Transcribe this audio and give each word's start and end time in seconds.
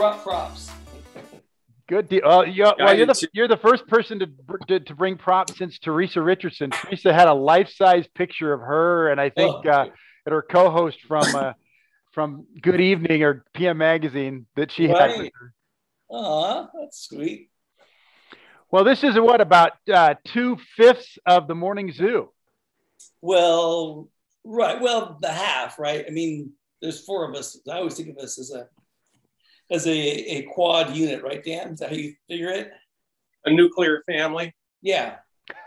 brought 0.00 0.22
props. 0.22 0.70
Good 1.86 2.08
deal. 2.08 2.22
Uh, 2.24 2.44
you're, 2.44 2.74
well, 2.78 2.96
you're 2.96 3.06
the 3.06 3.28
you're 3.34 3.48
the 3.48 3.58
first 3.58 3.86
person 3.86 4.20
to, 4.20 4.28
to, 4.68 4.80
to 4.80 4.94
bring 4.94 5.18
props 5.18 5.58
since 5.58 5.78
Teresa 5.78 6.22
Richardson. 6.22 6.70
Teresa 6.70 7.12
had 7.12 7.28
a 7.28 7.34
life 7.34 7.68
size 7.68 8.06
picture 8.14 8.52
of 8.52 8.60
her, 8.60 9.08
and 9.10 9.20
I 9.20 9.28
think 9.28 9.66
oh. 9.66 9.68
uh, 9.68 9.86
and 10.24 10.32
her 10.32 10.40
co-host 10.40 10.98
from 11.06 11.34
uh, 11.34 11.52
from 12.12 12.46
Good 12.62 12.80
Evening 12.80 13.22
or 13.24 13.44
PM 13.54 13.76
Magazine 13.78 14.46
that 14.56 14.72
she 14.72 14.86
right. 14.86 15.10
had 15.10 15.18
with 15.18 15.32
her. 15.38 15.52
Aw, 16.08 16.68
that's 16.80 17.02
sweet. 17.06 17.50
Well, 18.70 18.84
this 18.84 19.04
is 19.04 19.16
what 19.16 19.42
about 19.42 19.72
uh, 19.92 20.14
two 20.24 20.56
fifths 20.76 21.18
of 21.26 21.46
the 21.46 21.54
morning 21.54 21.92
zoo. 21.92 22.30
Well, 23.20 24.08
right. 24.44 24.80
Well, 24.80 25.18
the 25.20 25.32
half, 25.32 25.78
right? 25.78 26.04
I 26.06 26.10
mean, 26.10 26.52
there's 26.80 27.04
four 27.04 27.28
of 27.28 27.36
us. 27.36 27.60
I 27.68 27.78
always 27.78 27.96
think 27.96 28.08
of 28.08 28.16
us 28.16 28.38
as 28.38 28.52
a 28.52 28.68
as 29.70 29.86
a, 29.86 29.92
a 29.92 30.42
quad 30.42 30.94
unit, 30.94 31.22
right, 31.22 31.42
Dan? 31.42 31.72
Is 31.72 31.80
that 31.80 31.90
how 31.90 31.94
you 31.94 32.14
figure 32.28 32.50
it? 32.50 32.70
A 33.44 33.50
nuclear 33.50 34.02
family. 34.06 34.54
Yeah. 34.82 35.16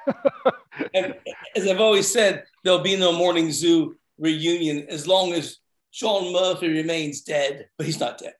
and 0.93 1.15
as 1.55 1.67
I've 1.67 1.79
always 1.79 2.11
said, 2.11 2.45
there'll 2.63 2.79
be 2.79 2.95
no 2.95 3.11
morning 3.11 3.51
zoo 3.51 3.95
reunion 4.17 4.85
as 4.89 5.07
long 5.07 5.33
as 5.33 5.57
Sean 5.91 6.33
Murphy 6.33 6.69
remains 6.69 7.21
dead, 7.21 7.67
but 7.77 7.85
he's 7.85 7.99
not 7.99 8.17
dead. 8.17 8.33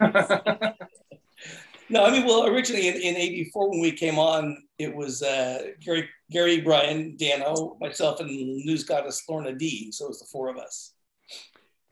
no, 1.88 2.04
I 2.04 2.10
mean, 2.10 2.26
well, 2.26 2.46
originally 2.46 2.88
in, 2.88 2.94
in 2.94 3.16
84, 3.16 3.70
when 3.70 3.80
we 3.80 3.92
came 3.92 4.18
on, 4.18 4.56
it 4.78 4.94
was 4.94 5.22
uh, 5.22 5.68
Gary, 5.80 6.08
Gary, 6.30 6.60
Bryan, 6.60 7.16
Dano, 7.16 7.76
myself, 7.80 8.20
and 8.20 8.28
news 8.30 8.84
goddess 8.84 9.22
Lorna 9.28 9.52
D. 9.52 9.92
So 9.92 10.06
it 10.06 10.08
was 10.08 10.20
the 10.20 10.26
four 10.26 10.48
of 10.48 10.56
us 10.56 10.94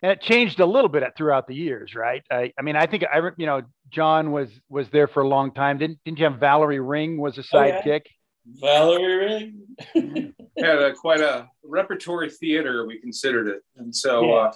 and 0.06 0.12
it 0.12 0.20
changed 0.20 0.60
a 0.60 0.66
little 0.66 0.88
bit 0.88 1.02
throughout 1.16 1.48
the 1.48 1.54
years, 1.56 1.96
right? 1.96 2.22
I, 2.30 2.52
I 2.56 2.62
mean, 2.62 2.76
I 2.76 2.86
think 2.86 3.02
I, 3.12 3.18
you 3.36 3.46
know, 3.46 3.62
John 3.90 4.30
was 4.30 4.48
was 4.68 4.88
there 4.90 5.08
for 5.08 5.24
a 5.24 5.28
long 5.28 5.52
time. 5.52 5.78
Didn't 5.78 5.98
didn't 6.04 6.20
you 6.20 6.26
have 6.26 6.38
Valerie 6.38 6.78
Ring 6.78 7.18
was 7.18 7.38
a 7.38 7.42
sidekick? 7.42 8.02
Oh, 8.04 8.12
yeah. 8.44 8.60
Valerie 8.60 9.52
Ring 9.92 10.32
had 10.56 10.78
a, 10.78 10.92
quite 10.92 11.20
a 11.20 11.48
repertory 11.64 12.30
theater. 12.30 12.86
We 12.86 13.00
considered 13.00 13.48
it, 13.48 13.62
and 13.78 13.92
so 13.94 14.24
yeah. 14.24 14.34
uh, 14.34 14.52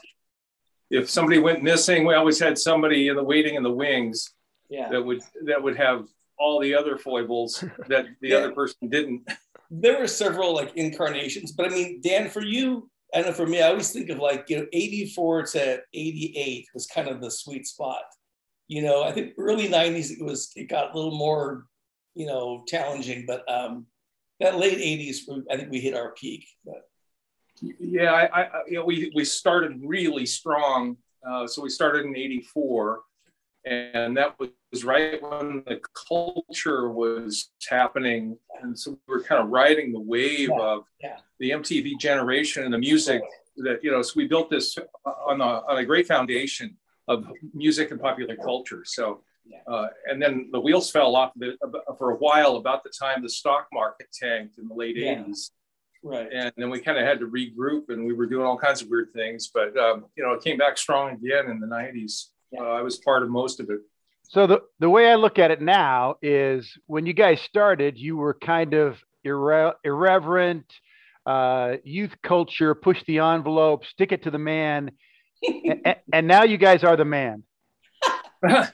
if 0.89 1.11
somebody 1.11 1.41
went 1.41 1.65
missing, 1.65 2.07
we 2.07 2.15
always 2.15 2.39
had 2.39 2.57
somebody 2.57 3.09
in 3.09 3.17
the 3.17 3.25
waiting 3.25 3.57
in 3.57 3.65
the 3.65 3.73
wings 3.73 4.33
yeah. 4.69 4.89
that 4.89 5.03
would 5.03 5.21
that 5.47 5.61
would 5.61 5.77
have 5.77 6.07
all 6.39 6.61
the 6.61 6.77
other 6.77 6.97
foibles 6.97 7.65
that 7.89 8.07
the 8.21 8.29
yeah. 8.29 8.37
other 8.37 8.53
person 8.53 8.89
didn't. 8.89 9.29
There 9.69 9.99
were 9.99 10.07
several 10.07 10.55
like 10.55 10.77
incarnations, 10.77 11.51
but 11.51 11.67
I 11.67 11.71
mean, 11.71 12.01
Dan, 12.01 12.31
for 12.31 12.41
you, 12.41 12.89
I 13.15 13.23
know 13.23 13.33
for 13.33 13.47
me, 13.47 13.61
I 13.61 13.69
always 13.69 13.93
think 13.93 14.09
of 14.11 14.19
like, 14.19 14.49
you 14.49 14.59
know, 14.59 14.67
84 14.73 15.47
to 15.47 15.81
88 15.93 16.67
was 16.75 16.87
kind 16.87 17.09
of 17.09 17.21
the 17.21 17.31
sweet 17.31 17.67
spot. 17.67 18.03
You 18.69 18.83
know, 18.83 19.03
I 19.03 19.13
think 19.13 19.35
early 19.39 19.69
90s 19.69 20.11
it 20.11 20.25
was 20.25 20.53
it 20.55 20.69
got 20.69 20.93
a 20.93 20.97
little 20.97 21.17
more, 21.17 21.67
you 22.15 22.27
know, 22.27 22.65
challenging, 22.67 23.25
but 23.27 23.43
um 23.51 23.87
that 24.39 24.59
late 24.59 24.79
80s, 24.79 25.19
I 25.51 25.57
think 25.57 25.71
we 25.71 25.81
hit 25.81 25.95
our 25.95 26.13
peak. 26.13 26.47
But. 26.65 26.83
Yeah, 27.79 28.13
I, 28.13 28.43
I, 28.43 28.49
you 28.69 28.79
know, 28.79 28.87
we, 28.87 29.13
we 29.15 29.23
started 29.23 29.79
really 29.85 30.25
strong. 30.25 30.97
Uh, 31.29 31.47
so 31.47 31.61
we 31.61 31.69
started 31.69 32.07
in 32.07 32.17
84 32.17 33.03
and 33.71 34.17
that 34.17 34.37
was 34.39 34.85
right 34.85 35.23
when 35.23 35.63
the 35.67 35.81
culture 36.09 36.91
was 36.91 37.51
happening. 37.69 38.37
And 38.61 38.77
so 38.79 38.91
we 38.91 39.15
were 39.15 39.23
kind 39.23 39.43
of 39.43 39.49
riding 39.49 39.93
the 39.93 40.01
wave 40.01 40.49
yeah, 40.49 40.61
of 40.61 40.85
yeah. 41.01 41.17
the 41.39 41.51
mtv 41.51 41.99
generation 41.99 42.65
and 42.65 42.75
the 42.75 42.79
music 42.79 43.23
that 43.57 43.83
you 43.83 43.91
know 43.91 44.03
so 44.03 44.13
we 44.17 44.27
built 44.27 44.51
this 44.51 44.77
on 45.05 45.41
a, 45.41 45.45
on 45.45 45.79
a 45.79 45.85
great 45.85 46.07
foundation 46.07 46.77
of 47.09 47.27
music 47.55 47.91
and 47.91 48.01
popular 48.01 48.37
culture. 48.37 48.83
So 48.85 49.23
uh, 49.67 49.89
and 50.07 50.21
then 50.21 50.49
the 50.53 50.61
wheels 50.61 50.91
fell 50.91 51.17
off 51.17 51.33
the, 51.37 51.57
for 51.99 52.13
a 52.13 52.17
while 52.17 52.57
about 52.57 52.85
the 52.85 52.91
time 52.91 53.23
the 53.23 53.29
stock 53.29 53.67
market 53.73 54.07
tanked 54.13 54.59
in 54.59 54.69
the 54.69 54.75
late 54.75 54.97
yeah. 54.97 55.15
80s 55.15 55.51
right. 56.05 56.29
And 56.33 56.53
then 56.57 56.71
we 56.71 56.81
kind 56.81 56.99
of 56.99 57.05
had 57.05 57.19
to 57.21 57.27
regroup 57.27 57.89
and 57.89 58.05
we 58.05 58.13
were 58.13 58.27
doing 58.27 58.47
all 58.47 58.57
kinds 58.57 58.81
of 58.81 58.89
weird 58.89 59.09
things 59.13 59.51
but 59.53 59.77
um, 59.77 60.05
you 60.17 60.23
know 60.23 60.33
it 60.35 60.45
came 60.45 60.57
back 60.57 60.79
strong 60.79 61.15
again 61.15 61.51
in 61.51 61.59
the 61.59 61.67
90s 61.67 62.27
uh, 62.59 62.63
I 62.63 62.83
was 62.83 62.99
part 62.99 63.23
of 63.23 63.31
most 63.31 63.61
of 63.61 63.71
it. 63.71 63.81
So 64.31 64.47
the, 64.47 64.63
the 64.79 64.89
way 64.89 65.11
I 65.11 65.17
look 65.17 65.39
at 65.39 65.51
it 65.51 65.61
now 65.61 66.17
is 66.23 66.79
when 66.87 67.05
you 67.05 67.13
guys 67.13 67.41
started, 67.41 67.99
you 67.99 68.17
were 68.17 68.35
kind 68.35 68.75
of 68.75 68.97
irre- 69.27 69.75
irreverent, 69.83 70.73
uh, 71.27 71.79
youth 71.83 72.15
culture, 72.23 72.75
push 72.75 73.03
the 73.07 73.19
envelope, 73.19 73.85
stick 73.87 74.13
it 74.13 74.23
to 74.25 74.31
the 74.31 74.39
man. 74.39 74.93
and, 75.43 75.97
and, 76.13 76.29
now 76.29 76.45
you 76.45 76.59
guys 76.59 76.85
are 76.85 76.97
the 76.97 77.05
man. 77.05 77.43
I, 78.45 78.69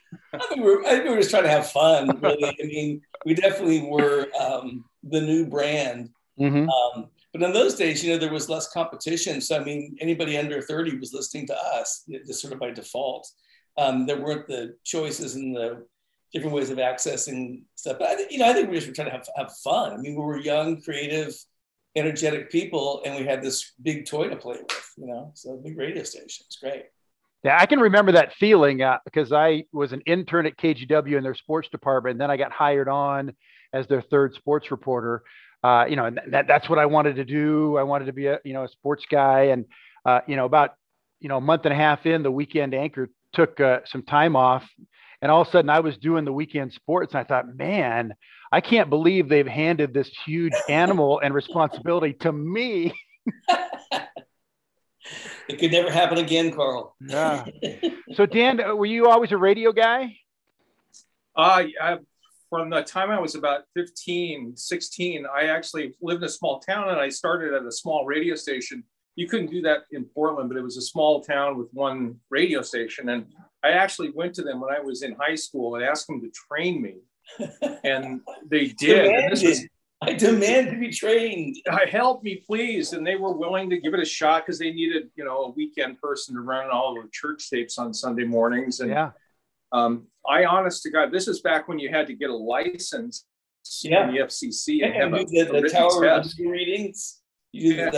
think 0.48 0.62
we're, 0.62 0.84
I 0.84 0.90
think 0.90 1.04
we 1.04 1.10
were 1.10 1.16
just 1.16 1.30
trying 1.30 1.44
to 1.44 1.48
have 1.48 1.70
fun, 1.70 2.20
really. 2.20 2.44
I 2.44 2.66
mean, 2.66 3.00
we 3.24 3.34
definitely 3.34 3.80
were 3.80 4.28
um, 4.38 4.84
the 5.04 5.20
new 5.20 5.46
brand. 5.46 6.10
Mm-hmm. 6.38 6.68
Um, 6.68 7.08
but 7.32 7.42
in 7.42 7.52
those 7.52 7.74
days, 7.74 8.04
you 8.04 8.12
know, 8.12 8.18
there 8.18 8.32
was 8.32 8.48
less 8.48 8.70
competition. 8.72 9.40
So, 9.40 9.58
I 9.58 9.64
mean, 9.64 9.96
anybody 10.00 10.36
under 10.36 10.60
30 10.60 10.98
was 10.98 11.12
listening 11.12 11.46
to 11.48 11.56
us 11.56 12.04
just 12.26 12.40
sort 12.40 12.52
of 12.52 12.60
by 12.60 12.70
default 12.70 13.30
um, 13.78 14.06
there 14.06 14.20
weren't 14.20 14.46
the 14.46 14.76
choices 14.84 15.34
and 15.34 15.54
the 15.54 15.86
different 16.32 16.54
ways 16.54 16.70
of 16.70 16.78
accessing 16.78 17.62
stuff. 17.74 17.96
But 17.98 18.08
I 18.08 18.16
think, 18.16 18.32
you 18.32 18.38
know, 18.38 18.48
I 18.48 18.52
think 18.52 18.68
we 18.68 18.76
just 18.76 18.88
were 18.88 18.94
trying 18.94 19.08
to 19.08 19.12
have, 19.12 19.28
have 19.36 19.52
fun. 19.64 19.92
I 19.92 19.96
mean, 19.96 20.14
we 20.14 20.22
were 20.22 20.38
young, 20.38 20.80
creative, 20.82 21.34
energetic 21.94 22.50
people, 22.50 23.02
and 23.04 23.16
we 23.16 23.24
had 23.24 23.42
this 23.42 23.72
big 23.82 24.06
toy 24.06 24.28
to 24.28 24.36
play 24.36 24.58
with, 24.60 24.92
you 24.98 25.06
know, 25.06 25.32
so 25.34 25.56
big 25.56 25.78
radio 25.78 26.02
station. 26.02 26.44
It's 26.46 26.56
great. 26.56 26.84
Yeah, 27.42 27.58
I 27.60 27.66
can 27.66 27.78
remember 27.78 28.12
that 28.12 28.34
feeling 28.34 28.82
uh, 28.82 28.98
because 29.04 29.32
I 29.32 29.64
was 29.72 29.92
an 29.92 30.00
intern 30.00 30.46
at 30.46 30.56
KGW 30.56 31.16
in 31.16 31.22
their 31.22 31.34
sports 31.34 31.68
department. 31.68 32.14
And 32.14 32.20
then 32.20 32.30
I 32.30 32.36
got 32.36 32.50
hired 32.50 32.88
on 32.88 33.34
as 33.72 33.86
their 33.86 34.02
third 34.02 34.34
sports 34.34 34.70
reporter. 34.70 35.22
Uh, 35.62 35.84
you 35.88 35.96
know, 35.96 36.06
and 36.06 36.20
that, 36.28 36.46
that's 36.46 36.68
what 36.68 36.78
I 36.78 36.86
wanted 36.86 37.16
to 37.16 37.24
do. 37.24 37.76
I 37.76 37.82
wanted 37.82 38.06
to 38.06 38.12
be 38.12 38.26
a, 38.26 38.40
you 38.44 38.52
know, 38.52 38.64
a 38.64 38.68
sports 38.68 39.04
guy. 39.08 39.44
And, 39.44 39.66
uh, 40.04 40.20
you 40.26 40.36
know, 40.36 40.44
about, 40.44 40.74
you 41.20 41.28
know, 41.28 41.36
a 41.36 41.40
month 41.40 41.64
and 41.64 41.72
a 41.72 41.76
half 41.76 42.04
in, 42.04 42.22
the 42.22 42.30
weekend 42.30 42.74
anchor 42.74 43.10
took 43.36 43.60
uh, 43.60 43.80
some 43.84 44.02
time 44.02 44.34
off 44.34 44.66
and 45.22 45.30
all 45.30 45.42
of 45.42 45.48
a 45.48 45.50
sudden 45.50 45.70
I 45.70 45.80
was 45.80 45.96
doing 45.96 46.24
the 46.24 46.32
weekend 46.32 46.72
sports 46.72 47.14
and 47.14 47.20
I 47.20 47.24
thought, 47.24 47.54
man, 47.54 48.14
I 48.52 48.60
can't 48.60 48.90
believe 48.90 49.28
they've 49.28 49.46
handed 49.46 49.94
this 49.94 50.10
huge 50.24 50.52
animal 50.68 51.20
and 51.22 51.34
responsibility 51.34 52.14
to 52.20 52.32
me. 52.32 52.92
it 55.48 55.58
could 55.58 55.72
never 55.72 55.90
happen 55.90 56.18
again, 56.18 56.52
Carl. 56.52 56.94
yeah. 57.00 57.44
So 58.14 58.24
Dan, 58.24 58.60
uh, 58.60 58.74
were 58.74 58.86
you 58.86 59.08
always 59.08 59.32
a 59.32 59.36
radio 59.36 59.72
guy? 59.72 60.16
Uh, 61.34 61.64
I, 61.80 61.98
from 62.48 62.70
the 62.70 62.82
time 62.82 63.10
I 63.10 63.18
was 63.18 63.34
about 63.34 63.62
15, 63.74 64.56
16, 64.56 65.26
I 65.26 65.46
actually 65.46 65.94
lived 66.00 66.22
in 66.22 66.26
a 66.26 66.30
small 66.30 66.60
town 66.60 66.88
and 66.88 67.00
I 67.00 67.08
started 67.08 67.52
at 67.52 67.64
a 67.64 67.72
small 67.72 68.06
radio 68.06 68.36
station 68.36 68.84
you 69.16 69.26
couldn't 69.26 69.50
do 69.50 69.62
that 69.62 69.84
in 69.90 70.04
Portland, 70.04 70.48
but 70.48 70.58
it 70.58 70.62
was 70.62 70.76
a 70.76 70.82
small 70.82 71.22
town 71.22 71.56
with 71.56 71.68
one 71.72 72.20
radio 72.30 72.60
station. 72.62 73.08
And 73.08 73.26
I 73.64 73.70
actually 73.70 74.10
went 74.10 74.34
to 74.34 74.42
them 74.42 74.60
when 74.60 74.72
I 74.72 74.78
was 74.78 75.02
in 75.02 75.16
high 75.18 75.34
school 75.34 75.74
and 75.74 75.84
asked 75.84 76.06
them 76.06 76.20
to 76.20 76.30
train 76.30 76.80
me. 76.80 76.96
And 77.82 78.20
they 78.48 78.68
did. 78.68 79.06
And 79.06 79.30
was, 79.30 79.66
I 80.02 80.12
demand 80.12 80.70
to 80.70 80.78
be 80.78 80.90
trained. 80.90 81.56
I 81.70 81.86
help 81.90 82.22
me, 82.22 82.42
please. 82.46 82.92
And 82.92 83.06
they 83.06 83.16
were 83.16 83.32
willing 83.32 83.70
to 83.70 83.78
give 83.78 83.94
it 83.94 84.00
a 84.00 84.04
shot 84.04 84.44
because 84.44 84.58
they 84.58 84.70
needed, 84.70 85.10
you 85.16 85.24
know, 85.24 85.44
a 85.44 85.50
weekend 85.50 86.00
person 86.00 86.34
to 86.34 86.42
run 86.42 86.70
all 86.70 86.94
the 86.94 87.08
church 87.10 87.48
tapes 87.50 87.78
on 87.78 87.94
Sunday 87.94 88.24
mornings. 88.24 88.80
And 88.80 88.90
yeah. 88.90 89.10
um, 89.72 90.06
I 90.28 90.44
honest 90.44 90.82
to 90.84 90.90
God, 90.90 91.10
this 91.10 91.26
is 91.26 91.40
back 91.40 91.68
when 91.68 91.78
you 91.78 91.88
had 91.88 92.06
to 92.08 92.14
get 92.14 92.30
a 92.30 92.36
license 92.36 93.24
yeah. 93.82 94.10
the 94.10 94.18
FCC 94.18 94.84
and, 94.84 94.94
and 94.94 95.14
have 95.14 95.22
a, 95.22 95.24
the, 95.24 95.60
the 95.62 95.68
tower 95.68 96.22
readings 96.38 97.22
yeah, 97.56 97.90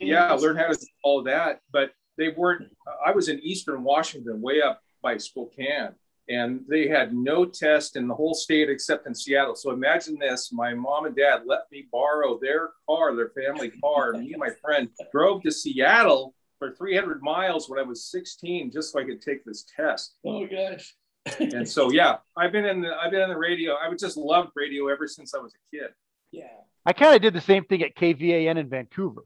yeah, 0.00 0.32
learn 0.32 0.56
how 0.56 0.68
to 0.68 0.74
do 0.74 0.86
all 1.02 1.22
that. 1.24 1.60
But 1.72 1.92
they 2.18 2.30
weren't. 2.30 2.70
I 3.04 3.12
was 3.12 3.28
in 3.28 3.40
Eastern 3.40 3.82
Washington, 3.82 4.40
way 4.40 4.60
up 4.62 4.80
by 5.02 5.18
Spokane, 5.18 5.94
and 6.28 6.60
they 6.68 6.88
had 6.88 7.14
no 7.14 7.44
test 7.44 7.96
in 7.96 8.08
the 8.08 8.14
whole 8.14 8.34
state 8.34 8.68
except 8.68 9.06
in 9.06 9.14
Seattle. 9.14 9.54
So 9.54 9.70
imagine 9.70 10.18
this: 10.18 10.52
my 10.52 10.74
mom 10.74 11.06
and 11.06 11.16
dad 11.16 11.42
let 11.46 11.62
me 11.70 11.86
borrow 11.92 12.38
their 12.38 12.70
car, 12.88 13.14
their 13.14 13.30
family 13.30 13.70
car, 13.70 14.12
and 14.12 14.24
me 14.24 14.32
and 14.32 14.40
my 14.40 14.50
friend 14.62 14.88
drove 15.12 15.42
to 15.42 15.50
Seattle 15.50 16.34
for 16.58 16.72
300 16.72 17.22
miles 17.22 17.68
when 17.68 17.78
I 17.78 17.82
was 17.82 18.06
16, 18.06 18.70
just 18.72 18.92
so 18.92 19.00
I 19.00 19.04
could 19.04 19.20
take 19.20 19.44
this 19.44 19.64
test. 19.76 20.14
Oh 20.24 20.46
gosh. 20.46 20.94
and 21.40 21.68
so 21.68 21.90
yeah, 21.90 22.16
I've 22.36 22.52
been 22.52 22.64
in 22.64 22.80
the 22.80 22.94
I've 22.94 23.10
been 23.10 23.22
in 23.22 23.28
the 23.28 23.36
radio. 23.36 23.74
I 23.74 23.88
would 23.88 23.98
just 23.98 24.16
loved 24.16 24.50
radio 24.54 24.88
ever 24.88 25.06
since 25.06 25.34
I 25.34 25.38
was 25.38 25.52
a 25.54 25.76
kid. 25.76 25.90
Yeah. 26.30 26.44
I 26.86 26.92
kind 26.92 27.16
of 27.16 27.20
did 27.20 27.34
the 27.34 27.40
same 27.40 27.64
thing 27.64 27.82
at 27.82 27.96
KVAN 27.96 28.56
in 28.56 28.68
Vancouver 28.68 29.22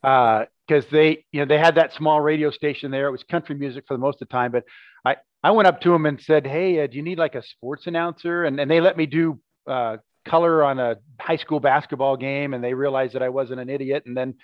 because 0.00 0.84
uh, 0.84 0.90
they, 0.90 1.24
you 1.32 1.40
know, 1.40 1.44
they 1.44 1.58
had 1.58 1.74
that 1.74 1.92
small 1.92 2.20
radio 2.20 2.50
station 2.50 2.90
there. 2.90 3.06
It 3.08 3.12
was 3.12 3.22
country 3.24 3.54
music 3.54 3.84
for 3.86 3.94
the 3.94 3.98
most 3.98 4.22
of 4.22 4.28
the 4.28 4.32
time, 4.32 4.52
but 4.52 4.64
I, 5.04 5.16
I 5.42 5.50
went 5.50 5.68
up 5.68 5.80
to 5.82 5.90
them 5.90 6.06
and 6.06 6.20
said, 6.20 6.46
"Hey, 6.46 6.82
uh, 6.82 6.86
do 6.86 6.96
you 6.96 7.02
need 7.02 7.18
like 7.18 7.34
a 7.34 7.42
sports 7.42 7.86
announcer?" 7.86 8.44
And 8.44 8.58
and 8.58 8.70
they 8.70 8.80
let 8.80 8.96
me 8.96 9.06
do 9.06 9.38
uh, 9.66 9.98
color 10.24 10.64
on 10.64 10.78
a 10.78 10.96
high 11.20 11.36
school 11.36 11.60
basketball 11.60 12.16
game, 12.16 12.54
and 12.54 12.64
they 12.64 12.74
realized 12.74 13.14
that 13.14 13.22
I 13.22 13.28
wasn't 13.28 13.60
an 13.60 13.68
idiot. 13.68 14.04
And 14.06 14.16
then 14.16 14.34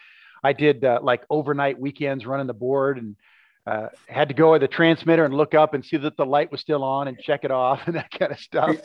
I 0.43 0.53
did 0.53 0.85
uh, 0.85 1.01
like 1.03 1.25
overnight 1.31 1.79
weekends 1.79 2.27
running 2.27 2.47
the 2.47 2.55
board 2.55 2.99
and 2.99 3.17
uh, 3.67 3.89
had 4.07 4.29
to 4.29 4.35
go 4.35 4.53
with 4.53 4.61
the 4.61 4.69
transmitter 4.69 5.25
and 5.25 5.33
look 5.33 5.55
up 5.55 5.73
and 5.73 5.85
see 5.85 5.97
that 5.97 6.17
the 6.17 6.27
light 6.27 6.53
was 6.53 6.61
still 6.61 6.85
on 6.85 7.09
and 7.09 7.19
check 7.19 7.45
it 7.45 7.51
off 7.51 7.81
and 7.87 7.97
that 7.97 8.11
kind 8.11 8.33
of 8.33 8.39
stuff. 8.39 8.77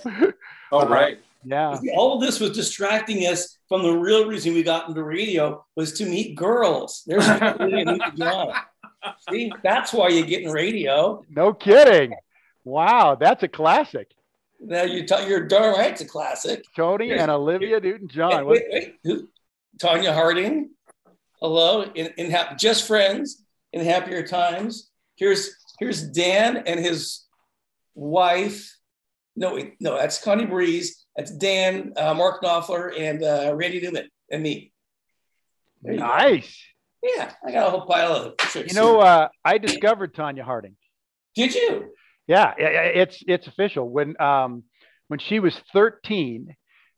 oh, 0.72 0.88
right. 0.88 1.20
Yeah. 1.44 1.78
All 1.96 2.16
of 2.16 2.22
this 2.22 2.40
was 2.40 2.52
distracting 2.52 3.26
us 3.26 3.58
from 3.68 3.84
the 3.84 3.92
real 3.92 4.28
reason 4.28 4.54
we 4.54 4.64
got 4.64 4.90
into 4.90 5.04
radio 5.04 5.66
was 5.76 5.94
to 5.94 6.06
meet 6.06 6.36
girls. 6.36 7.04
There's 7.06 7.26
See, 9.30 9.52
that's 9.64 9.94
why 9.94 10.10
you 10.10 10.26
get 10.26 10.44
in 10.44 10.52
radio. 10.52 11.24
No 11.30 11.54
kidding. 11.54 12.14
Wow, 12.66 13.16
that's 13.16 13.44
a 13.44 13.48
classic. 13.48 14.12
Now 14.60 14.84
you 14.84 15.08
t- 15.08 15.28
you're 15.28 15.48
darn 15.48 15.76
right, 15.76 15.92
it's 15.92 16.02
a 16.02 16.06
classic. 16.06 16.64
Tony 16.76 17.12
and 17.12 17.32
Olivia 17.32 17.80
Newton-John. 17.80 18.46
Wait, 18.46 18.64
wait, 18.70 18.96
wait. 19.06 19.22
Tonya 19.78 20.14
Harding. 20.14 20.72
Hello, 21.42 21.84
in, 21.84 22.08
in 22.18 22.32
ha- 22.32 22.56
just 22.58 22.86
friends 22.86 23.46
in 23.72 23.86
happier 23.86 24.28
times. 24.28 24.90
Here's 25.16 25.56
here's 25.80 26.04
Dan 26.04 26.58
and 26.58 26.80
his 26.80 27.26
wife. 27.96 28.76
No, 29.40 29.56
wait, 29.56 29.76
no, 29.80 29.96
that's 29.96 30.22
Connie 30.22 30.46
Breeze. 30.46 31.06
That's 31.16 31.32
Dan, 31.32 31.94
uh, 31.96 32.14
Mark 32.14 32.44
Knopfler, 32.44 32.92
and 33.00 33.24
uh, 33.24 33.54
Randy 33.56 33.80
Newman, 33.80 34.10
and 34.30 34.44
me. 34.44 34.74
Nice. 35.82 36.62
Yeah, 37.02 37.32
I 37.46 37.54
got 37.54 37.68
a 37.68 37.72
whole 37.72 37.86
pile 37.86 38.12
of 38.12 38.36
tricks. 38.36 38.74
You 38.74 38.78
know, 38.78 39.00
uh, 39.00 39.30
I 39.46 39.58
discovered 39.58 40.14
Tonya 40.14 40.42
Harding. 40.42 40.76
Did 41.36 41.56
you? 41.56 41.94
Yeah, 42.28 42.54
it's 42.58 43.24
it's 43.26 43.48
official. 43.48 43.90
When 43.90 44.20
um, 44.22 44.64
when 45.08 45.20
she 45.20 45.40
was 45.40 45.56
13 45.72 46.54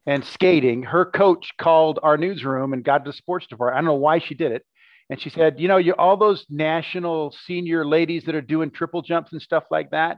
and 0.07 0.25
skating, 0.25 0.81
her 0.81 1.05
coach 1.05 1.51
called 1.59 1.99
our 2.01 2.17
newsroom 2.17 2.73
and 2.73 2.83
got 2.83 3.05
to 3.05 3.11
the 3.11 3.15
sports 3.15 3.45
department. 3.45 3.77
I 3.77 3.81
don't 3.81 3.85
know 3.85 4.01
why 4.01 4.17
she 4.17 4.33
did 4.33 4.51
it. 4.51 4.65
And 5.11 5.21
she 5.21 5.29
said, 5.29 5.59
you 5.59 5.67
know, 5.67 5.77
you 5.77 5.93
all 5.93 6.17
those 6.17 6.43
national 6.49 7.35
senior 7.45 7.85
ladies 7.85 8.23
that 8.23 8.33
are 8.33 8.41
doing 8.41 8.71
triple 8.71 9.03
jumps 9.03 9.31
and 9.31 9.41
stuff 9.41 9.65
like 9.69 9.91
that. 9.91 10.17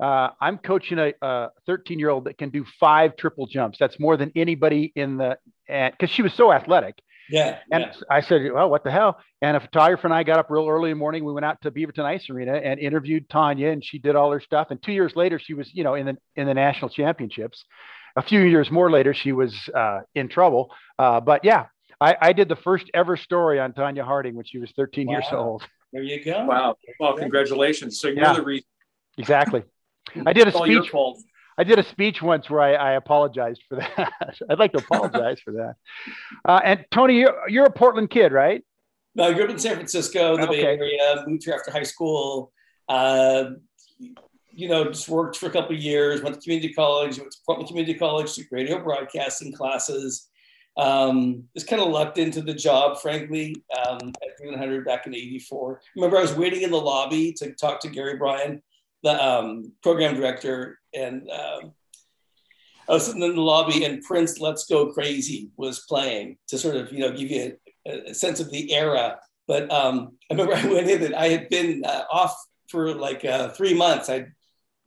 Uh, 0.00 0.30
I'm 0.40 0.58
coaching 0.58 0.98
a 0.98 1.50
13 1.66 1.98
year 1.98 2.10
old 2.10 2.24
that 2.24 2.38
can 2.38 2.50
do 2.50 2.64
five 2.80 3.16
triple 3.16 3.46
jumps. 3.46 3.78
That's 3.78 3.98
more 4.00 4.16
than 4.16 4.32
anybody 4.34 4.92
in 4.94 5.16
the, 5.18 5.38
because 5.68 6.10
she 6.10 6.22
was 6.22 6.34
so 6.34 6.52
athletic. 6.52 6.98
Yeah. 7.30 7.58
And 7.70 7.84
yeah. 7.84 7.92
I 8.10 8.20
said, 8.20 8.42
well, 8.52 8.68
what 8.68 8.84
the 8.84 8.90
hell? 8.90 9.18
And 9.40 9.56
a 9.56 9.60
photographer 9.60 10.06
and 10.06 10.14
I 10.14 10.22
got 10.22 10.38
up 10.38 10.50
real 10.50 10.68
early 10.68 10.90
in 10.90 10.96
the 10.96 11.00
morning. 11.00 11.24
We 11.24 11.32
went 11.32 11.46
out 11.46 11.60
to 11.62 11.70
Beaverton 11.70 12.04
Ice 12.04 12.28
Arena 12.28 12.54
and 12.54 12.78
interviewed 12.78 13.28
Tonya, 13.28 13.72
and 13.72 13.84
she 13.84 13.98
did 13.98 14.16
all 14.16 14.30
her 14.32 14.40
stuff. 14.40 14.68
And 14.70 14.82
two 14.82 14.92
years 14.92 15.14
later, 15.16 15.38
she 15.38 15.54
was, 15.54 15.70
you 15.72 15.84
know, 15.84 15.94
in 15.94 16.06
the 16.06 16.16
in 16.36 16.46
the 16.46 16.54
national 16.54 16.90
championships. 16.90 17.64
A 18.16 18.22
few 18.22 18.40
years 18.40 18.70
more 18.70 18.90
later, 18.90 19.12
she 19.14 19.32
was 19.32 19.68
uh, 19.74 20.00
in 20.14 20.28
trouble. 20.28 20.72
Uh, 20.98 21.20
but 21.20 21.44
yeah, 21.44 21.66
I, 22.00 22.16
I, 22.20 22.32
did 22.32 22.48
the 22.48 22.56
first 22.56 22.88
ever 22.94 23.16
story 23.16 23.58
on 23.58 23.72
Tonya 23.72 24.04
Harding 24.04 24.36
when 24.36 24.44
she 24.44 24.58
was 24.58 24.70
13 24.76 25.06
wow. 25.06 25.12
years 25.12 25.24
old. 25.32 25.66
There 25.92 26.02
you 26.02 26.24
go. 26.24 26.44
Wow. 26.44 26.76
Well, 27.00 27.16
congratulations. 27.16 27.98
So 27.98 28.08
you're 28.08 28.18
yeah. 28.18 28.34
the 28.34 28.42
reason. 28.42 28.66
Exactly. 29.18 29.64
I 30.26 30.32
did 30.32 30.48
a 30.48 30.52
speech. 30.52 30.90
I 31.56 31.64
did 31.64 31.78
a 31.78 31.84
speech 31.84 32.20
once 32.20 32.50
where 32.50 32.60
I, 32.60 32.74
I 32.74 32.92
apologized 32.92 33.62
for 33.68 33.76
that. 33.76 34.12
I'd 34.50 34.58
like 34.58 34.72
to 34.72 34.78
apologize 34.78 35.40
for 35.40 35.52
that. 35.52 35.76
Uh, 36.44 36.60
and 36.64 36.84
Tony, 36.90 37.20
you're, 37.20 37.48
you're 37.48 37.66
a 37.66 37.72
Portland 37.72 38.10
kid, 38.10 38.32
right? 38.32 38.64
No, 39.14 39.24
I 39.24 39.32
grew 39.32 39.44
up 39.44 39.50
in 39.50 39.58
San 39.58 39.76
Francisco, 39.76 40.36
the 40.36 40.48
okay. 40.48 40.62
Bay 40.62 40.64
Area. 40.64 41.24
Moved 41.26 41.44
here 41.44 41.54
after 41.54 41.70
high 41.70 41.84
school. 41.84 42.52
Uh, 42.88 43.50
you 44.50 44.68
know, 44.68 44.84
just 44.84 45.08
worked 45.08 45.36
for 45.36 45.46
a 45.46 45.50
couple 45.50 45.76
of 45.76 45.82
years. 45.82 46.22
Went 46.22 46.34
to 46.34 46.40
community 46.40 46.72
college. 46.72 47.18
Went 47.18 47.30
to 47.30 47.38
Portland 47.46 47.68
Community 47.68 47.94
College, 47.96 48.34
took 48.34 48.46
radio 48.50 48.82
broadcasting 48.82 49.52
classes. 49.52 50.28
Um, 50.76 51.44
just 51.56 51.68
kind 51.68 51.80
of 51.80 51.88
lucked 51.88 52.18
into 52.18 52.42
the 52.42 52.54
job, 52.54 53.00
frankly, 53.00 53.54
um, 53.78 54.12
at 54.22 54.38
300 54.40 54.84
back 54.84 55.06
in 55.06 55.14
'84. 55.14 55.80
Remember, 55.94 56.18
I 56.18 56.22
was 56.22 56.34
waiting 56.34 56.62
in 56.62 56.72
the 56.72 56.80
lobby 56.80 57.32
to 57.34 57.52
talk 57.52 57.80
to 57.80 57.88
Gary 57.88 58.16
Bryan 58.16 58.60
the 59.04 59.22
um, 59.22 59.72
program 59.82 60.16
director, 60.16 60.80
and 60.94 61.30
um, 61.30 61.72
I 62.88 62.92
was 62.94 63.06
sitting 63.06 63.22
in 63.22 63.36
the 63.36 63.40
lobby, 63.40 63.84
and 63.84 64.02
Prince 64.02 64.40
"Let's 64.40 64.66
Go 64.66 64.92
Crazy" 64.92 65.50
was 65.56 65.80
playing 65.80 66.38
to 66.48 66.58
sort 66.58 66.76
of 66.76 66.90
you 66.90 67.00
know 67.00 67.12
give 67.12 67.30
you 67.30 67.56
a, 67.86 68.10
a 68.10 68.14
sense 68.14 68.40
of 68.40 68.50
the 68.50 68.72
era. 68.72 69.20
But 69.46 69.70
um, 69.70 70.16
I 70.30 70.34
remember 70.34 70.54
I 70.56 70.66
went 70.66 70.90
in 70.90 71.02
and 71.04 71.14
I 71.14 71.28
had 71.28 71.48
been 71.50 71.84
uh, 71.84 72.04
off 72.10 72.34
for 72.68 72.94
like 72.94 73.24
uh, 73.24 73.50
three 73.50 73.74
months. 73.74 74.08
I, 74.08 74.26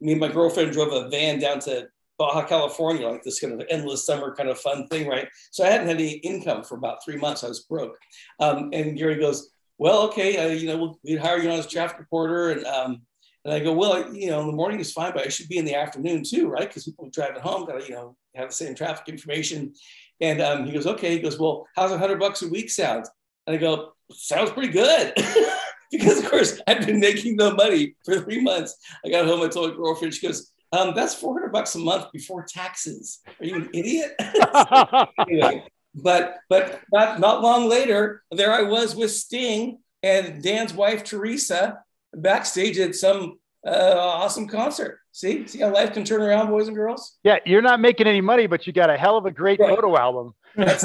me 0.01 0.13
and 0.13 0.21
my 0.21 0.27
girlfriend 0.29 0.73
drove 0.73 0.91
a 0.91 1.09
van 1.09 1.39
down 1.39 1.59
to 1.61 1.87
Baja 2.17 2.43
California, 2.43 3.07
like 3.07 3.23
this 3.23 3.39
kind 3.39 3.53
of 3.53 3.67
endless 3.69 4.03
summer 4.03 4.35
kind 4.35 4.49
of 4.49 4.59
fun 4.59 4.87
thing, 4.87 5.07
right? 5.07 5.27
So 5.51 5.63
I 5.63 5.69
hadn't 5.69 5.87
had 5.87 5.97
any 5.97 6.13
income 6.17 6.63
for 6.63 6.75
about 6.75 7.05
three 7.05 7.17
months. 7.17 7.43
I 7.43 7.49
was 7.49 7.61
broke. 7.61 7.97
Um, 8.39 8.71
and 8.73 8.97
Gary 8.97 9.19
goes, 9.19 9.51
"Well, 9.77 10.01
okay, 10.07 10.37
uh, 10.37 10.47
you 10.47 10.67
know, 10.67 10.77
we'll, 10.77 10.99
we'd 11.03 11.19
hire 11.19 11.37
you 11.37 11.51
on 11.51 11.59
as 11.59 11.67
traffic 11.67 11.99
reporter, 11.99 12.49
and 12.49 12.65
um, 12.65 13.01
and 13.47 13.55
I 13.55 13.59
go, 13.59 13.71
well, 13.71 14.13
you 14.13 14.27
know, 14.27 14.41
in 14.41 14.47
the 14.47 14.53
morning 14.53 14.81
is 14.81 14.91
fine, 14.91 15.13
but 15.13 15.25
I 15.25 15.29
should 15.29 15.47
be 15.47 15.57
in 15.57 15.63
the 15.63 15.75
afternoon 15.75 16.21
too, 16.21 16.49
right? 16.49 16.67
Because 16.67 16.83
people 16.83 17.09
driving 17.09 17.41
home 17.41 17.65
got 17.65 17.79
to, 17.79 17.87
you 17.87 17.95
know, 17.95 18.17
have 18.35 18.49
the 18.49 18.53
same 18.53 18.75
traffic 18.75 19.07
information. 19.07 19.73
And 20.19 20.41
um, 20.41 20.65
he 20.65 20.73
goes, 20.73 20.85
okay. 20.85 21.13
He 21.13 21.19
goes, 21.19 21.39
well, 21.39 21.65
how's 21.73 21.93
a 21.93 21.97
hundred 21.97 22.19
bucks 22.19 22.41
a 22.41 22.49
week 22.49 22.69
sound? 22.69 23.05
And 23.45 23.55
I 23.55 23.57
go, 23.57 23.93
sounds 24.11 24.51
pretty 24.51 24.73
good. 24.73 25.13
because 25.91 26.21
of 26.21 26.29
course 26.29 26.59
I've 26.67 26.85
been 26.85 26.99
making 26.99 27.37
no 27.37 27.53
money 27.53 27.95
for 28.03 28.19
three 28.19 28.41
months. 28.41 28.75
I 29.05 29.09
got 29.09 29.25
home, 29.25 29.41
I 29.41 29.47
told 29.47 29.71
my 29.71 29.77
girlfriend, 29.77 30.13
she 30.13 30.27
goes, 30.27 30.51
um, 30.73 30.93
that's 30.93 31.13
400 31.13 31.49
bucks 31.53 31.73
a 31.75 31.79
month 31.79 32.11
before 32.11 32.43
taxes. 32.43 33.19
Are 33.39 33.45
you 33.45 33.55
an 33.55 33.69
idiot? 33.73 34.13
anyway, 35.19 35.63
but 35.95 36.39
but 36.49 36.81
not, 36.91 37.21
not 37.21 37.41
long 37.41 37.69
later, 37.69 38.23
there 38.29 38.51
I 38.51 38.63
was 38.63 38.93
with 38.93 39.11
Sting 39.11 39.79
and 40.03 40.43
Dan's 40.43 40.73
wife, 40.73 41.05
Teresa, 41.05 41.79
backstage 42.17 42.77
at 42.79 42.95
some 42.95 43.39
uh, 43.65 43.95
awesome 43.97 44.47
concert. 44.47 44.99
See, 45.11 45.47
see 45.47 45.59
how 45.59 45.73
life 45.73 45.93
can 45.93 46.03
turn 46.03 46.21
around, 46.21 46.49
boys 46.49 46.67
and 46.67 46.75
girls. 46.75 47.17
Yeah, 47.23 47.37
you're 47.45 47.61
not 47.61 47.79
making 47.79 48.07
any 48.07 48.21
money, 48.21 48.47
but 48.47 48.67
you 48.67 48.73
got 48.73 48.89
a 48.89 48.97
hell 48.97 49.17
of 49.17 49.25
a 49.25 49.31
great 49.31 49.59
right. 49.59 49.75
photo 49.75 49.97
album. 49.97 50.33
That's 50.55 50.83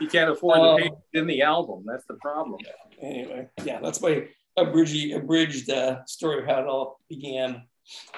You 0.00 0.08
can't 0.08 0.30
afford 0.30 0.58
um, 0.58 0.78
to 0.78 0.84
pay 0.84 1.18
in 1.18 1.26
the 1.26 1.42
album. 1.42 1.84
That's 1.86 2.04
the 2.06 2.14
problem. 2.14 2.60
Anyway, 3.00 3.48
yeah, 3.64 3.80
that's 3.80 4.00
my 4.02 4.26
abridged, 4.56 5.12
abridged 5.12 5.70
uh, 5.70 6.04
story 6.04 6.40
of 6.40 6.46
how 6.46 6.60
it 6.60 6.66
all 6.66 7.00
began. 7.08 7.62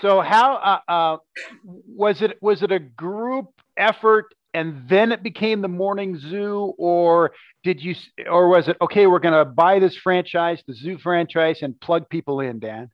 So, 0.00 0.20
how 0.20 0.54
uh, 0.54 0.90
uh, 0.90 1.16
was 1.64 2.22
it? 2.22 2.38
Was 2.40 2.62
it 2.62 2.72
a 2.72 2.78
group 2.78 3.46
effort 3.76 4.34
and 4.54 4.88
then 4.88 5.12
it 5.12 5.22
became 5.22 5.60
the 5.60 5.68
morning 5.68 6.18
zoo 6.18 6.74
or 6.78 7.32
did 7.62 7.82
you 7.82 7.94
or 8.28 8.48
was 8.48 8.68
it 8.68 8.76
okay 8.80 9.06
we're 9.06 9.18
going 9.18 9.34
to 9.34 9.44
buy 9.44 9.78
this 9.78 9.96
franchise 9.96 10.62
the 10.66 10.74
zoo 10.74 10.98
franchise 10.98 11.62
and 11.62 11.78
plug 11.80 12.08
people 12.08 12.40
in 12.40 12.58
dan? 12.58 12.90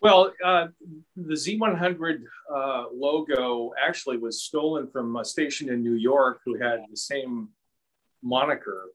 Well 0.00 0.32
uh, 0.44 0.68
the 1.16 1.34
z100 1.34 2.22
uh, 2.54 2.84
logo 2.92 3.72
actually 3.82 4.18
was 4.18 4.42
stolen 4.42 4.88
from 4.88 5.16
a 5.16 5.24
station 5.24 5.70
in 5.70 5.82
new 5.82 5.94
york 5.94 6.40
who 6.44 6.58
had 6.58 6.80
the 6.90 6.96
same 6.96 7.48
moniker. 8.22 8.86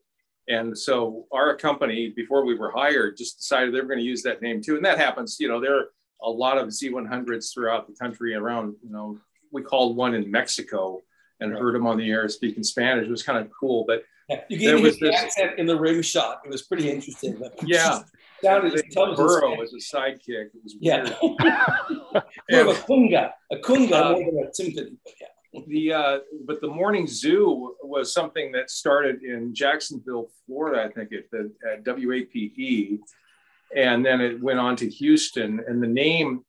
And 0.47 0.75
so 0.75 1.27
our 1.31 1.55
company 1.55 2.11
before 2.15 2.43
we 2.43 2.55
were 2.55 2.71
hired 2.71 3.17
just 3.17 3.37
decided 3.37 3.73
they 3.73 3.81
were 3.81 3.87
going 3.87 3.99
to 3.99 4.05
use 4.05 4.23
that 4.23 4.41
name 4.41 4.61
too. 4.61 4.75
And 4.75 4.85
that 4.85 4.99
happens 4.99 5.37
you 5.39 5.47
know 5.47 5.59
there 5.59 5.77
are 5.77 5.85
a 6.21 6.29
lot 6.29 6.57
of 6.57 6.67
z100s 6.67 7.53
throughout 7.53 7.87
the 7.87 7.93
country 7.93 8.35
around 8.35 8.75
you 8.83 8.91
know 8.91 9.17
we 9.51 9.63
called 9.63 9.95
one 9.95 10.13
in 10.13 10.29
Mexico 10.29 11.01
and 11.39 11.53
heard 11.53 11.75
him 11.75 11.87
on 11.87 11.97
the 11.97 12.09
air 12.09 12.27
speaking 12.29 12.63
Spanish. 12.63 13.07
It 13.07 13.11
was 13.11 13.23
kind 13.23 13.39
of 13.39 13.49
cool, 13.57 13.85
but 13.87 14.03
yeah, 14.29 14.41
you 14.47 14.57
gave 14.57 14.83
me 14.83 14.89
the 14.91 15.13
accent 15.13 15.57
in 15.57 15.65
the 15.65 15.75
rim 15.75 16.01
shot. 16.01 16.41
It 16.45 16.51
was 16.51 16.61
pretty 16.61 16.89
interesting. 16.89 17.41
yeah. 17.63 17.99
Sounded 18.43 18.81
Burrow 18.95 19.61
as 19.61 19.73
a 19.73 19.77
sidekick. 19.77 20.47
It 20.53 20.63
was 20.63 20.75
yeah. 20.79 21.01
of 22.61 22.67
a 22.67 22.73
kunga, 22.85 23.33
a 23.51 23.57
kunga 23.57 23.93
uh, 23.93 24.11
more 24.11 24.31
than 24.31 24.67
a. 24.67 24.91
But 25.03 25.13
yeah. 25.19 25.63
The 25.67 25.93
uh, 25.93 26.19
but 26.45 26.61
the 26.61 26.67
morning 26.67 27.07
zoo 27.07 27.75
was 27.83 28.13
something 28.13 28.51
that 28.51 28.69
started 28.69 29.23
in 29.23 29.53
Jacksonville, 29.53 30.29
Florida, 30.45 30.83
I 30.83 30.89
think 30.93 31.11
at 31.11 31.29
the 31.31 31.51
at 31.69 31.83
WAPE, 31.83 32.99
and 33.75 34.05
then 34.05 34.21
it 34.21 34.41
went 34.41 34.59
on 34.59 34.75
to 34.77 34.87
Houston. 34.87 35.59
And 35.67 35.81
the 35.81 35.87
name, 35.87 36.45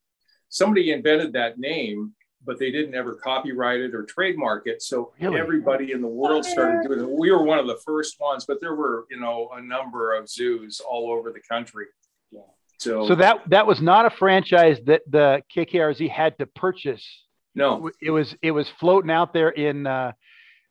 somebody 0.50 0.92
invented 0.92 1.32
that 1.32 1.59
name 1.59 2.12
but 2.44 2.59
they 2.59 2.70
didn't 2.70 2.94
ever 2.94 3.14
copyright 3.14 3.80
it 3.80 3.94
or 3.94 4.04
trademark 4.04 4.66
it. 4.66 4.82
So 4.82 5.12
really? 5.20 5.38
everybody 5.38 5.92
in 5.92 6.00
the 6.00 6.09
world 6.09 6.44
started 6.44 6.87
doing 6.87 7.00
it. 7.00 7.09
We 7.09 7.30
were 7.30 7.42
one 7.42 7.59
of 7.59 7.66
the 7.66 7.76
first 7.85 8.18
ones, 8.18 8.44
but 8.47 8.61
there 8.61 8.75
were, 8.75 9.06
you 9.11 9.20
know, 9.20 9.50
a 9.54 9.61
number 9.61 10.14
of 10.14 10.28
zoos 10.28 10.80
all 10.80 11.11
over 11.12 11.32
the 11.32 11.40
country. 11.40 11.87
Yeah. 12.30 12.40
So, 12.78 13.09
so 13.09 13.14
that 13.16 13.42
that 13.49 13.66
was 13.66 13.82
not 13.82 14.06
a 14.06 14.11
franchise 14.11 14.78
that 14.87 15.02
the 15.06 15.42
KKRZ 15.54 16.09
had 16.09 16.38
to 16.38 16.47
purchase. 16.47 17.06
No, 17.54 17.90
it 18.00 18.11
was 18.11 18.35
it 18.42 18.52
was 18.52 18.68
floating 18.78 19.11
out 19.11 19.35
there 19.35 19.50
in 19.50 19.87
uh, 19.87 20.12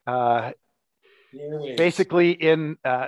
uh, 0.07 0.51
basically 1.77 2.31
in 2.31 2.77
uh, 2.83 3.07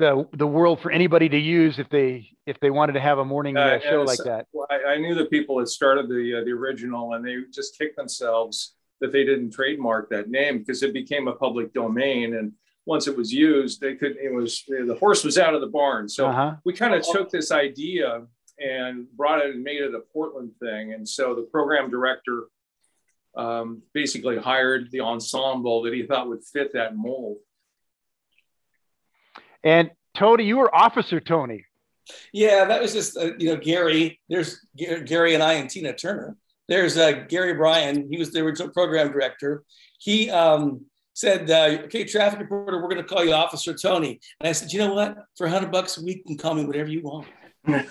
the 0.00 0.26
the 0.32 0.46
world 0.46 0.80
for 0.80 0.90
anybody 0.90 1.28
to 1.28 1.38
use 1.38 1.78
if 1.78 1.88
they 1.88 2.28
if 2.46 2.58
they 2.58 2.70
wanted 2.70 2.94
to 2.94 3.00
have 3.00 3.18
a 3.18 3.24
morning 3.24 3.56
uh, 3.56 3.78
show 3.78 4.02
like 4.02 4.18
that. 4.24 4.46
Well, 4.52 4.66
I, 4.70 4.94
I, 4.94 4.96
knew 4.98 5.14
the 5.14 5.26
people 5.26 5.58
that 5.58 5.68
started 5.68 6.08
the 6.08 6.40
uh, 6.40 6.44
the 6.44 6.50
original, 6.50 7.14
and 7.14 7.24
they 7.24 7.36
just 7.52 7.78
kicked 7.78 7.96
themselves 7.96 8.74
that 9.00 9.12
they 9.12 9.24
didn't 9.24 9.50
trademark 9.50 10.10
that 10.10 10.30
name 10.30 10.58
because 10.58 10.82
it 10.82 10.92
became 10.92 11.28
a 11.28 11.32
public 11.32 11.72
domain. 11.72 12.34
And 12.34 12.52
once 12.86 13.06
it 13.06 13.16
was 13.16 13.32
used, 13.32 13.80
they 13.80 13.94
could, 13.94 14.16
it 14.16 14.32
was, 14.32 14.62
the 14.68 14.96
horse 15.00 15.24
was 15.24 15.38
out 15.38 15.54
of 15.54 15.60
the 15.60 15.66
barn. 15.66 16.08
So 16.08 16.28
uh-huh. 16.28 16.56
we 16.64 16.72
kind 16.72 16.94
of 16.94 17.02
took 17.02 17.30
this 17.30 17.50
idea 17.50 18.22
and 18.58 19.06
brought 19.16 19.44
it 19.44 19.54
and 19.54 19.64
made 19.64 19.80
it 19.80 19.94
a 19.94 20.00
Portland 20.12 20.52
thing. 20.60 20.92
And 20.92 21.08
so 21.08 21.34
the 21.34 21.42
program 21.42 21.90
director 21.90 22.44
um, 23.36 23.82
basically 23.94 24.36
hired 24.36 24.90
the 24.90 25.00
ensemble 25.00 25.82
that 25.82 25.94
he 25.94 26.04
thought 26.04 26.28
would 26.28 26.44
fit 26.44 26.72
that 26.74 26.96
mold. 26.96 27.38
And 29.62 29.90
Tony, 30.14 30.44
you 30.44 30.58
were 30.58 30.74
Officer 30.74 31.20
Tony. 31.20 31.64
Yeah, 32.32 32.64
that 32.64 32.80
was 32.80 32.92
just 32.92 33.16
uh, 33.16 33.36
you 33.38 33.50
know 33.50 33.56
Gary. 33.56 34.20
There's 34.28 34.66
Gary 34.76 35.34
and 35.34 35.42
I 35.42 35.54
and 35.54 35.70
Tina 35.70 35.94
Turner. 35.94 36.36
There's 36.68 36.96
uh, 36.96 37.24
Gary 37.28 37.54
Bryan. 37.54 38.08
He 38.10 38.18
was 38.18 38.32
the 38.32 38.40
original 38.40 38.70
program 38.70 39.12
director. 39.12 39.64
He 39.98 40.30
um, 40.30 40.86
said, 41.14 41.50
uh, 41.50 41.82
"Okay, 41.84 42.04
traffic 42.04 42.40
reporter, 42.40 42.80
we're 42.80 42.88
going 42.88 42.96
to 42.96 43.04
call 43.04 43.24
you 43.24 43.32
Officer 43.32 43.74
Tony." 43.74 44.20
And 44.40 44.48
I 44.48 44.52
said, 44.52 44.72
"You 44.72 44.78
know 44.80 44.94
what? 44.94 45.16
For 45.36 45.46
a 45.46 45.50
hundred 45.50 45.70
bucks 45.70 45.98
a 45.98 46.04
week, 46.04 46.18
you 46.18 46.24
can 46.24 46.38
call 46.38 46.54
me 46.54 46.64
whatever 46.64 46.88
you 46.88 47.02
want." 47.02 47.26
and 47.66 47.84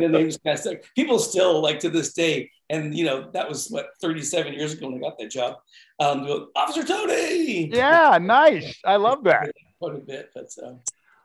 then 0.00 0.12
they 0.12 0.22
just 0.24 0.42
kind 0.44 0.56
of 0.56 0.76
people 0.94 1.18
still 1.18 1.60
like 1.60 1.80
to 1.80 1.90
this 1.90 2.12
day, 2.12 2.48
and 2.70 2.96
you 2.96 3.04
know 3.04 3.28
that 3.32 3.48
was 3.48 3.68
what 3.68 3.88
37 4.00 4.52
years 4.52 4.72
ago 4.72 4.86
when 4.88 4.98
I 4.98 5.00
got 5.00 5.18
that 5.18 5.30
job. 5.30 5.56
Um, 5.98 6.24
go, 6.24 6.48
Officer 6.54 6.84
Tony. 6.84 7.68
Yeah, 7.68 8.18
nice. 8.20 8.78
I 8.84 8.96
love 8.96 9.24
that. 9.24 9.50
Quite 9.82 9.96
a 9.96 9.98
bit, 9.98 10.30
but. 10.32 10.48
Uh, 10.62 10.74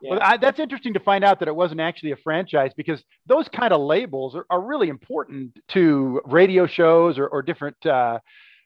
yeah. 0.00 0.10
Well, 0.10 0.20
I, 0.22 0.36
that's 0.36 0.60
interesting 0.60 0.94
to 0.94 1.00
find 1.00 1.24
out 1.24 1.40
that 1.40 1.48
it 1.48 1.54
wasn't 1.54 1.80
actually 1.80 2.12
a 2.12 2.16
franchise 2.16 2.72
because 2.76 3.02
those 3.26 3.48
kind 3.48 3.72
of 3.72 3.80
labels 3.80 4.34
are, 4.36 4.46
are 4.50 4.60
really 4.60 4.88
important 4.88 5.56
to 5.68 6.20
radio 6.24 6.66
shows 6.66 7.18
or, 7.18 7.26
or 7.26 7.42
different, 7.42 7.84
uh, 7.84 8.18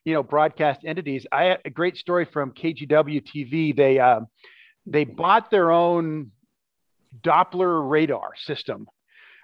you 0.05 0.13
know, 0.13 0.21
broadcast 0.21 0.81
entities. 0.85 1.25
I 1.31 1.45
had 1.45 1.59
a 1.65 1.69
great 1.69 1.97
story 1.97 2.25
from 2.25 2.51
KGW 2.51 3.23
TV. 3.23 3.75
They 3.75 3.99
uh, 3.99 4.21
they 4.85 5.05
bought 5.05 5.49
their 5.49 5.71
own 5.71 6.31
Doppler 7.21 7.89
radar 7.89 8.31
system, 8.45 8.87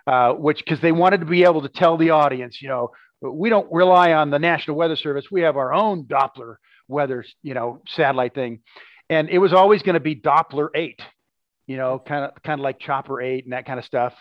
uh, 0.05 0.33
which 0.33 0.59
because 0.59 0.81
they 0.81 0.91
wanted 0.91 1.21
to 1.21 1.25
be 1.25 1.43
able 1.43 1.61
to 1.61 1.69
tell 1.69 1.97
the 1.97 2.11
audience, 2.11 2.61
you 2.61 2.69
know, 2.69 2.91
we 3.21 3.49
don't 3.49 3.71
rely 3.71 4.13
on 4.13 4.29
the 4.29 4.39
National 4.39 4.77
Weather 4.77 4.95
Service. 4.95 5.25
We 5.31 5.41
have 5.41 5.57
our 5.57 5.73
own 5.73 6.05
Doppler 6.05 6.55
weather, 6.87 7.23
you 7.43 7.53
know, 7.53 7.81
satellite 7.87 8.33
thing, 8.33 8.61
and 9.09 9.29
it 9.29 9.39
was 9.39 9.53
always 9.53 9.83
going 9.83 9.95
to 9.95 9.99
be 9.99 10.15
Doppler 10.15 10.69
eight 10.75 11.01
you 11.69 11.77
know, 11.77 11.99
kind 11.99 12.25
of 12.25 12.41
kind 12.41 12.59
of 12.59 12.63
like 12.63 12.79
Chopper 12.79 13.21
8 13.21 13.43
and 13.43 13.53
that 13.53 13.67
kind 13.67 13.77
of 13.77 13.85
stuff. 13.85 14.15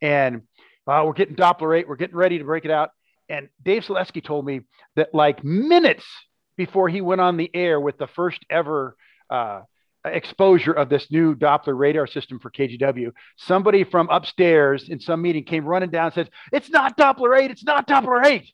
And 0.00 0.40
uh, 0.86 1.02
we're 1.04 1.12
getting 1.12 1.36
Doppler 1.36 1.78
8, 1.78 1.86
we're 1.86 1.96
getting 1.96 2.16
ready 2.16 2.38
to 2.38 2.44
break 2.44 2.64
it 2.64 2.70
out. 2.70 2.92
And 3.28 3.50
Dave 3.62 3.84
Selesky 3.84 4.24
told 4.24 4.46
me 4.46 4.62
that 4.96 5.14
like 5.14 5.44
minutes 5.44 6.06
before 6.56 6.88
he 6.88 7.02
went 7.02 7.20
on 7.20 7.36
the 7.36 7.50
air 7.52 7.78
with 7.78 7.98
the 7.98 8.06
first 8.06 8.42
ever 8.48 8.96
uh, 9.28 9.60
exposure 10.02 10.72
of 10.72 10.88
this 10.88 11.10
new 11.10 11.34
Doppler 11.34 11.78
radar 11.78 12.06
system 12.06 12.38
for 12.38 12.50
KGW, 12.50 13.12
somebody 13.36 13.84
from 13.84 14.08
upstairs 14.08 14.88
in 14.88 14.98
some 14.98 15.20
meeting 15.20 15.44
came 15.44 15.66
running 15.66 15.90
down 15.90 16.06
and 16.06 16.14
says, 16.14 16.28
It's 16.52 16.70
not 16.70 16.96
Doppler 16.96 17.38
8, 17.38 17.50
it's 17.50 17.64
not 17.64 17.86
Doppler 17.86 18.24
8. 18.24 18.50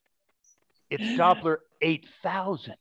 It's 0.91 1.05
Doppler 1.21 1.59
8000. 1.81 2.75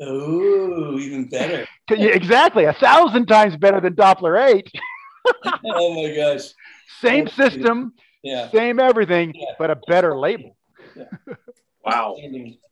Oh, 0.00 0.98
even 0.98 1.28
better. 1.28 1.66
exactly. 1.90 2.64
A 2.64 2.72
thousand 2.74 3.26
times 3.26 3.56
better 3.56 3.80
than 3.80 3.94
Doppler 3.94 4.42
8. 4.42 4.70
oh 5.64 5.94
my 5.94 6.14
gosh. 6.14 6.50
Same 7.00 7.28
system, 7.28 7.92
yeah. 8.22 8.50
same 8.50 8.78
everything, 8.78 9.34
yeah. 9.34 9.54
but 9.58 9.70
a 9.70 9.76
better 9.88 10.16
label. 10.16 10.56
Yeah. 10.96 11.04
Wow. 11.84 12.16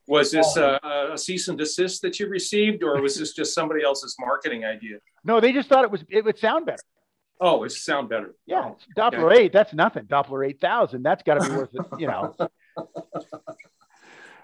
Was 0.09 0.33
this 0.33 0.57
uh, 0.57 0.77
a 1.13 1.17
cease 1.17 1.47
and 1.47 1.57
desist 1.57 2.03
that 2.03 2.19
you 2.19 2.27
received, 2.29 2.83
or 2.83 3.01
was 3.01 3.17
this 3.17 3.33
just 3.33 3.55
somebody 3.55 3.85
else's 3.85 4.17
marketing 4.19 4.65
idea? 4.65 4.97
No, 5.23 5.39
they 5.39 5.53
just 5.53 5.69
thought 5.69 5.85
it 5.85 5.91
was 5.93 6.05
it 6.09 6.25
would 6.25 6.37
sound 6.37 6.67
better. 6.67 6.83
Oh, 7.41 7.63
it 7.63 7.71
sound 7.71 8.09
better. 8.09 8.35
Yeah, 8.45 8.73
oh, 8.73 8.77
Doppler 8.97 9.31
okay. 9.31 9.43
eight. 9.43 9.53
That's 9.53 9.73
nothing. 9.73 10.07
Doppler 10.07 10.49
eight 10.49 10.61
thousand. 10.61 11.05
That's 11.05 11.23
got 11.23 11.41
to 11.41 11.49
be 11.49 11.57
worth 11.57 11.71
it. 11.73 11.87
You 11.97 12.09
know. 12.09 12.35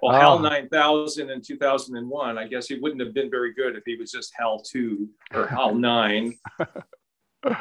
Well, 0.03 0.19
HAL 0.19 0.39
9000 0.39 1.31
in 1.31 1.41
2001, 1.43 2.39
I 2.39 2.47
guess 2.47 2.67
he 2.69 2.79
wouldn't 2.79 3.01
have 3.01 3.15
been 3.15 3.31
very 3.31 3.53
good 3.53 3.77
if 3.77 3.83
he 3.85 3.97
was 3.97 4.11
just 4.11 4.33
HAL 4.39 4.61
2 4.61 5.09
or 5.35 5.47
HAL 5.47 5.75
9. 5.77 6.39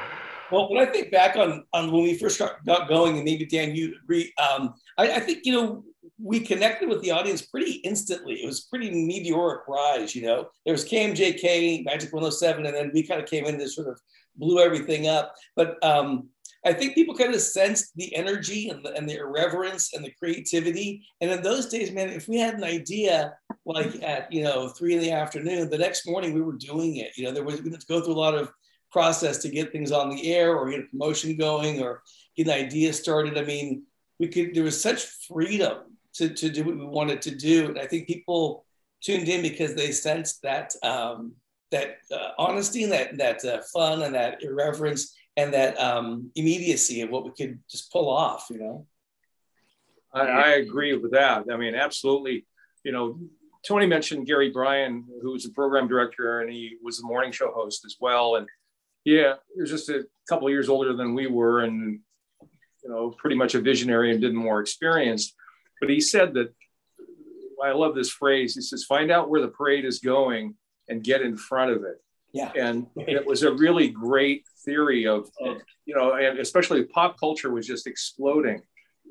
Well, 0.51 0.69
when 0.69 0.85
I 0.85 0.91
think 0.91 1.11
back 1.11 1.35
on 1.35 1.63
on 1.73 1.91
when 1.91 2.03
we 2.03 2.15
first 2.15 2.39
got 2.39 2.87
going, 2.87 3.15
and 3.17 3.23
maybe 3.23 3.45
Dan, 3.45 3.75
you 3.75 3.95
agree. 4.03 4.33
Um, 4.37 4.73
I, 4.97 5.11
I, 5.11 5.19
think 5.19 5.45
you 5.45 5.53
know 5.53 5.83
we 6.21 6.39
connected 6.39 6.89
with 6.89 7.01
the 7.01 7.11
audience 7.11 7.43
pretty 7.43 7.73
instantly. 7.83 8.43
It 8.43 8.45
was 8.45 8.61
pretty 8.61 8.89
meteoric 8.89 9.67
rise. 9.67 10.15
You 10.15 10.23
know, 10.23 10.49
there 10.65 10.73
was 10.73 10.85
KMJK, 10.85 11.85
Magic 11.85 12.11
107, 12.11 12.65
and 12.65 12.75
then 12.75 12.91
we 12.93 13.03
kind 13.03 13.21
of 13.21 13.29
came 13.29 13.45
in 13.45 13.55
and 13.55 13.69
sort 13.69 13.87
of 13.87 13.99
blew 14.35 14.59
everything 14.59 15.07
up. 15.07 15.35
But 15.55 15.83
um, 15.83 16.29
I 16.65 16.73
think 16.73 16.93
people 16.93 17.15
kind 17.15 17.33
of 17.33 17.41
sensed 17.41 17.95
the 17.95 18.13
energy 18.15 18.69
and 18.69 18.83
the, 18.83 18.93
and 18.93 19.07
the 19.07 19.17
irreverence 19.17 19.93
and 19.93 20.03
the 20.03 20.11
creativity. 20.11 21.05
And 21.21 21.31
in 21.31 21.41
those 21.41 21.67
days, 21.67 21.91
man, 21.91 22.09
if 22.09 22.27
we 22.27 22.37
had 22.37 22.55
an 22.55 22.65
idea 22.65 23.33
like 23.65 24.03
at 24.03 24.31
you 24.31 24.43
know 24.43 24.69
three 24.69 24.93
in 24.93 24.99
the 24.99 25.11
afternoon, 25.11 25.69
the 25.69 25.77
next 25.77 26.07
morning 26.07 26.33
we 26.33 26.41
were 26.41 26.57
doing 26.57 26.97
it. 26.97 27.17
You 27.17 27.25
know, 27.25 27.31
there 27.31 27.43
was 27.43 27.61
we 27.61 27.71
had 27.71 27.79
to 27.79 27.87
go 27.87 28.01
through 28.01 28.13
a 28.13 28.25
lot 28.25 28.35
of 28.35 28.51
process 28.91 29.37
to 29.39 29.49
get 29.49 29.71
things 29.71 29.91
on 29.91 30.09
the 30.09 30.33
air 30.33 30.55
or 30.55 30.69
get 30.69 30.81
a 30.81 30.83
promotion 30.83 31.37
going 31.37 31.81
or 31.81 32.01
get 32.35 32.47
an 32.47 32.53
idea 32.53 32.93
started. 32.93 33.37
I 33.37 33.43
mean, 33.43 33.83
we 34.19 34.27
could, 34.27 34.53
there 34.53 34.63
was 34.63 34.81
such 34.81 35.05
freedom 35.27 35.77
to, 36.15 36.29
to 36.29 36.49
do 36.49 36.63
what 36.63 36.77
we 36.77 36.85
wanted 36.85 37.21
to 37.23 37.35
do. 37.35 37.67
And 37.67 37.79
I 37.79 37.85
think 37.85 38.07
people 38.07 38.65
tuned 39.01 39.29
in 39.29 39.41
because 39.41 39.75
they 39.75 39.91
sensed 39.91 40.41
that, 40.43 40.73
um, 40.83 41.33
that 41.71 41.97
uh, 42.11 42.29
honesty 42.37 42.83
and 42.83 42.91
that, 42.91 43.17
that 43.17 43.45
uh, 43.45 43.61
fun 43.71 44.01
and 44.01 44.15
that 44.15 44.43
irreverence 44.43 45.15
and 45.37 45.53
that 45.53 45.79
um, 45.79 46.31
immediacy 46.35 47.01
of 47.01 47.09
what 47.09 47.23
we 47.23 47.31
could 47.31 47.59
just 47.69 47.91
pull 47.91 48.09
off, 48.09 48.47
you 48.49 48.59
know? 48.59 48.87
I, 50.13 50.21
I 50.21 50.49
agree 50.55 50.95
with 50.95 51.11
that. 51.11 51.45
I 51.51 51.57
mean, 51.57 51.75
absolutely. 51.75 52.45
You 52.83 52.91
know, 52.91 53.19
Tony 53.67 53.85
mentioned 53.85 54.25
Gary 54.25 54.49
Bryan, 54.49 55.05
who 55.21 55.31
was 55.31 55.43
the 55.43 55.51
program 55.51 55.87
director, 55.87 56.41
and 56.41 56.51
he 56.51 56.77
was 56.81 56.97
the 56.97 57.07
morning 57.07 57.31
show 57.31 57.51
host 57.51 57.85
as 57.85 57.95
well. 57.99 58.35
And 58.37 58.47
yeah, 59.05 59.35
he 59.53 59.61
was 59.61 59.69
just 59.69 59.89
a 59.89 60.05
couple 60.27 60.47
of 60.47 60.51
years 60.51 60.69
older 60.69 60.95
than 60.95 61.13
we 61.13 61.27
were, 61.27 61.61
and 61.61 61.99
you 62.83 62.89
know, 62.89 63.11
pretty 63.17 63.35
much 63.35 63.55
a 63.55 63.61
visionary 63.61 64.11
and 64.11 64.21
did 64.21 64.33
more 64.33 64.61
experienced. 64.61 65.35
But 65.79 65.89
he 65.89 65.99
said 65.99 66.33
that 66.35 66.53
I 67.63 67.71
love 67.71 67.95
this 67.95 68.09
phrase. 68.09 68.55
He 68.55 68.61
says, 68.61 68.85
"Find 68.85 69.11
out 69.11 69.29
where 69.29 69.41
the 69.41 69.49
parade 69.49 69.85
is 69.85 69.99
going 69.99 70.55
and 70.87 71.03
get 71.03 71.21
in 71.21 71.35
front 71.35 71.71
of 71.71 71.83
it." 71.83 72.01
Yeah, 72.33 72.51
and 72.55 72.87
it 72.95 73.25
was 73.25 73.43
a 73.43 73.51
really 73.51 73.89
great 73.89 74.45
theory 74.63 75.07
of, 75.07 75.29
of 75.41 75.57
you 75.85 75.95
know, 75.95 76.13
and 76.13 76.39
especially 76.39 76.83
pop 76.83 77.19
culture 77.19 77.51
was 77.51 77.65
just 77.65 77.87
exploding 77.87 78.61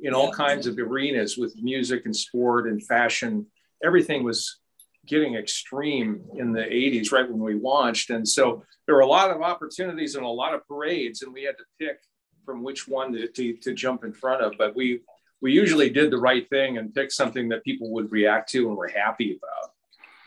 in 0.03 0.15
all 0.15 0.31
kinds 0.33 0.67
of 0.67 0.79
arenas 0.79 1.37
with 1.37 1.55
music 1.61 2.03
and 2.05 2.15
sport 2.15 2.69
and 2.69 2.85
fashion. 2.87 3.47
Everything 3.85 4.23
was 4.23 4.61
getting 5.07 5.35
extreme 5.35 6.23
in 6.37 6.53
the 6.53 6.61
80s, 6.61 7.11
right 7.11 7.29
when 7.29 7.41
we 7.41 7.55
launched. 7.55 8.11
And 8.11 8.29
so 8.29 8.63
there 8.87 8.95
were 8.95 9.01
a 9.01 9.07
lot 9.07 9.31
of 9.31 9.43
opportunities 9.43 10.15
and 10.15 10.25
a 10.25 10.29
lot 10.29 10.55
of 10.55 10.67
parades, 10.69 11.23
and 11.23 11.33
we 11.33 11.43
had 11.43 11.57
to 11.57 11.65
pick 11.81 11.99
from 12.45 12.63
which 12.63 12.87
one 12.87 13.13
to, 13.13 13.27
to, 13.29 13.55
to 13.55 13.75
jump 13.75 14.05
in 14.05 14.13
front 14.13 14.43
of. 14.43 14.55
But 14.57 14.77
we 14.77 15.01
we 15.41 15.53
usually 15.53 15.89
did 15.91 16.11
the 16.11 16.19
right 16.19 16.49
thing 16.49 16.79
and 16.79 16.93
picked 16.93 17.13
something 17.13 17.49
that 17.51 17.63
people 17.63 17.93
would 17.93 18.11
react 18.11 18.51
to 18.51 18.69
and 18.69 18.77
were 18.77 18.89
happy 18.89 19.37
about. 19.37 19.73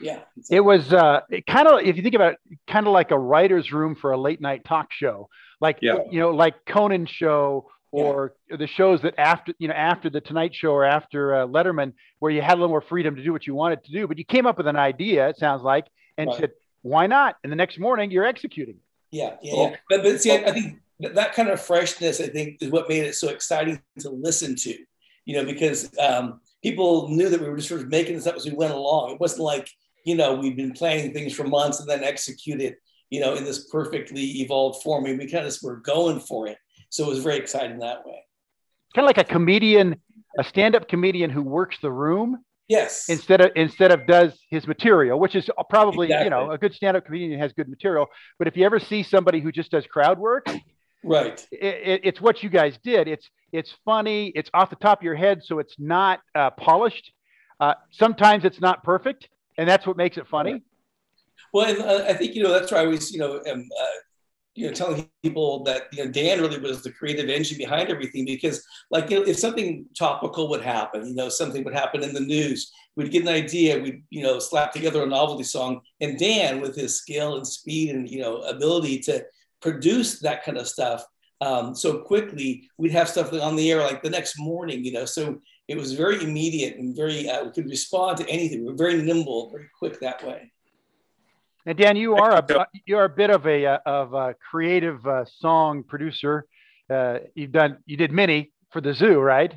Yeah. 0.02 0.20
It 0.50 0.60
was 0.60 0.92
uh, 0.92 1.20
kind 1.48 1.68
of, 1.68 1.80
if 1.80 1.96
you 1.96 2.02
think 2.02 2.14
about 2.14 2.34
it, 2.34 2.58
kind 2.66 2.86
of 2.86 2.92
like 2.92 3.12
a 3.12 3.18
writer's 3.18 3.72
room 3.72 3.94
for 3.94 4.12
a 4.12 4.18
late 4.18 4.40
night 4.40 4.64
talk 4.64 4.88
show. 4.92 5.28
Like, 5.60 5.78
yeah. 5.80 5.98
you 6.10 6.20
know, 6.20 6.30
like 6.30 6.54
Conan 6.66 7.06
show 7.06 7.68
or 7.92 8.34
yeah. 8.50 8.56
the 8.56 8.66
shows 8.66 9.02
that 9.02 9.14
after 9.18 9.52
you 9.58 9.68
know 9.68 9.74
after 9.74 10.10
the 10.10 10.20
Tonight 10.20 10.54
Show 10.54 10.72
or 10.72 10.84
after 10.84 11.36
uh, 11.36 11.46
Letterman, 11.46 11.92
where 12.18 12.32
you 12.32 12.40
had 12.40 12.54
a 12.54 12.56
little 12.56 12.68
more 12.68 12.80
freedom 12.80 13.14
to 13.14 13.22
do 13.22 13.32
what 13.32 13.46
you 13.46 13.54
wanted 13.54 13.84
to 13.84 13.92
do, 13.92 14.08
but 14.08 14.18
you 14.18 14.24
came 14.24 14.46
up 14.46 14.56
with 14.56 14.66
an 14.66 14.76
idea. 14.76 15.28
It 15.28 15.36
sounds 15.36 15.62
like, 15.62 15.86
and 16.16 16.28
right. 16.28 16.40
said, 16.40 16.52
"Why 16.80 17.06
not?" 17.06 17.36
And 17.44 17.52
the 17.52 17.56
next 17.56 17.78
morning, 17.78 18.10
you're 18.10 18.24
executing. 18.24 18.76
Yeah, 19.10 19.36
yeah, 19.42 19.54
yeah. 19.54 19.76
But, 19.90 20.02
but 20.02 20.20
see, 20.22 20.32
I, 20.32 20.36
I 20.36 20.52
think 20.52 20.80
that 21.00 21.34
kind 21.34 21.50
of 21.50 21.60
freshness, 21.60 22.20
I 22.20 22.28
think, 22.28 22.62
is 22.62 22.70
what 22.70 22.88
made 22.88 23.04
it 23.04 23.14
so 23.14 23.28
exciting 23.28 23.80
to 24.00 24.08
listen 24.08 24.56
to. 24.56 24.74
You 25.26 25.36
know, 25.36 25.44
because 25.44 25.96
um, 25.98 26.40
people 26.64 27.08
knew 27.10 27.28
that 27.28 27.40
we 27.40 27.48
were 27.48 27.56
just 27.56 27.68
sort 27.68 27.82
of 27.82 27.88
making 27.88 28.16
this 28.16 28.26
up 28.26 28.36
as 28.36 28.46
we 28.46 28.52
went 28.52 28.72
along. 28.72 29.12
It 29.12 29.20
wasn't 29.20 29.42
like 29.42 29.68
you 30.04 30.14
know 30.14 30.34
we'd 30.34 30.56
been 30.56 30.72
planning 30.72 31.12
things 31.12 31.32
for 31.32 31.44
months 31.44 31.80
and 31.80 31.88
then 31.88 32.04
execute 32.04 32.60
it, 32.60 32.76
you 33.10 33.20
know 33.20 33.34
in 33.34 33.44
this 33.44 33.68
perfectly 33.68 34.22
evolved 34.42 34.82
form. 34.82 35.04
Mean, 35.04 35.18
we 35.18 35.30
kind 35.30 35.46
of 35.46 35.56
were 35.62 35.76
going 35.76 36.20
for 36.20 36.46
it. 36.48 36.58
So 36.90 37.06
it 37.06 37.08
was 37.08 37.20
very 37.20 37.38
exciting 37.38 37.78
that 37.78 38.04
way. 38.06 38.22
Kind 38.94 39.04
of 39.04 39.16
like 39.16 39.18
a 39.18 39.24
comedian, 39.24 39.96
a 40.38 40.44
stand-up 40.44 40.88
comedian 40.88 41.30
who 41.30 41.42
works 41.42 41.78
the 41.80 41.90
room. 41.90 42.44
Yes. 42.68 43.08
Instead 43.08 43.40
of 43.40 43.50
instead 43.56 43.92
of 43.92 44.06
does 44.06 44.38
his 44.50 44.66
material, 44.66 45.18
which 45.18 45.34
is 45.34 45.50
probably 45.68 46.06
exactly. 46.06 46.24
you 46.24 46.30
know 46.30 46.50
a 46.50 46.58
good 46.58 46.74
stand-up 46.74 47.04
comedian 47.04 47.38
has 47.40 47.52
good 47.52 47.68
material. 47.68 48.06
But 48.38 48.48
if 48.48 48.56
you 48.56 48.64
ever 48.64 48.78
see 48.78 49.02
somebody 49.02 49.40
who 49.40 49.52
just 49.52 49.70
does 49.70 49.86
crowd 49.86 50.18
work, 50.18 50.46
right, 51.02 51.46
it, 51.50 51.64
it, 51.64 52.00
it's 52.04 52.20
what 52.20 52.42
you 52.42 52.48
guys 52.48 52.78
did. 52.82 53.08
It's 53.08 53.28
it's 53.52 53.74
funny. 53.84 54.32
It's 54.34 54.48
off 54.54 54.70
the 54.70 54.76
top 54.76 55.00
of 55.00 55.04
your 55.04 55.14
head, 55.14 55.42
so 55.44 55.58
it's 55.58 55.74
not 55.78 56.20
uh, 56.34 56.50
polished. 56.50 57.12
Uh, 57.60 57.74
sometimes 57.90 58.44
it's 58.44 58.60
not 58.60 58.82
perfect, 58.84 59.28
and 59.58 59.68
that's 59.68 59.86
what 59.86 59.96
makes 59.96 60.16
it 60.16 60.26
funny. 60.26 60.62
Well, 61.52 61.66
I 62.08 62.14
think 62.14 62.34
you 62.34 62.42
know 62.42 62.50
that's 62.50 62.72
why 62.72 62.78
I 62.78 62.84
always 62.84 63.12
you 63.12 63.18
know 63.18 63.42
am 63.46 63.68
uh, 63.80 63.98
you 64.54 64.66
know 64.66 64.72
telling 64.72 65.08
people 65.22 65.64
that 65.64 65.82
you 65.92 66.04
know 66.04 66.10
Dan 66.10 66.40
really 66.40 66.58
was 66.58 66.82
the 66.82 66.92
creative 66.92 67.28
engine 67.28 67.58
behind 67.58 67.90
everything 67.90 68.24
because 68.24 68.64
like 68.90 69.10
you 69.10 69.18
know 69.20 69.26
if 69.26 69.38
something 69.38 69.86
topical 69.98 70.48
would 70.48 70.62
happen, 70.62 71.06
you 71.06 71.14
know 71.14 71.28
something 71.28 71.64
would 71.64 71.74
happen 71.74 72.02
in 72.02 72.14
the 72.14 72.20
news, 72.20 72.72
we'd 72.96 73.10
get 73.10 73.22
an 73.22 73.28
idea, 73.28 73.80
we'd 73.80 74.02
you 74.10 74.22
know 74.22 74.38
slap 74.38 74.72
together 74.72 75.02
a 75.02 75.06
novelty 75.06 75.44
song, 75.44 75.80
and 76.00 76.18
Dan 76.18 76.60
with 76.60 76.74
his 76.76 76.98
skill 76.98 77.36
and 77.36 77.46
speed 77.46 77.90
and 77.90 78.08
you 78.08 78.20
know 78.20 78.38
ability 78.42 78.98
to 79.00 79.24
produce 79.60 80.20
that 80.20 80.44
kind 80.44 80.58
of 80.58 80.66
stuff 80.66 81.04
um, 81.42 81.74
so 81.74 81.98
quickly, 81.98 82.70
we'd 82.78 82.92
have 82.92 83.08
stuff 83.08 83.32
on 83.32 83.56
the 83.56 83.72
air 83.72 83.80
like 83.80 84.00
the 84.00 84.10
next 84.10 84.38
morning, 84.38 84.84
you 84.84 84.92
know. 84.92 85.04
So 85.04 85.40
it 85.72 85.78
was 85.78 85.94
very 85.94 86.22
immediate 86.22 86.76
and 86.76 86.94
very 86.94 87.30
uh, 87.30 87.44
we 87.44 87.50
could 87.50 87.66
respond 87.66 88.18
to 88.18 88.28
anything. 88.28 88.60
We 88.60 88.68
were 88.72 88.76
very 88.86 89.00
nimble, 89.02 89.48
very 89.50 89.70
quick 89.78 90.00
that 90.00 90.22
way. 90.22 90.52
And 91.64 91.78
Dan, 91.78 91.96
you 91.96 92.14
are 92.14 92.32
a 92.32 92.66
you 92.84 92.98
are 92.98 93.04
a 93.04 93.14
bit 93.22 93.30
of 93.30 93.46
a 93.46 93.64
uh, 93.64 93.78
of 93.86 94.12
a 94.12 94.34
creative 94.50 95.06
uh, 95.06 95.24
song 95.24 95.82
producer. 95.82 96.44
Uh, 96.90 97.20
you've 97.34 97.52
done 97.52 97.78
you 97.86 97.96
did 97.96 98.12
many 98.12 98.52
for 98.70 98.82
the 98.82 98.92
zoo, 98.92 99.18
right? 99.18 99.52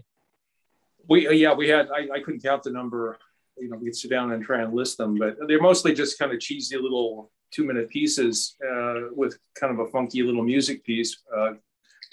We 1.10 1.27
uh, 1.27 1.31
yeah 1.31 1.53
we 1.53 1.67
had 1.67 1.89
I, 1.91 2.01
I 2.15 2.19
couldn't 2.24 2.41
count 2.41 2.63
the 2.63 2.72
number. 2.72 3.17
You 3.57 3.69
know, 3.69 3.77
we 3.77 3.86
could 3.88 3.98
sit 3.98 4.10
down 4.10 4.31
and 4.31 4.41
try 4.41 4.62
and 4.62 4.74
list 4.74 4.98
them, 4.98 5.17
but 5.17 5.36
they're 5.48 5.62
mostly 5.62 5.93
just 5.93 6.17
kind 6.17 6.31
of 6.31 6.39
cheesy 6.39 6.77
little 6.77 7.31
two 7.51 7.65
minute 7.65 7.89
pieces 7.89 8.55
uh, 8.69 8.95
with 9.12 9.38
kind 9.60 9.72
of 9.74 9.79
a 9.79 9.88
funky 9.91 10.24
little 10.24 10.43
music 10.43 10.84
piece 10.86 11.24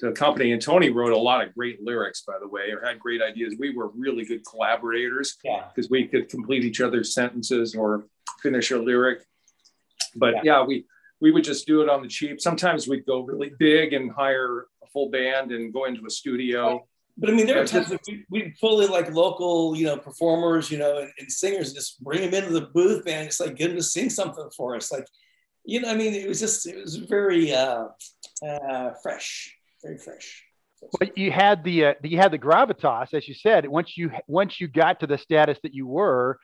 to 0.02 0.08
accompany. 0.08 0.50
And 0.50 0.60
Tony 0.60 0.90
wrote 0.90 1.12
a 1.12 1.16
lot 1.16 1.46
of 1.46 1.54
great 1.54 1.80
lyrics, 1.80 2.22
by 2.26 2.34
the 2.40 2.48
way, 2.48 2.72
or 2.72 2.84
had 2.84 2.98
great 2.98 3.22
ideas. 3.22 3.54
We 3.56 3.74
were 3.74 3.88
really 3.94 4.24
good 4.24 4.44
collaborators 4.44 5.36
because 5.40 5.84
yeah. 5.84 5.88
we 5.90 6.08
could 6.08 6.28
complete 6.28 6.64
each 6.64 6.80
other's 6.80 7.14
sentences 7.14 7.76
or 7.76 8.06
finish 8.42 8.72
a 8.72 8.78
lyric. 8.78 9.24
But 10.16 10.34
yeah. 10.34 10.40
yeah, 10.44 10.64
we 10.64 10.86
we 11.20 11.30
would 11.30 11.44
just 11.44 11.68
do 11.68 11.82
it 11.82 11.88
on 11.88 12.02
the 12.02 12.08
cheap. 12.08 12.40
Sometimes 12.40 12.88
we'd 12.88 13.06
go 13.06 13.20
really 13.20 13.52
big 13.60 13.92
and 13.92 14.10
hire 14.10 14.66
a 14.82 14.86
full 14.92 15.08
band 15.08 15.52
and 15.52 15.72
go 15.72 15.84
into 15.84 16.04
a 16.04 16.10
studio. 16.10 16.84
But 17.16 17.30
I 17.30 17.34
mean, 17.34 17.46
there 17.46 17.62
are 17.62 17.66
times 17.66 17.90
that 17.90 18.00
we, 18.08 18.24
we'd 18.28 18.54
pull 18.60 18.80
in 18.80 18.90
like 18.90 19.12
local, 19.12 19.76
you 19.76 19.84
know, 19.84 19.96
performers, 19.96 20.68
you 20.68 20.78
know, 20.78 20.98
and, 20.98 21.12
and 21.20 21.30
singers, 21.30 21.68
and 21.68 21.76
just 21.76 22.02
bring 22.02 22.22
them 22.22 22.34
into 22.34 22.52
the 22.52 22.66
booth, 22.74 23.04
man. 23.04 23.26
Just 23.26 23.38
like 23.38 23.54
get 23.54 23.68
them 23.68 23.76
to 23.76 23.82
sing 23.84 24.10
something 24.10 24.48
for 24.56 24.74
us. 24.74 24.90
Like, 24.90 25.06
you 25.64 25.80
know, 25.80 25.90
I 25.90 25.94
mean, 25.94 26.12
it 26.12 26.26
was 26.26 26.40
just, 26.40 26.66
it 26.66 26.76
was 26.76 26.96
very 26.96 27.54
uh, 27.54 27.84
uh, 28.44 28.90
fresh 29.00 29.54
very 29.82 29.98
fresh. 29.98 30.44
But 30.98 31.16
you 31.16 31.30
had 31.30 31.62
the 31.62 31.86
uh, 31.86 31.94
you 32.02 32.18
had 32.18 32.32
the 32.32 32.38
gravitas, 32.38 33.14
as 33.14 33.28
you 33.28 33.34
said. 33.34 33.68
Once 33.68 33.96
you 33.96 34.10
once 34.26 34.60
you 34.60 34.68
got 34.68 35.00
to 35.00 35.06
the 35.06 35.18
status 35.18 35.58
that 35.62 35.74
you 35.74 35.86
were, 35.86 36.38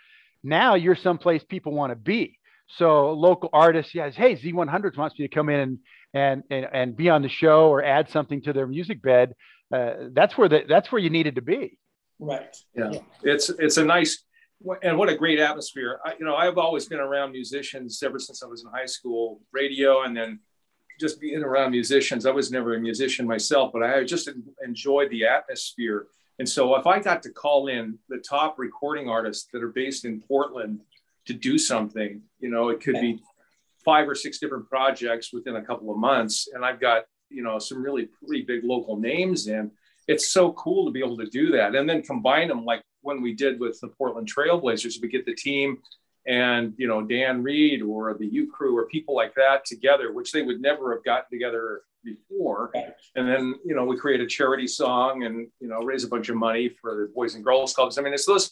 now 0.45 0.75
you're 0.75 0.97
someplace 0.97 1.43
people 1.43 1.73
want 1.73 1.91
to 1.91 1.97
be. 1.97 2.39
So 2.77 3.13
local 3.13 3.49
artists, 3.53 3.95
yes, 3.95 4.15
hey, 4.15 4.37
Z100 4.37 4.97
wants 4.97 5.19
me 5.19 5.27
to 5.27 5.35
come 5.35 5.49
in 5.49 5.61
and 5.61 5.79
and 6.15 6.43
and, 6.51 6.69
and 6.73 6.97
be 6.97 7.09
on 7.09 7.23
the 7.23 7.29
show 7.29 7.69
or 7.69 7.83
add 7.83 8.11
something 8.11 8.43
to 8.43 8.53
their 8.53 8.67
music 8.67 9.03
bed. 9.03 9.35
Uh, 9.73 9.95
that's 10.13 10.39
where 10.39 10.49
the, 10.49 10.65
that's 10.69 10.93
where 10.93 11.01
you 11.01 11.11
needed 11.11 11.35
to 11.35 11.43
be. 11.43 11.79
Right. 12.19 12.57
Yeah. 12.75 12.91
yeah. 12.93 13.01
It's 13.23 13.49
it's 13.49 13.77
a 13.77 13.85
nice 13.85 14.23
and 14.83 14.99
what 14.99 15.09
a 15.09 15.17
great 15.17 15.39
atmosphere. 15.39 16.01
I, 16.05 16.15
you 16.19 16.25
know, 16.25 16.35
I've 16.35 16.59
always 16.59 16.87
been 16.87 17.01
around 17.01 17.33
musicians 17.33 18.03
ever 18.03 18.19
since 18.19 18.43
I 18.43 18.47
was 18.47 18.65
in 18.65 18.71
high 18.71 18.87
school, 18.87 19.41
radio, 19.53 20.03
and 20.03 20.17
then 20.17 20.41
just 20.99 21.21
being 21.21 21.43
around 21.43 21.71
musicians. 21.71 22.27
I 22.27 22.31
was 22.31 22.51
never 22.51 22.75
a 22.75 22.81
musician 22.81 23.27
myself, 23.27 23.73
but 23.73 23.83
I 23.83 24.05
just 24.05 24.29
enjoyed 24.65 25.11
the 25.11 25.27
atmosphere. 25.27 26.07
And 26.39 26.49
so 26.49 26.77
if 26.77 26.87
I 26.87 27.01
got 27.01 27.23
to 27.25 27.31
call 27.31 27.69
in 27.69 27.99
the 28.09 28.19
top 28.19 28.59
recording 28.59 29.09
artists 29.09 29.49
that 29.53 29.63
are 29.63 29.71
based 29.71 30.05
in 30.05 30.21
Portland 30.21 30.81
to 31.27 31.35
do 31.35 31.59
something, 31.59 32.23
you 32.41 32.51
know, 32.51 32.69
it 32.69 32.81
could 32.81 32.95
be 32.95 33.21
five 33.85 34.09
or 34.09 34.15
six 34.15 34.39
different 34.39 34.69
projects 34.69 35.33
within 35.33 35.57
a 35.57 35.65
couple 35.65 35.91
of 35.91 35.99
months. 35.99 36.49
And 36.53 36.65
I've 36.65 36.81
got, 36.81 37.05
you 37.29 37.43
know, 37.43 37.59
some 37.59 37.83
really 37.83 38.09
pretty 38.27 38.45
big 38.45 38.65
local 38.65 38.97
names 38.97 39.47
in. 39.47 39.71
It's 40.07 40.31
so 40.31 40.53
cool 40.53 40.87
to 40.87 40.93
be 40.93 41.01
able 41.01 41.19
to 41.19 41.27
do 41.27 41.51
that 41.53 41.75
and 41.75 41.89
then 41.89 42.03
combine 42.03 42.49
them 42.49 42.65
like 42.65 42.83
when 43.03 43.21
we 43.21 43.35
did 43.35 43.61
with 43.61 43.79
the 43.81 43.89
Portland 43.89 44.33
Trailblazers. 44.33 45.03
We 45.03 45.09
get 45.09 45.27
the 45.27 45.35
team 45.35 45.79
and 46.29 46.75
you 46.77 46.87
know 46.87 47.03
Dan 47.03 47.43
Reed 47.43 47.83
or 47.83 48.15
the 48.15 48.27
U-Krew 48.27 48.75
or 48.75 48.87
people 48.87 49.17
like 49.17 49.35
that 49.35 49.65
together, 49.65 50.13
which 50.13 50.31
they 50.31 50.43
would 50.43 50.61
never 50.61 50.95
have 50.95 51.03
gotten 51.03 51.31
together 51.31 51.83
before. 52.05 52.71
And 53.17 53.29
then 53.29 53.55
you 53.65 53.75
know 53.75 53.85
we 53.85 53.97
create 53.97 54.21
a 54.21 54.27
charity 54.27 54.69
song 54.69 55.25
and 55.25 55.49
you 55.61 55.69
know 55.69 55.81
raise 55.81 56.05
a 56.05 56.09
bunch 56.09 56.29
of 56.29 56.37
money 56.37 56.69
for 56.69 56.95
the 56.95 57.11
Boys 57.13 57.35
and 57.35 57.43
Girls 57.43 57.75
Clubs. 57.75 57.99
I 57.99 58.03
mean, 58.03 58.13
it's 58.13 58.27
those. 58.27 58.51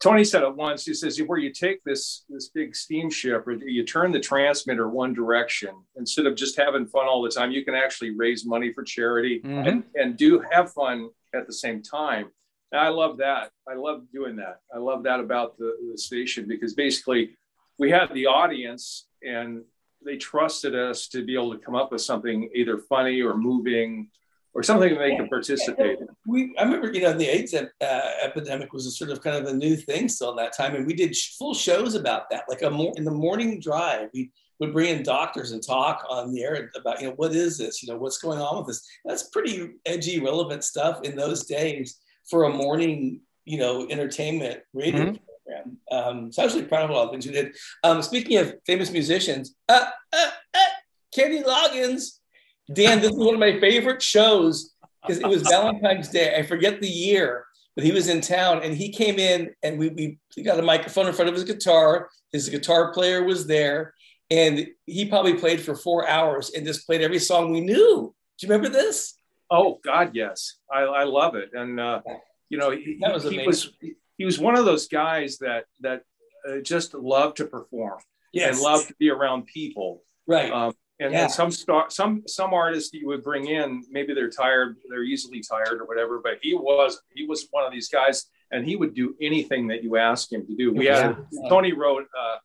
Tony 0.00 0.22
said 0.22 0.44
it 0.44 0.54
once. 0.54 0.84
He 0.84 0.94
says, 0.94 1.20
"Where 1.20 1.38
you 1.38 1.52
take 1.52 1.82
this 1.82 2.24
this 2.28 2.50
big 2.50 2.76
steamship, 2.76 3.48
or 3.48 3.52
you 3.52 3.84
turn 3.84 4.12
the 4.12 4.20
transmitter 4.20 4.88
one 4.88 5.12
direction 5.12 5.70
instead 5.96 6.26
of 6.26 6.36
just 6.36 6.56
having 6.56 6.86
fun 6.86 7.06
all 7.06 7.22
the 7.22 7.30
time, 7.30 7.50
you 7.50 7.64
can 7.64 7.74
actually 7.74 8.10
raise 8.10 8.46
money 8.46 8.72
for 8.72 8.84
charity 8.84 9.40
mm-hmm. 9.40 9.66
and 9.66 9.84
and 9.96 10.16
do 10.16 10.44
have 10.52 10.72
fun 10.72 11.08
at 11.34 11.46
the 11.46 11.54
same 11.54 11.82
time." 11.82 12.30
I 12.72 12.88
love 12.88 13.18
that. 13.18 13.50
I 13.68 13.74
love 13.74 14.02
doing 14.12 14.36
that. 14.36 14.60
I 14.74 14.78
love 14.78 15.02
that 15.04 15.20
about 15.20 15.56
the, 15.58 15.74
the 15.90 15.98
station 15.98 16.46
because 16.46 16.74
basically 16.74 17.36
we 17.78 17.90
had 17.90 18.12
the 18.12 18.26
audience 18.26 19.06
and 19.22 19.62
they 20.04 20.16
trusted 20.16 20.74
us 20.74 21.08
to 21.08 21.24
be 21.24 21.34
able 21.34 21.52
to 21.52 21.58
come 21.58 21.74
up 21.74 21.92
with 21.92 22.02
something 22.02 22.50
either 22.54 22.78
funny 22.78 23.22
or 23.22 23.36
moving 23.36 24.10
or 24.54 24.62
something 24.62 24.94
that 24.94 24.98
they 24.98 25.16
could 25.16 25.28
participate 25.28 25.98
in. 25.98 26.08
We, 26.26 26.54
I 26.58 26.64
remember, 26.64 26.92
you 26.92 27.02
know, 27.02 27.12
the 27.12 27.26
AIDS 27.26 27.54
uh, 27.54 27.66
epidemic 28.22 28.72
was 28.72 28.86
a 28.86 28.90
sort 28.90 29.10
of 29.10 29.22
kind 29.22 29.36
of 29.36 29.46
a 29.46 29.56
new 29.56 29.76
thing 29.76 30.08
still 30.08 30.34
that 30.36 30.56
time. 30.56 30.74
And 30.74 30.86
we 30.86 30.94
did 30.94 31.16
full 31.16 31.54
shows 31.54 31.94
about 31.94 32.30
that. 32.30 32.44
Like 32.48 32.62
a 32.62 32.70
more 32.70 32.92
in 32.96 33.04
the 33.04 33.10
morning 33.10 33.60
drive, 33.60 34.08
we 34.12 34.30
would 34.60 34.72
bring 34.72 34.96
in 34.96 35.02
doctors 35.02 35.52
and 35.52 35.62
talk 35.62 36.04
on 36.08 36.32
the 36.32 36.42
air 36.42 36.70
about, 36.76 37.00
you 37.00 37.08
know, 37.08 37.14
what 37.14 37.34
is 37.34 37.58
this? 37.58 37.82
You 37.82 37.92
know, 37.92 37.98
what's 37.98 38.18
going 38.18 38.40
on 38.40 38.58
with 38.58 38.66
this? 38.68 38.86
That's 39.04 39.28
pretty 39.30 39.74
edgy, 39.86 40.20
relevant 40.20 40.64
stuff 40.64 41.02
in 41.04 41.16
those 41.16 41.44
days 41.44 42.00
for 42.30 42.44
a 42.44 42.50
morning, 42.50 43.20
you 43.44 43.58
know, 43.58 43.86
entertainment 43.88 44.60
radio 44.72 45.06
mm-hmm. 45.06 45.16
program. 45.46 45.76
Um, 45.90 46.32
so 46.32 46.42
I 46.42 46.44
was 46.44 46.54
really 46.54 46.66
proud 46.66 46.84
of 46.84 46.90
a 46.90 46.92
lot 46.92 47.06
of 47.06 47.10
things 47.10 47.26
we 47.26 47.32
did. 47.32 47.56
Um, 47.84 48.02
speaking 48.02 48.38
of 48.38 48.54
famous 48.66 48.90
musicians, 48.90 49.54
uh, 49.68 49.86
uh, 50.12 50.30
uh, 50.54 50.58
Kenny 51.14 51.42
Loggins, 51.42 52.18
Dan, 52.72 53.00
this 53.00 53.10
is 53.10 53.16
one 53.16 53.34
of 53.34 53.40
my 53.40 53.58
favorite 53.60 54.02
shows 54.02 54.74
because 55.02 55.18
it 55.18 55.26
was 55.26 55.42
Valentine's 55.42 56.08
Day. 56.08 56.36
I 56.36 56.42
forget 56.42 56.80
the 56.80 56.88
year, 56.88 57.46
but 57.74 57.84
he 57.84 57.92
was 57.92 58.08
in 58.08 58.20
town 58.20 58.62
and 58.62 58.76
he 58.76 58.90
came 58.90 59.18
in 59.18 59.54
and 59.62 59.78
we, 59.78 59.88
we, 59.88 60.18
we 60.36 60.42
got 60.42 60.58
a 60.58 60.62
microphone 60.62 61.06
in 61.06 61.14
front 61.14 61.30
of 61.30 61.34
his 61.34 61.44
guitar. 61.44 62.10
His 62.32 62.48
guitar 62.48 62.92
player 62.92 63.24
was 63.24 63.46
there 63.46 63.94
and 64.30 64.66
he 64.84 65.06
probably 65.06 65.34
played 65.34 65.60
for 65.60 65.74
four 65.74 66.06
hours 66.06 66.50
and 66.50 66.66
just 66.66 66.86
played 66.86 67.00
every 67.00 67.18
song 67.18 67.52
we 67.52 67.60
knew. 67.60 68.14
Do 68.38 68.46
you 68.46 68.52
remember 68.52 68.68
this? 68.68 69.14
Oh 69.50 69.78
God, 69.84 70.10
yes, 70.14 70.54
I, 70.70 70.80
I 70.80 71.04
love 71.04 71.34
it, 71.34 71.50
and 71.54 71.80
uh, 71.80 72.02
you 72.48 72.58
know 72.58 72.70
he, 72.70 72.98
was, 73.00 73.24
he 73.24 73.46
was 73.46 73.72
he 74.16 74.24
was 74.24 74.38
one 74.38 74.56
of 74.56 74.64
those 74.64 74.88
guys 74.88 75.38
that 75.38 75.64
that 75.80 76.02
uh, 76.48 76.58
just 76.58 76.94
loved 76.94 77.38
to 77.38 77.46
perform 77.46 77.98
yes. 78.32 78.54
and 78.54 78.62
loved 78.62 78.88
to 78.88 78.94
be 78.98 79.10
around 79.10 79.46
people, 79.46 80.02
right? 80.26 80.52
Um, 80.52 80.74
and, 81.00 81.12
yeah. 81.12 81.22
and 81.22 81.30
some 81.30 81.50
star, 81.50 81.88
some 81.88 82.24
some 82.26 82.52
artists 82.52 82.92
you 82.92 83.06
would 83.06 83.22
bring 83.22 83.46
in, 83.46 83.84
maybe 83.90 84.14
they're 84.14 84.30
tired, 84.30 84.76
they're 84.90 85.04
easily 85.04 85.40
tired 85.40 85.80
or 85.80 85.86
whatever, 85.86 86.20
but 86.22 86.38
he 86.42 86.54
was 86.54 87.00
he 87.14 87.24
was 87.24 87.46
one 87.50 87.64
of 87.64 87.72
these 87.72 87.88
guys, 87.88 88.26
and 88.50 88.66
he 88.66 88.76
would 88.76 88.94
do 88.94 89.14
anything 89.20 89.68
that 89.68 89.82
you 89.82 89.96
asked 89.96 90.32
him 90.32 90.46
to 90.46 90.54
do. 90.56 90.72
We 90.72 90.86
had. 90.86 91.16
Tony 91.48 91.72
wrote 91.72 92.06
uh, 92.18 92.36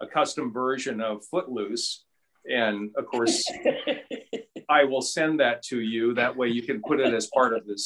a 0.00 0.06
custom 0.06 0.52
version 0.52 1.00
of 1.00 1.24
Footloose, 1.26 2.04
and 2.48 2.90
of 2.96 3.06
course. 3.06 3.42
I 4.72 4.84
will 4.90 5.02
send 5.02 5.32
that 5.40 5.56
to 5.70 5.76
you. 5.80 6.14
That 6.14 6.32
way 6.38 6.48
you 6.48 6.62
can 6.68 6.78
put 6.88 6.98
it 7.04 7.12
as 7.20 7.26
part 7.38 7.52
of 7.56 7.62
this, 7.70 7.84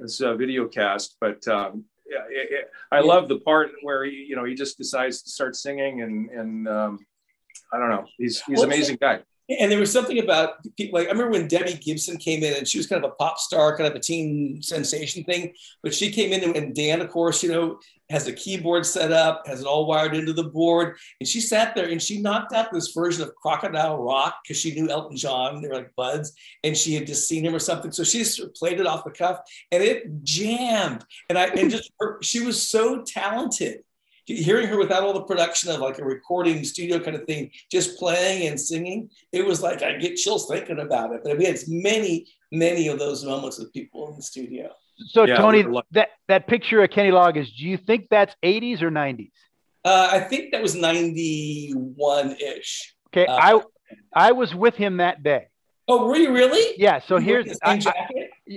this 0.00 0.20
uh, 0.20 0.34
video 0.42 0.62
cast. 0.68 1.08
But 1.24 1.40
um, 1.48 1.72
yeah, 2.12 2.24
it, 2.40 2.46
it, 2.56 2.64
I 2.92 3.00
love 3.00 3.24
the 3.28 3.40
part 3.50 3.70
where 3.82 4.04
he, 4.04 4.16
you 4.28 4.36
know, 4.36 4.44
he 4.50 4.54
just 4.54 4.78
decides 4.78 5.16
to 5.22 5.30
start 5.30 5.56
singing 5.56 5.94
and, 6.04 6.16
and 6.30 6.68
um, 6.68 6.92
I 7.72 7.78
don't 7.78 7.92
know. 7.94 8.06
He's, 8.18 8.42
he's 8.42 8.60
an 8.62 8.66
amazing 8.72 8.98
guy. 9.00 9.16
And 9.48 9.70
there 9.70 9.78
was 9.78 9.92
something 9.92 10.18
about 10.18 10.64
people 10.76 10.98
like 10.98 11.08
I 11.08 11.10
remember 11.10 11.32
when 11.32 11.48
Debbie 11.48 11.74
Gibson 11.74 12.16
came 12.16 12.42
in 12.42 12.54
and 12.54 12.66
she 12.66 12.78
was 12.78 12.86
kind 12.86 13.04
of 13.04 13.10
a 13.10 13.14
pop 13.14 13.38
star, 13.38 13.76
kind 13.76 13.88
of 13.88 13.94
a 13.94 14.00
teen 14.00 14.62
sensation 14.62 15.22
thing. 15.24 15.52
But 15.82 15.94
she 15.94 16.10
came 16.10 16.32
in 16.32 16.56
and 16.56 16.74
Dan, 16.74 17.02
of 17.02 17.10
course, 17.10 17.42
you 17.42 17.52
know, 17.52 17.78
has 18.08 18.26
a 18.26 18.32
keyboard 18.32 18.86
set 18.86 19.12
up, 19.12 19.46
has 19.46 19.60
it 19.60 19.66
all 19.66 19.86
wired 19.86 20.14
into 20.14 20.32
the 20.32 20.44
board. 20.44 20.96
And 21.20 21.28
she 21.28 21.40
sat 21.40 21.74
there 21.74 21.88
and 21.88 22.02
she 22.02 22.22
knocked 22.22 22.54
out 22.54 22.72
this 22.72 22.92
version 22.92 23.22
of 23.22 23.34
Crocodile 23.34 24.02
Rock 24.02 24.36
because 24.42 24.58
she 24.58 24.74
knew 24.74 24.88
Elton 24.88 25.16
John. 25.16 25.60
They 25.60 25.68
were 25.68 25.74
like 25.74 25.94
buds, 25.94 26.32
and 26.62 26.76
she 26.76 26.94
had 26.94 27.06
just 27.06 27.28
seen 27.28 27.44
him 27.44 27.54
or 27.54 27.58
something. 27.58 27.92
So 27.92 28.02
she 28.02 28.18
just 28.18 28.54
played 28.54 28.80
it 28.80 28.86
off 28.86 29.04
the 29.04 29.10
cuff 29.10 29.40
and 29.70 29.82
it 29.82 30.22
jammed. 30.22 31.04
And 31.28 31.36
I 31.36 31.46
and 31.46 31.70
just 31.70 31.92
her, 32.00 32.18
she 32.22 32.40
was 32.40 32.66
so 32.66 33.02
talented 33.02 33.84
hearing 34.26 34.66
her 34.68 34.78
without 34.78 35.02
all 35.02 35.12
the 35.12 35.22
production 35.22 35.70
of 35.70 35.80
like 35.80 35.98
a 35.98 36.04
recording 36.04 36.64
studio 36.64 36.98
kind 36.98 37.16
of 37.16 37.24
thing, 37.24 37.50
just 37.70 37.98
playing 37.98 38.48
and 38.48 38.58
singing, 38.58 39.10
it 39.32 39.44
was 39.44 39.62
like 39.62 39.82
I 39.82 39.98
get 39.98 40.16
chills 40.16 40.48
thinking 40.48 40.80
about 40.80 41.12
it. 41.12 41.22
But 41.24 41.38
we 41.38 41.44
had 41.44 41.58
many, 41.68 42.26
many 42.50 42.88
of 42.88 42.98
those 42.98 43.24
moments 43.24 43.58
with 43.58 43.72
people 43.72 44.08
in 44.08 44.16
the 44.16 44.22
studio. 44.22 44.70
So 45.08 45.24
yeah, 45.24 45.36
Tony, 45.36 45.64
that 45.92 46.10
that 46.28 46.46
picture 46.46 46.82
of 46.82 46.90
Kenny 46.90 47.10
Loggins, 47.10 47.54
do 47.56 47.64
you 47.64 47.76
think 47.76 48.08
that's 48.10 48.34
80s 48.44 48.80
or 48.80 48.90
90s? 48.90 49.32
Uh, 49.84 50.08
I 50.12 50.20
think 50.20 50.52
that 50.52 50.62
was 50.62 50.74
91 50.74 52.36
ish. 52.40 52.94
Okay. 53.08 53.26
Uh, 53.26 53.36
I, 53.36 53.60
I 54.14 54.32
was 54.32 54.54
with 54.54 54.76
him 54.76 54.96
that 54.96 55.22
day. 55.22 55.48
Oh, 55.86 56.06
were 56.06 56.16
you 56.16 56.32
really? 56.32 56.74
Yeah. 56.78 57.00
So 57.06 57.18
you 57.18 57.24
here's, 57.24 57.58
I, 57.62 57.80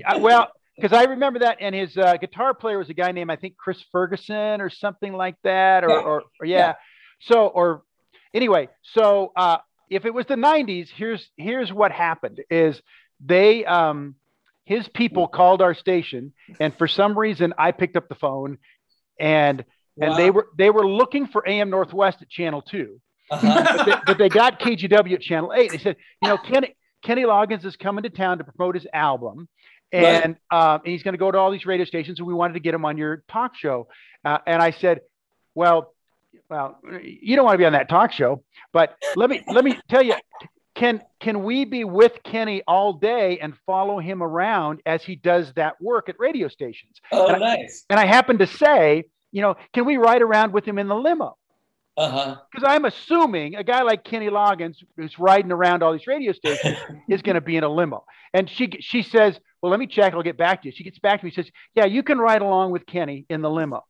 I, 0.05 0.17
well, 0.17 0.47
because 0.77 0.93
I 0.93 1.05
remember 1.05 1.39
that, 1.39 1.57
and 1.59 1.73
his 1.73 1.97
uh, 1.97 2.17
guitar 2.17 2.53
player 2.53 2.77
was 2.77 2.89
a 2.89 2.93
guy 2.93 3.11
named 3.11 3.31
I 3.31 3.35
think 3.35 3.57
Chris 3.57 3.83
Ferguson 3.91 4.61
or 4.61 4.69
something 4.69 5.13
like 5.13 5.35
that, 5.43 5.83
or, 5.83 5.89
yeah. 5.89 5.95
or, 5.95 6.23
or 6.39 6.45
yeah. 6.45 6.57
yeah. 6.57 6.73
So 7.21 7.47
or 7.47 7.83
anyway, 8.33 8.69
so 8.93 9.31
uh, 9.35 9.57
if 9.89 10.05
it 10.05 10.13
was 10.13 10.25
the 10.27 10.35
'90s, 10.35 10.89
here's 10.95 11.29
here's 11.37 11.73
what 11.73 11.91
happened: 11.91 12.41
is 12.49 12.79
they 13.19 13.65
um, 13.65 14.15
his 14.65 14.87
people 14.89 15.27
called 15.27 15.61
our 15.61 15.73
station, 15.73 16.33
and 16.59 16.77
for 16.77 16.87
some 16.87 17.17
reason 17.17 17.53
I 17.57 17.71
picked 17.71 17.95
up 17.95 18.07
the 18.09 18.15
phone, 18.15 18.57
and 19.19 19.65
wow. 19.95 20.07
and 20.07 20.17
they 20.17 20.29
were 20.29 20.47
they 20.57 20.69
were 20.69 20.87
looking 20.87 21.27
for 21.27 21.47
AM 21.47 21.69
Northwest 21.69 22.21
at 22.21 22.29
Channel 22.29 22.61
2 22.61 23.01
uh-huh. 23.29 23.63
but, 23.77 23.85
they, 23.85 23.93
but, 24.05 24.17
they, 24.17 24.29
got 24.29 24.59
KGW 24.59 25.13
at 25.13 25.21
Channel 25.21 25.53
Eight. 25.53 25.71
They 25.71 25.77
said, 25.77 25.97
you 26.21 26.29
know, 26.29 26.37
Kenny 26.37 26.75
Kenny 27.03 27.23
Loggins 27.23 27.65
is 27.65 27.75
coming 27.75 28.03
to 28.03 28.09
town 28.09 28.37
to 28.39 28.43
promote 28.43 28.75
his 28.75 28.87
album, 28.93 29.47
and, 29.91 30.37
right. 30.51 30.73
um, 30.73 30.81
and 30.83 30.91
he's 30.91 31.03
going 31.03 31.13
to 31.13 31.19
go 31.19 31.31
to 31.31 31.37
all 31.37 31.51
these 31.51 31.65
radio 31.65 31.85
stations, 31.85 32.19
and 32.19 32.27
we 32.27 32.33
wanted 32.33 32.53
to 32.53 32.59
get 32.59 32.73
him 32.73 32.85
on 32.85 32.97
your 32.97 33.23
talk 33.27 33.55
show. 33.55 33.87
Uh, 34.23 34.39
and 34.45 34.61
I 34.61 34.71
said, 34.71 35.01
well, 35.55 35.93
well, 36.49 36.79
you 37.01 37.35
don't 37.35 37.45
want 37.45 37.55
to 37.55 37.57
be 37.57 37.65
on 37.65 37.73
that 37.73 37.89
talk 37.89 38.11
show, 38.11 38.43
but 38.73 38.95
let 39.15 39.29
me 39.29 39.43
let 39.47 39.63
me 39.63 39.79
tell 39.89 40.03
you, 40.03 40.15
can 40.75 41.01
can 41.19 41.43
we 41.43 41.65
be 41.65 41.83
with 41.83 42.21
Kenny 42.23 42.61
all 42.67 42.93
day 42.93 43.39
and 43.39 43.53
follow 43.65 43.99
him 43.99 44.21
around 44.21 44.81
as 44.85 45.03
he 45.03 45.15
does 45.15 45.51
that 45.53 45.81
work 45.81 46.09
at 46.09 46.15
radio 46.19 46.47
stations? 46.47 47.01
Oh, 47.11 47.27
and 47.27 47.39
nice. 47.41 47.85
I, 47.89 47.93
and 47.93 47.99
I 47.99 48.05
happened 48.05 48.39
to 48.39 48.47
say, 48.47 49.05
you 49.31 49.41
know, 49.41 49.55
can 49.73 49.85
we 49.85 49.97
ride 49.97 50.21
around 50.21 50.53
with 50.53 50.65
him 50.65 50.77
in 50.77 50.87
the 50.87 50.95
limo? 50.95 51.37
Uh-huh. 51.97 52.35
Because 52.51 52.67
I'm 52.67 52.85
assuming 52.85 53.55
a 53.55 53.63
guy 53.63 53.81
like 53.81 54.03
Kenny 54.03 54.29
Loggins, 54.29 54.75
who's 54.95 55.17
riding 55.17 55.51
around 55.51 55.81
all 55.81 55.91
these 55.93 56.05
radio 56.05 56.31
stations, 56.31 56.77
is 57.09 57.23
going 57.23 57.35
to 57.35 57.41
be 57.41 57.57
in 57.57 57.63
a 57.63 57.69
limo. 57.69 58.05
And 58.33 58.47
she 58.47 58.69
she 58.81 59.01
says, 59.01 59.39
"Well, 59.61 59.71
let 59.71 59.79
me 59.79 59.87
check. 59.87 60.13
I'll 60.13 60.21
get 60.21 60.37
back 60.37 60.61
to 60.61 60.67
you." 60.67 60.71
She 60.71 60.83
gets 60.83 60.99
back 60.99 61.21
to 61.21 61.25
me. 61.25 61.31
Says, 61.31 61.49
"Yeah, 61.73 61.85
you 61.85 62.03
can 62.03 62.19
ride 62.19 62.43
along 62.43 62.71
with 62.71 62.85
Kenny 62.85 63.25
in 63.29 63.41
the 63.41 63.49
limo." 63.49 63.83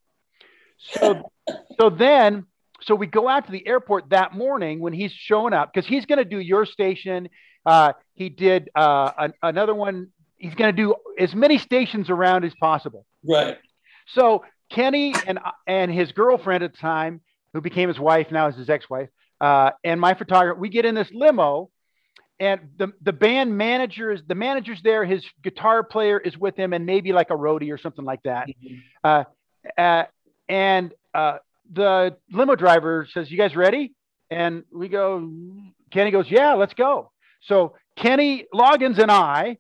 So, 0.78 1.32
so 1.80 1.90
then, 1.90 2.46
so 2.82 2.96
we 2.96 3.08
go 3.08 3.28
out 3.28 3.46
to 3.48 3.52
the 3.52 3.68
airport 3.68 4.12
that 4.12 4.34
morning 4.34 4.80
when 4.80 4.94
he's 4.94 5.12
showing 5.12 5.54
up 5.54 5.74
because 5.74 5.88
he's 5.88 6.06
going 6.06 6.20
to 6.20 6.26
do 6.26 6.40
your 6.40 6.66
station. 6.66 7.28
Uh, 7.66 7.94
he 8.14 8.30
did 8.30 8.70
uh, 8.74 9.12
an, 9.18 9.34
another 9.44 9.76
one. 9.76 10.10
He's 10.38 10.56
going 10.56 10.74
to 10.74 10.82
do 10.82 10.96
as 11.20 11.36
many 11.36 11.58
stations 11.58 12.10
around 12.10 12.46
as 12.46 12.54
possible. 12.56 13.06
Right. 13.28 13.58
So 14.06 14.46
Kenny 14.70 15.14
and 15.26 15.40
and 15.66 15.92
his 15.92 16.14
girlfriend 16.14 16.64
at 16.64 16.72
the 16.72 16.78
time 16.78 17.22
who 17.58 17.62
became 17.62 17.88
his 17.90 18.00
wife, 18.00 18.28
now 18.30 18.48
is 18.48 18.56
his 18.56 18.70
ex-wife, 18.70 19.10
uh, 19.42 19.72
and 19.84 20.00
my 20.00 20.14
photographer. 20.14 20.60
We 20.60 20.70
get 20.70 20.86
in 20.86 20.94
this 20.94 21.10
limo, 21.12 21.72
and 22.40 22.62
the 22.78 22.94
the 23.02 23.14
band 23.14 23.58
manager 23.58 24.12
is 24.12 24.22
the 24.28 24.36
manager's 24.36 24.80
there. 24.84 25.04
His 25.04 25.26
guitar 25.44 25.82
player 25.82 26.20
is 26.20 26.38
with 26.38 26.56
him, 26.56 26.72
and 26.74 26.86
maybe 26.86 27.14
like 27.14 27.32
a 27.32 27.36
roadie 27.36 27.74
or 27.74 27.80
something 27.80 28.06
like 28.06 28.22
that. 28.24 28.48
Mm-hmm. 28.48 28.76
Uh, 29.04 29.24
uh, 29.76 30.04
and 30.48 30.94
uh, 31.16 31.40
the 31.74 32.16
limo 32.32 32.56
driver 32.56 33.08
says, 33.12 33.32
"You 33.32 33.40
guys 33.40 33.56
ready?" 33.56 33.96
And 34.30 34.64
we 34.72 34.88
go. 34.88 35.28
Kenny 35.90 36.12
goes, 36.12 36.30
"Yeah, 36.30 36.54
let's 36.54 36.76
go." 36.76 37.12
So 37.42 37.76
Kenny 37.96 38.46
Loggins 38.54 39.00
and 39.00 39.10
I 39.10 39.58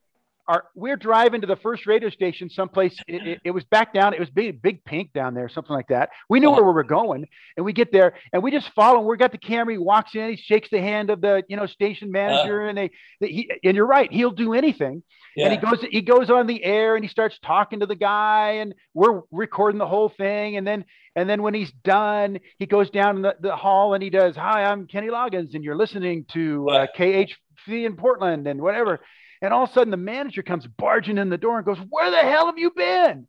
are 0.48 0.66
we're 0.76 0.96
driving 0.96 1.42
to 1.42 1.48
the 1.48 1.56
first 1.58 1.86
radio 1.86 2.10
station 2.10 2.50
someplace. 2.50 2.98
It, 3.08 3.26
it, 3.26 3.42
it, 3.46 3.52
was 3.52 3.64
back 3.64 3.94
down. 3.94 4.14
It 4.14 4.20
was 4.20 4.30
big, 4.30 4.62
big 4.62 4.84
pink 4.84 5.14
down 5.14 5.34
there, 5.34 5.48
something 5.48 5.74
like 5.74 5.88
that. 5.88 6.10
We 6.30 6.40
knew 6.40 6.52
where 6.52 6.64
we 6.64 6.74
were 6.74 6.84
going, 6.84 7.26
and 7.56 7.66
we 7.66 7.72
get 7.72 7.92
there, 7.92 8.16
and 8.34 8.44
we 8.44 8.52
just 8.52 8.70
follow. 8.74 9.00
Him. 9.00 9.06
We 9.06 9.16
got 9.18 9.32
the 9.32 9.38
camera. 9.38 9.74
He 9.74 9.78
walks 9.78 10.14
in. 10.14 10.30
He 10.30 10.36
shakes 10.36 10.70
the 10.70 10.82
hand 10.82 11.10
of 11.10 11.22
the 11.22 11.44
you 11.48 11.56
know 11.56 11.66
station 11.66 12.12
manager, 12.12 12.66
uh, 12.66 12.70
and 12.70 12.78
they, 12.78 12.92
they 13.22 13.28
he, 13.28 13.52
and 13.64 13.76
you're 13.76 13.88
right. 13.88 14.12
He'll 14.12 14.32
do 14.32 14.54
anything. 14.54 15.04
Yeah. 15.38 15.46
And 15.46 15.54
he 15.54 15.60
goes 15.60 15.86
he 15.90 16.02
goes 16.02 16.30
on 16.30 16.48
the 16.48 16.64
air 16.64 16.96
and 16.96 17.04
he 17.04 17.10
starts 17.10 17.38
talking 17.44 17.80
to 17.80 17.86
the 17.86 17.96
guy, 17.96 18.54
and 18.54 18.74
we're 18.94 19.22
recording 19.32 19.78
the 19.78 19.88
whole 19.88 20.10
thing. 20.10 20.58
And 20.58 20.68
then 20.68 20.84
and 21.16 21.30
then 21.30 21.42
when 21.42 21.54
he's 21.54 21.72
done, 21.84 22.40
he 22.58 22.66
goes 22.66 22.90
down 22.90 23.22
the, 23.22 23.36
the 23.40 23.56
hall 23.56 23.94
and 23.94 24.04
he 24.04 24.10
does, 24.10 24.36
"Hi, 24.36 24.64
I'm 24.66 24.88
Kenny 24.88 25.08
Loggins, 25.08 25.56
and 25.56 25.64
you're 25.64 25.78
listening 25.78 26.26
to 26.34 26.70
uh, 26.70 26.88
KHV 26.98 27.36
in 27.68 27.96
Portland 27.96 28.48
and 28.48 28.62
whatever." 28.62 29.00
And 29.42 29.54
all 29.54 29.64
of 29.64 29.70
a 29.70 29.74
sudden, 29.74 29.92
the 29.92 29.98
manager 29.98 30.42
comes 30.42 30.66
barging 30.66 31.18
in 31.18 31.30
the 31.30 31.38
door 31.38 31.58
and 31.58 31.66
goes, 31.66 31.78
Where 31.90 32.10
the 32.10 32.18
hell 32.18 32.48
have 32.48 32.58
you 32.58 32.72
been? 32.72 33.28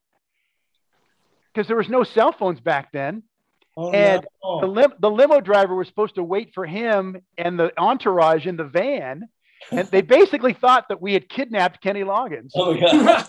Because 1.53 1.67
there 1.67 1.77
was 1.77 1.89
no 1.89 2.05
cell 2.05 2.33
phones 2.33 2.61
back 2.61 2.93
then. 2.93 3.23
Oh, 3.77 3.93
and 3.93 4.27
no. 4.43 4.61
the, 4.61 4.67
lim- 4.67 4.95
the 4.99 5.11
limo 5.11 5.41
driver 5.41 5.75
was 5.75 5.87
supposed 5.87 6.17
to 6.17 6.23
wait 6.23 6.53
for 6.53 6.67
him 6.67 7.23
and 7.37 7.59
the 7.59 7.73
entourage 7.79 8.47
in 8.47 8.57
the 8.57 8.65
van. 8.65 9.29
And 9.71 9.87
they 9.89 10.01
basically 10.19 10.53
thought 10.53 10.89
that 10.89 11.01
we 11.01 11.13
had 11.13 11.29
kidnapped 11.29 11.81
Kenny 11.81 12.03
Loggins. 12.03 12.51
Oh, 12.57 12.73
yeah. 12.73 13.25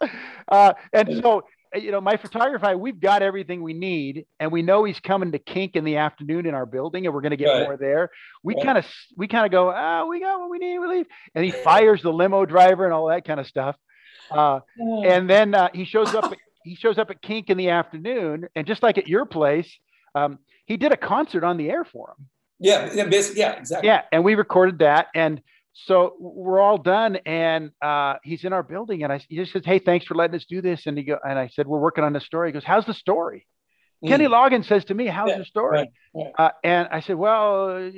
uh, 0.48 0.74
and 0.92 1.22
so 1.22 1.44
you 1.76 1.90
know, 1.90 2.00
my 2.00 2.16
photographer, 2.16 2.76
we've 2.76 3.00
got 3.00 3.22
everything 3.22 3.62
we 3.62 3.74
need, 3.74 4.26
and 4.40 4.50
we 4.50 4.62
know 4.62 4.84
he's 4.84 5.00
coming 5.00 5.32
to 5.32 5.38
Kink 5.38 5.76
in 5.76 5.84
the 5.84 5.96
afternoon 5.96 6.46
in 6.46 6.54
our 6.54 6.66
building, 6.66 7.06
and 7.06 7.14
we're 7.14 7.20
going 7.20 7.30
to 7.30 7.36
get 7.36 7.48
right. 7.48 7.62
more 7.62 7.76
there. 7.76 8.10
We 8.42 8.60
kind 8.60 8.78
of, 8.78 8.86
we 9.16 9.28
kind 9.28 9.46
of 9.46 9.52
go, 9.52 9.70
ah, 9.70 10.02
oh, 10.02 10.06
we 10.08 10.20
got 10.20 10.40
what 10.40 10.50
we 10.50 10.58
need, 10.58 10.78
we 10.78 10.88
leave, 10.88 11.06
and 11.34 11.44
he 11.44 11.50
fires 11.50 12.02
the 12.02 12.12
limo 12.12 12.44
driver 12.46 12.84
and 12.84 12.92
all 12.92 13.08
that 13.08 13.24
kind 13.24 13.40
of 13.40 13.46
stuff. 13.46 13.76
Uh, 14.30 14.60
and 14.78 15.30
then 15.30 15.54
uh, 15.54 15.68
he 15.72 15.84
shows 15.84 16.14
up, 16.14 16.32
he 16.64 16.74
shows 16.74 16.98
up 16.98 17.10
at 17.10 17.22
Kink 17.22 17.48
in 17.50 17.56
the 17.56 17.70
afternoon, 17.70 18.48
and 18.56 18.66
just 18.66 18.82
like 18.82 18.98
at 18.98 19.08
your 19.08 19.24
place, 19.24 19.72
um, 20.14 20.38
he 20.66 20.76
did 20.76 20.92
a 20.92 20.96
concert 20.96 21.44
on 21.44 21.56
the 21.56 21.70
air 21.70 21.84
for 21.84 22.10
him. 22.10 22.26
Yeah, 22.58 22.90
yeah, 22.94 23.04
yeah, 23.34 23.52
exactly. 23.52 23.86
Yeah, 23.86 24.02
and 24.10 24.24
we 24.24 24.34
recorded 24.34 24.78
that, 24.78 25.08
and 25.14 25.40
so 25.84 26.14
we're 26.18 26.58
all 26.58 26.78
done 26.78 27.16
and 27.26 27.70
uh, 27.82 28.14
he's 28.24 28.44
in 28.44 28.52
our 28.54 28.62
building 28.62 29.02
and 29.02 29.12
I, 29.12 29.20
he 29.28 29.36
just 29.36 29.52
says, 29.52 29.62
Hey, 29.64 29.78
thanks 29.78 30.06
for 30.06 30.14
letting 30.14 30.34
us 30.34 30.46
do 30.48 30.62
this. 30.62 30.86
And 30.86 30.96
he 30.96 31.04
go, 31.04 31.18
and 31.22 31.38
I 31.38 31.48
said, 31.48 31.66
we're 31.66 31.78
working 31.78 32.02
on 32.02 32.14
the 32.14 32.20
story. 32.20 32.48
He 32.48 32.52
goes, 32.52 32.64
how's 32.64 32.86
the 32.86 32.94
story? 32.94 33.46
Mm. 34.02 34.08
Kenny 34.08 34.26
Loggins 34.26 34.64
says 34.64 34.86
to 34.86 34.94
me, 34.94 35.06
how's 35.06 35.28
yeah, 35.28 35.38
the 35.38 35.44
story? 35.44 35.78
Right, 35.78 35.88
right. 36.14 36.32
Uh, 36.38 36.50
and 36.64 36.88
I 36.90 37.00
said, 37.00 37.16
well, 37.16 37.92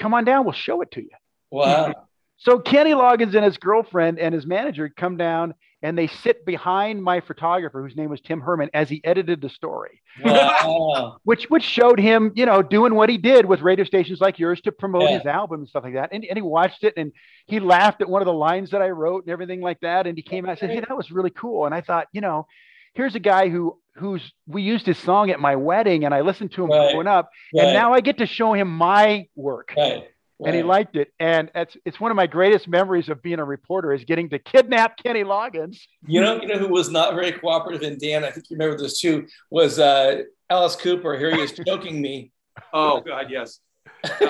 come 0.00 0.14
on 0.14 0.24
down. 0.24 0.44
We'll 0.44 0.52
show 0.52 0.82
it 0.82 0.92
to 0.92 1.02
you. 1.02 1.10
Wow. 1.50 1.94
So 2.42 2.58
Kenny 2.58 2.92
Loggins 2.92 3.34
and 3.34 3.44
his 3.44 3.58
girlfriend 3.58 4.18
and 4.18 4.32
his 4.32 4.46
manager 4.46 4.88
come 4.88 5.18
down 5.18 5.52
and 5.82 5.96
they 5.96 6.06
sit 6.06 6.44
behind 6.44 7.02
my 7.02 7.20
photographer, 7.20 7.82
whose 7.82 7.96
name 7.96 8.10
was 8.10 8.20
Tim 8.20 8.40
Herman, 8.40 8.70
as 8.74 8.88
he 8.88 9.00
edited 9.04 9.40
the 9.40 9.48
story, 9.48 10.02
wow. 10.22 11.18
which 11.24 11.48
which 11.48 11.62
showed 11.62 11.98
him, 11.98 12.32
you 12.34 12.44
know, 12.46 12.62
doing 12.62 12.94
what 12.94 13.08
he 13.08 13.16
did 13.16 13.46
with 13.46 13.62
radio 13.62 13.84
stations 13.84 14.20
like 14.20 14.38
yours 14.38 14.60
to 14.62 14.72
promote 14.72 15.04
yeah. 15.04 15.18
his 15.18 15.26
album 15.26 15.60
and 15.60 15.68
stuff 15.68 15.84
like 15.84 15.94
that. 15.94 16.10
And, 16.12 16.24
and 16.24 16.36
he 16.36 16.42
watched 16.42 16.84
it 16.84 16.94
and 16.96 17.12
he 17.46 17.60
laughed 17.60 18.02
at 18.02 18.08
one 18.08 18.20
of 18.20 18.26
the 18.26 18.32
lines 18.32 18.70
that 18.70 18.82
I 18.82 18.90
wrote 18.90 19.24
and 19.24 19.32
everything 19.32 19.60
like 19.62 19.80
that. 19.80 20.06
And 20.06 20.16
he 20.18 20.22
came 20.22 20.44
out 20.44 20.50
and 20.50 20.58
said, 20.58 20.70
"Hey, 20.70 20.80
that 20.80 20.96
was 20.96 21.10
really 21.10 21.30
cool." 21.30 21.64
And 21.66 21.74
I 21.74 21.80
thought, 21.80 22.08
you 22.12 22.20
know, 22.20 22.46
here's 22.94 23.14
a 23.14 23.20
guy 23.20 23.48
who 23.48 23.78
who's 23.96 24.32
we 24.46 24.62
used 24.62 24.86
his 24.86 24.98
song 24.98 25.30
at 25.30 25.40
my 25.40 25.56
wedding 25.56 26.04
and 26.04 26.14
I 26.14 26.20
listened 26.20 26.52
to 26.52 26.64
him 26.64 26.70
right. 26.70 26.92
growing 26.92 27.06
up, 27.06 27.30
right. 27.54 27.64
and 27.64 27.72
now 27.72 27.94
I 27.94 28.00
get 28.00 28.18
to 28.18 28.26
show 28.26 28.52
him 28.52 28.68
my 28.68 29.28
work. 29.34 29.72
Right 29.76 30.08
and 30.46 30.56
he 30.56 30.62
liked 30.62 30.96
it. 30.96 31.12
And 31.18 31.50
it's 31.54 31.76
it's 31.84 32.00
one 32.00 32.10
of 32.10 32.16
my 32.16 32.26
greatest 32.26 32.68
memories 32.68 33.08
of 33.08 33.22
being 33.22 33.38
a 33.38 33.44
reporter 33.44 33.92
is 33.92 34.04
getting 34.04 34.28
to 34.30 34.38
kidnap 34.38 34.96
Kenny 35.02 35.24
Loggins. 35.24 35.78
You 36.06 36.20
know, 36.20 36.40
you 36.40 36.48
know 36.48 36.58
who 36.58 36.68
was 36.68 36.90
not 36.90 37.14
very 37.14 37.32
cooperative 37.32 37.82
and 37.82 38.00
Dan, 38.00 38.24
I 38.24 38.30
think 38.30 38.46
you 38.50 38.56
remember 38.56 38.80
this 38.80 39.00
too, 39.00 39.26
was 39.50 39.78
uh, 39.78 40.22
Alice 40.48 40.76
Cooper. 40.76 41.18
Here 41.18 41.34
he 41.34 41.40
is 41.40 41.52
choking 41.66 42.00
me. 42.00 42.32
Oh 42.72 43.00
God, 43.00 43.30
yes. 43.30 43.60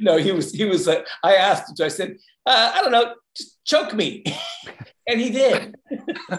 No, 0.00 0.16
he 0.16 0.32
was 0.32 0.52
he 0.52 0.64
was. 0.64 0.88
Uh, 0.88 1.02
I 1.22 1.34
asked 1.34 1.78
him, 1.78 1.84
I 1.84 1.88
said, 1.88 2.16
uh, 2.46 2.72
I 2.74 2.82
don't 2.82 2.92
know, 2.92 3.14
just 3.36 3.62
choke 3.64 3.94
me, 3.94 4.24
and 5.06 5.20
he 5.20 5.30
did. 5.30 5.74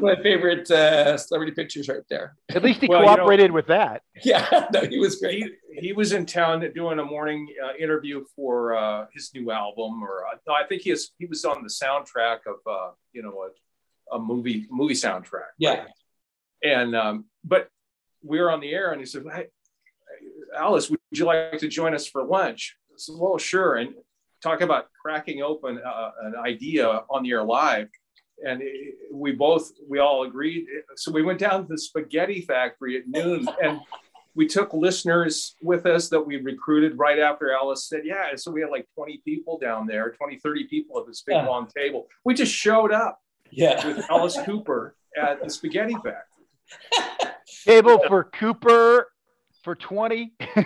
my 0.00 0.16
favorite 0.22 0.70
uh, 0.70 1.16
celebrity 1.16 1.52
pictures 1.52 1.88
right 1.88 2.02
there. 2.10 2.36
At 2.50 2.62
least 2.62 2.80
he 2.80 2.88
well, 2.88 3.02
cooperated 3.02 3.44
you 3.44 3.48
know, 3.48 3.54
with 3.54 3.66
that. 3.68 4.02
Yeah, 4.22 4.68
no, 4.72 4.82
he 4.82 4.98
was 4.98 5.16
great. 5.16 5.52
He, 5.74 5.80
he 5.80 5.92
was 5.92 6.12
in 6.12 6.26
town 6.26 6.68
doing 6.74 6.98
a 6.98 7.04
morning 7.04 7.48
uh, 7.64 7.74
interview 7.78 8.24
for 8.36 8.76
uh, 8.76 9.06
his 9.14 9.30
new 9.34 9.50
album, 9.50 10.02
or 10.02 10.24
uh, 10.26 10.52
I 10.52 10.66
think 10.66 10.82
he 10.82 10.90
is, 10.90 11.12
he 11.18 11.26
was 11.26 11.44
on 11.44 11.62
the 11.62 11.68
soundtrack 11.68 12.40
of 12.46 12.56
uh, 12.66 12.90
you 13.12 13.22
know 13.22 13.48
a, 14.12 14.16
a, 14.16 14.18
movie 14.18 14.66
movie 14.70 14.94
soundtrack. 14.94 15.52
Yeah. 15.58 15.70
Right? 15.70 15.88
And 16.64 16.94
um, 16.94 17.24
but 17.44 17.68
we 18.22 18.40
were 18.40 18.50
on 18.50 18.60
the 18.60 18.72
air, 18.72 18.92
and 18.92 19.00
he 19.00 19.06
said, 19.06 19.24
"Hey, 19.32 19.46
Alice, 20.56 20.90
would 20.90 21.00
you 21.12 21.24
like 21.24 21.58
to 21.58 21.68
join 21.68 21.94
us 21.94 22.06
for 22.06 22.22
lunch?" 22.22 22.76
I 22.90 22.94
said, 22.98 23.14
"Well, 23.18 23.38
sure." 23.38 23.76
And 23.76 23.94
talk 24.42 24.60
about 24.60 24.86
cracking 25.00 25.40
open 25.40 25.78
uh, 25.78 26.10
an 26.22 26.34
idea 26.36 26.86
on 27.08 27.22
the 27.22 27.30
air 27.30 27.44
live 27.44 27.88
and 28.46 28.62
we 29.12 29.32
both 29.32 29.72
we 29.88 29.98
all 29.98 30.24
agreed 30.24 30.66
so 30.96 31.10
we 31.10 31.22
went 31.22 31.38
down 31.38 31.62
to 31.62 31.68
the 31.68 31.78
spaghetti 31.78 32.40
factory 32.42 32.96
at 32.96 33.06
noon 33.06 33.46
and 33.62 33.80
we 34.34 34.46
took 34.46 34.72
listeners 34.72 35.56
with 35.62 35.84
us 35.84 36.08
that 36.08 36.20
we 36.20 36.36
recruited 36.36 36.98
right 36.98 37.18
after 37.18 37.52
alice 37.52 37.88
said 37.88 38.02
yeah 38.04 38.30
so 38.34 38.50
we 38.50 38.60
had 38.60 38.70
like 38.70 38.86
20 38.94 39.22
people 39.24 39.58
down 39.58 39.86
there 39.86 40.10
20 40.10 40.38
30 40.38 40.64
people 40.64 40.98
at 40.98 41.06
this 41.06 41.22
big 41.26 41.36
long 41.36 41.66
table 41.76 42.06
we 42.24 42.34
just 42.34 42.52
showed 42.52 42.92
up 42.92 43.18
yeah 43.50 43.86
with 43.86 44.04
alice 44.10 44.38
cooper 44.44 44.96
at 45.16 45.42
the 45.42 45.50
spaghetti 45.50 45.94
factory 45.94 46.42
table 47.64 48.00
for 48.08 48.24
Cooper 48.24 49.08
for 49.62 49.74
20. 49.74 50.32
yeah, 50.46 50.64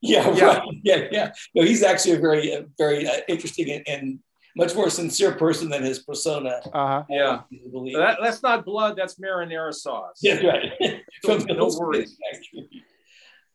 yeah, 0.00 0.44
right. 0.44 0.62
yeah, 0.82 1.08
yeah. 1.10 1.32
No, 1.54 1.64
he's 1.64 1.82
actually 1.82 2.12
a 2.12 2.18
very, 2.18 2.54
uh, 2.54 2.62
very 2.78 3.06
uh, 3.06 3.20
interesting 3.28 3.70
and, 3.70 3.88
and, 3.88 4.18
much 4.56 4.74
more 4.74 4.90
sincere 4.90 5.32
person 5.32 5.68
than 5.68 5.82
his 5.82 5.98
persona. 6.00 6.60
Uh-huh. 6.72 7.04
Yeah, 7.08 7.42
that, 7.50 8.18
that's 8.22 8.42
not 8.42 8.64
blood. 8.64 8.96
That's 8.96 9.16
marinara 9.16 9.72
sauce. 9.72 10.18
Yeah, 10.22 10.40
right. 10.44 11.02
From 11.22 11.44
no 11.44 11.70
worries. 11.78 12.16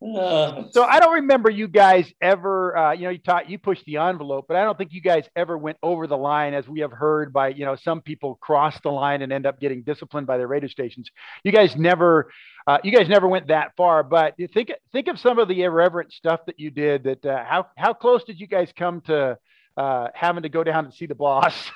Uh, 0.03 0.63
so 0.71 0.83
I 0.83 0.99
don't 0.99 1.13
remember 1.13 1.51
you 1.51 1.67
guys 1.67 2.11
ever, 2.23 2.75
uh, 2.75 2.91
you 2.93 3.03
know, 3.03 3.11
you 3.11 3.19
taught, 3.19 3.51
you 3.51 3.59
pushed 3.59 3.85
the 3.85 3.97
envelope, 3.97 4.45
but 4.47 4.57
I 4.57 4.63
don't 4.63 4.75
think 4.75 4.93
you 4.93 5.01
guys 5.01 5.25
ever 5.35 5.55
went 5.55 5.77
over 5.83 6.07
the 6.07 6.17
line 6.17 6.55
as 6.55 6.67
we 6.67 6.79
have 6.79 6.91
heard 6.91 7.31
by, 7.31 7.49
you 7.49 7.65
know, 7.65 7.75
some 7.75 8.01
people 8.01 8.33
cross 8.41 8.79
the 8.81 8.89
line 8.89 9.21
and 9.21 9.31
end 9.31 9.45
up 9.45 9.59
getting 9.59 9.83
disciplined 9.83 10.25
by 10.25 10.37
their 10.37 10.47
radio 10.47 10.67
stations. 10.69 11.11
You 11.43 11.51
guys 11.51 11.75
never, 11.75 12.31
uh, 12.65 12.79
you 12.83 12.91
guys 12.91 13.09
never 13.09 13.27
went 13.27 13.49
that 13.49 13.73
far, 13.77 14.01
but 14.01 14.33
think, 14.51 14.71
think 14.91 15.07
of 15.07 15.19
some 15.19 15.37
of 15.37 15.47
the 15.47 15.61
irreverent 15.61 16.11
stuff 16.13 16.39
that 16.47 16.59
you 16.59 16.71
did 16.71 17.03
that, 17.03 17.23
uh, 17.23 17.43
how, 17.45 17.67
how 17.77 17.93
close 17.93 18.23
did 18.23 18.39
you 18.39 18.47
guys 18.47 18.73
come 18.75 19.01
to 19.01 19.37
uh, 19.77 20.09
having 20.13 20.43
to 20.43 20.49
go 20.49 20.63
down 20.63 20.85
and 20.85 20.93
see 20.93 21.05
the 21.05 21.15
boss? 21.15 21.71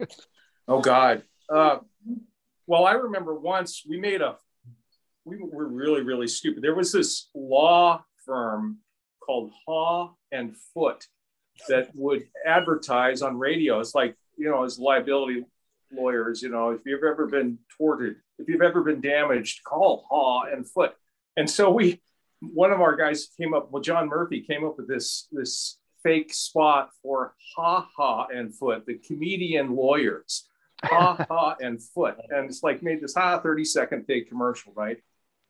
oh 0.68 0.80
God. 0.80 1.22
Uh, 1.48 1.78
well, 2.66 2.84
I 2.84 2.92
remember 2.92 3.34
once 3.34 3.84
we 3.88 3.98
made 3.98 4.20
a 4.20 4.36
we 5.26 5.38
were 5.40 5.66
really, 5.66 6.02
really 6.02 6.28
stupid. 6.28 6.62
There 6.62 6.74
was 6.74 6.92
this 6.92 7.28
law 7.34 8.04
firm 8.24 8.78
called 9.20 9.50
Haw 9.66 10.12
and 10.30 10.56
Foot 10.72 11.04
that 11.68 11.90
would 11.94 12.28
advertise 12.46 13.22
on 13.22 13.36
radio. 13.36 13.80
It's 13.80 13.94
like, 13.94 14.16
you 14.38 14.48
know, 14.48 14.62
as 14.62 14.78
liability 14.78 15.44
lawyers, 15.92 16.42
you 16.42 16.48
know, 16.48 16.70
if 16.70 16.80
you've 16.86 17.02
ever 17.02 17.26
been 17.26 17.58
torted, 17.76 18.16
if 18.38 18.48
you've 18.48 18.62
ever 18.62 18.82
been 18.82 19.00
damaged, 19.00 19.64
call 19.64 20.06
Haw 20.08 20.44
and 20.44 20.68
Foot. 20.70 20.94
And 21.36 21.50
so 21.50 21.70
we, 21.70 22.00
one 22.40 22.70
of 22.70 22.80
our 22.80 22.94
guys 22.94 23.28
came 23.38 23.52
up, 23.52 23.72
well, 23.72 23.82
John 23.82 24.08
Murphy 24.08 24.42
came 24.42 24.64
up 24.64 24.76
with 24.78 24.86
this, 24.86 25.26
this 25.32 25.78
fake 26.06 26.32
spot 26.32 26.90
for 27.02 27.34
Ha 27.56 27.88
Ha 27.96 28.26
and 28.26 28.54
Foot, 28.54 28.86
the 28.86 28.98
comedian 28.98 29.74
lawyers. 29.74 30.48
Ha 30.84 31.16
Ha 31.28 31.56
and 31.60 31.82
Foot. 31.82 32.16
And 32.30 32.48
it's 32.48 32.62
like 32.62 32.82
made 32.82 33.00
this 33.00 33.14
ha 33.14 33.40
30 33.40 33.64
second 33.64 34.04
fake 34.06 34.28
commercial, 34.28 34.72
right? 34.74 34.98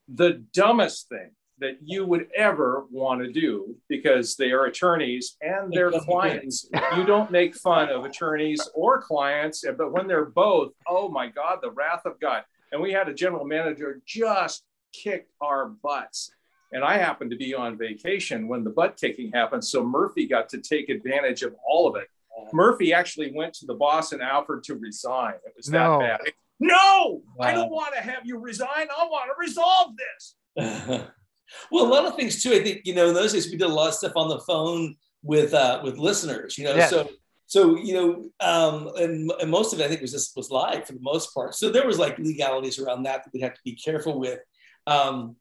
the 0.08 0.44
dumbest 0.52 1.08
thing 1.08 1.30
that 1.58 1.78
you 1.82 2.04
would 2.04 2.28
ever 2.36 2.84
want 2.90 3.22
to 3.22 3.32
do 3.32 3.74
because 3.88 4.36
they 4.36 4.52
are 4.52 4.66
attorneys 4.66 5.36
and 5.40 5.72
they're 5.72 5.90
clients. 5.90 6.68
you 6.96 7.04
don't 7.04 7.30
make 7.30 7.54
fun 7.54 7.88
of 7.88 8.04
attorneys 8.04 8.68
or 8.74 9.00
clients, 9.00 9.64
but 9.76 9.90
when 9.90 10.06
they're 10.06 10.26
both, 10.26 10.72
oh 10.86 11.08
my 11.08 11.28
God, 11.28 11.60
the 11.62 11.70
wrath 11.70 12.02
of 12.04 12.20
God. 12.20 12.42
And 12.72 12.82
we 12.82 12.92
had 12.92 13.08
a 13.08 13.14
general 13.14 13.46
manager 13.46 14.02
just 14.04 14.64
kicked 14.92 15.32
our 15.40 15.68
butts. 15.68 16.30
And 16.76 16.84
I 16.84 16.98
happened 16.98 17.30
to 17.30 17.38
be 17.38 17.54
on 17.54 17.78
vacation 17.78 18.48
when 18.48 18.62
the 18.62 18.68
butt 18.68 18.98
kicking 19.00 19.32
happened. 19.32 19.64
So 19.64 19.82
Murphy 19.82 20.26
got 20.26 20.50
to 20.50 20.58
take 20.58 20.90
advantage 20.90 21.40
of 21.40 21.54
all 21.66 21.88
of 21.88 21.96
it. 21.96 22.06
Murphy 22.52 22.92
actually 22.92 23.32
went 23.34 23.54
to 23.54 23.66
the 23.66 23.72
boss 23.72 24.12
and 24.12 24.20
offered 24.20 24.62
to 24.64 24.74
resign. 24.74 25.32
It 25.46 25.54
was 25.56 25.66
that 25.68 25.86
no. 25.86 25.98
bad. 25.98 26.20
No, 26.60 27.22
wow. 27.34 27.46
I 27.46 27.52
don't 27.52 27.70
want 27.70 27.94
to 27.94 28.02
have 28.02 28.26
you 28.26 28.38
resign. 28.38 28.68
I 28.94 29.06
want 29.06 29.30
to 29.30 29.34
resolve 29.38 29.94
this. 29.96 30.34
well, 31.72 31.86
a 31.86 31.88
lot 31.88 32.04
of 32.04 32.14
things 32.14 32.42
too. 32.42 32.52
I 32.52 32.62
think 32.62 32.82
you 32.84 32.94
know 32.94 33.08
in 33.08 33.14
those 33.14 33.32
days 33.32 33.50
we 33.50 33.56
did 33.56 33.62
a 33.62 33.72
lot 33.72 33.88
of 33.88 33.94
stuff 33.94 34.12
on 34.14 34.28
the 34.28 34.40
phone 34.40 34.96
with 35.22 35.54
uh, 35.54 35.80
with 35.82 35.96
listeners. 35.96 36.58
You 36.58 36.64
know, 36.64 36.74
yes. 36.74 36.90
so 36.90 37.08
so 37.46 37.78
you 37.78 37.94
know, 37.94 38.30
um, 38.40 38.90
and, 38.96 39.30
and 39.40 39.50
most 39.50 39.72
of 39.72 39.80
it 39.80 39.84
I 39.84 39.88
think 39.88 40.02
was 40.02 40.12
just 40.12 40.36
was 40.36 40.50
live 40.50 40.86
for 40.86 40.92
the 40.92 41.00
most 41.00 41.32
part. 41.32 41.54
So 41.54 41.70
there 41.70 41.86
was 41.86 41.98
like 41.98 42.18
legalities 42.18 42.78
around 42.78 43.04
that 43.04 43.24
that 43.24 43.32
we'd 43.32 43.42
have 43.42 43.54
to 43.54 43.60
be 43.64 43.74
careful 43.74 44.18
with. 44.18 44.40
Um, 44.86 45.36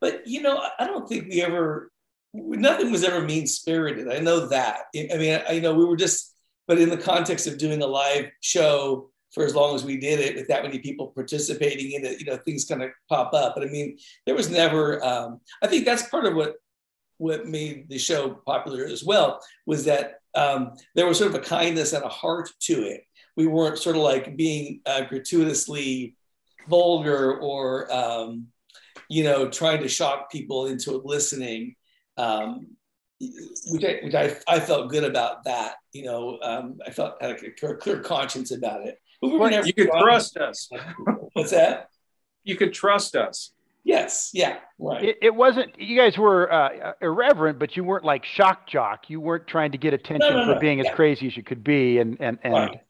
but 0.00 0.26
you 0.26 0.42
know, 0.42 0.62
I 0.78 0.86
don't 0.86 1.08
think 1.08 1.28
we 1.28 1.42
ever 1.42 1.90
nothing 2.32 2.90
was 2.90 3.04
ever 3.04 3.20
mean 3.24 3.46
spirited. 3.46 4.08
I 4.08 4.20
know 4.20 4.46
that. 4.48 4.82
I 4.94 5.16
mean, 5.16 5.40
I, 5.48 5.56
I 5.56 5.58
know 5.58 5.74
we 5.74 5.84
were 5.84 5.96
just, 5.96 6.34
but 6.68 6.78
in 6.78 6.88
the 6.88 6.96
context 6.96 7.46
of 7.46 7.58
doing 7.58 7.82
a 7.82 7.86
live 7.86 8.26
show 8.40 9.10
for 9.32 9.44
as 9.44 9.54
long 9.54 9.74
as 9.74 9.84
we 9.84 9.96
did 9.96 10.20
it 10.20 10.36
with 10.36 10.48
that 10.48 10.62
many 10.62 10.78
people 10.78 11.08
participating 11.08 11.92
in 11.92 12.04
it, 12.04 12.20
you 12.20 12.26
know, 12.26 12.36
things 12.36 12.64
kind 12.64 12.82
of 12.82 12.90
pop 13.08 13.32
up. 13.32 13.54
But 13.54 13.64
I 13.64 13.70
mean, 13.70 13.98
there 14.26 14.34
was 14.34 14.50
never, 14.50 15.04
um, 15.04 15.40
I 15.62 15.66
think 15.66 15.84
that's 15.84 16.08
part 16.08 16.24
of 16.24 16.34
what, 16.34 16.54
what 17.18 17.46
made 17.46 17.88
the 17.88 17.98
show 17.98 18.30
popular 18.46 18.84
as 18.86 19.04
well 19.04 19.40
was 19.66 19.84
that 19.84 20.20
um, 20.34 20.72
there 20.94 21.06
was 21.06 21.18
sort 21.18 21.34
of 21.34 21.40
a 21.40 21.44
kindness 21.44 21.92
and 21.92 22.04
a 22.04 22.08
heart 22.08 22.50
to 22.60 22.82
it. 22.82 23.02
We 23.36 23.46
weren't 23.46 23.78
sort 23.78 23.96
of 23.96 24.02
like 24.02 24.36
being 24.36 24.80
uh, 24.86 25.02
gratuitously 25.02 26.16
vulgar 26.68 27.38
or, 27.38 27.92
um, 27.92 28.48
you 29.10 29.24
know, 29.24 29.48
trying 29.48 29.82
to 29.82 29.88
shock 29.88 30.30
people 30.30 30.66
into 30.66 30.96
listening. 31.04 31.74
Um, 32.16 32.68
which 33.66 33.84
I, 33.84 34.00
which 34.02 34.14
I, 34.14 34.34
I 34.48 34.60
felt 34.60 34.90
good 34.90 35.04
about 35.04 35.44
that. 35.44 35.74
You 35.92 36.04
know, 36.04 36.38
um, 36.42 36.78
I 36.86 36.90
felt 36.90 37.20
had 37.20 37.32
a 37.32 37.50
clear, 37.50 37.76
clear 37.76 38.00
conscience 38.00 38.50
about 38.50 38.86
it. 38.86 38.98
Well, 39.20 39.66
you 39.66 39.74
could 39.74 39.90
trust 39.90 40.38
us. 40.38 40.70
What's 41.34 41.50
that? 41.50 41.90
You 42.44 42.56
could 42.56 42.72
trust 42.72 43.16
us. 43.16 43.52
Yes. 43.84 44.30
Yeah. 44.32 44.58
Right. 44.78 45.04
It, 45.04 45.18
it 45.22 45.34
wasn't. 45.34 45.78
You 45.78 45.96
guys 45.96 46.16
were 46.16 46.50
uh, 46.50 46.92
irreverent, 47.02 47.58
but 47.58 47.76
you 47.76 47.84
weren't 47.84 48.04
like 48.04 48.24
shock 48.24 48.66
jock. 48.66 49.10
You 49.10 49.20
weren't 49.20 49.46
trying 49.46 49.72
to 49.72 49.78
get 49.78 49.92
attention 49.92 50.30
no, 50.30 50.40
no, 50.40 50.44
for 50.46 50.54
no. 50.54 50.60
being 50.60 50.78
yeah. 50.78 50.88
as 50.88 50.94
crazy 50.94 51.26
as 51.26 51.36
you 51.36 51.42
could 51.42 51.64
be. 51.64 51.98
And 51.98 52.16
and 52.20 52.38
and 52.42 52.54
right. 52.54 52.80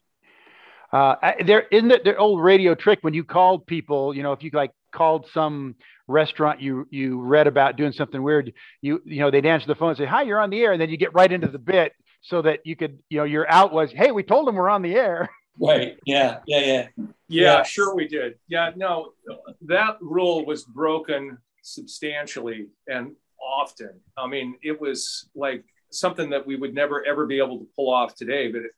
uh, 0.93 1.15
there 1.45 1.61
isn't 1.71 1.91
it 1.91 2.03
the 2.03 2.15
old 2.15 2.41
radio 2.41 2.75
trick 2.75 2.99
when 3.01 3.13
you 3.13 3.23
called 3.23 3.65
people. 3.65 4.15
You 4.15 4.23
know, 4.23 4.33
if 4.33 4.43
you 4.43 4.51
like 4.53 4.71
called 4.91 5.27
some 5.33 5.75
restaurant 6.07 6.61
you 6.61 6.87
you 6.89 7.19
read 7.21 7.47
about 7.47 7.77
doing 7.77 7.91
something 7.91 8.21
weird, 8.21 8.53
you 8.81 9.01
you 9.05 9.19
know 9.19 9.31
they'd 9.31 9.45
answer 9.45 9.67
the 9.67 9.75
phone 9.75 9.89
and 9.89 9.97
say, 9.97 10.05
"Hi, 10.05 10.23
you're 10.23 10.39
on 10.39 10.49
the 10.49 10.61
air," 10.61 10.71
and 10.71 10.81
then 10.81 10.89
you 10.89 10.97
get 10.97 11.13
right 11.13 11.31
into 11.31 11.47
the 11.47 11.59
bit 11.59 11.93
so 12.21 12.41
that 12.41 12.59
you 12.65 12.75
could 12.75 12.99
you 13.09 13.17
know 13.17 13.23
your 13.23 13.49
out 13.49 13.73
was, 13.73 13.91
"Hey, 13.91 14.11
we 14.11 14.23
told 14.23 14.47
them 14.47 14.55
we're 14.55 14.69
on 14.69 14.81
the 14.81 14.95
air." 14.95 15.29
Right. 15.59 15.97
Yeah. 16.05 16.39
Yeah. 16.47 16.59
Yeah. 16.59 16.87
Yeah. 16.97 17.05
yeah. 17.27 17.63
Sure, 17.63 17.93
we 17.93 18.07
did. 18.07 18.35
Yeah. 18.47 18.71
No, 18.75 19.11
that 19.63 19.97
rule 19.99 20.45
was 20.45 20.63
broken 20.63 21.37
substantially 21.61 22.67
and 22.87 23.11
often. 23.41 23.99
I 24.17 24.27
mean, 24.27 24.55
it 24.61 24.79
was 24.79 25.29
like 25.35 25.65
something 25.91 26.29
that 26.29 26.45
we 26.45 26.55
would 26.55 26.73
never 26.73 27.05
ever 27.05 27.25
be 27.25 27.37
able 27.37 27.59
to 27.59 27.67
pull 27.75 27.93
off 27.93 28.15
today. 28.15 28.51
But 28.51 28.61
it, 28.61 28.71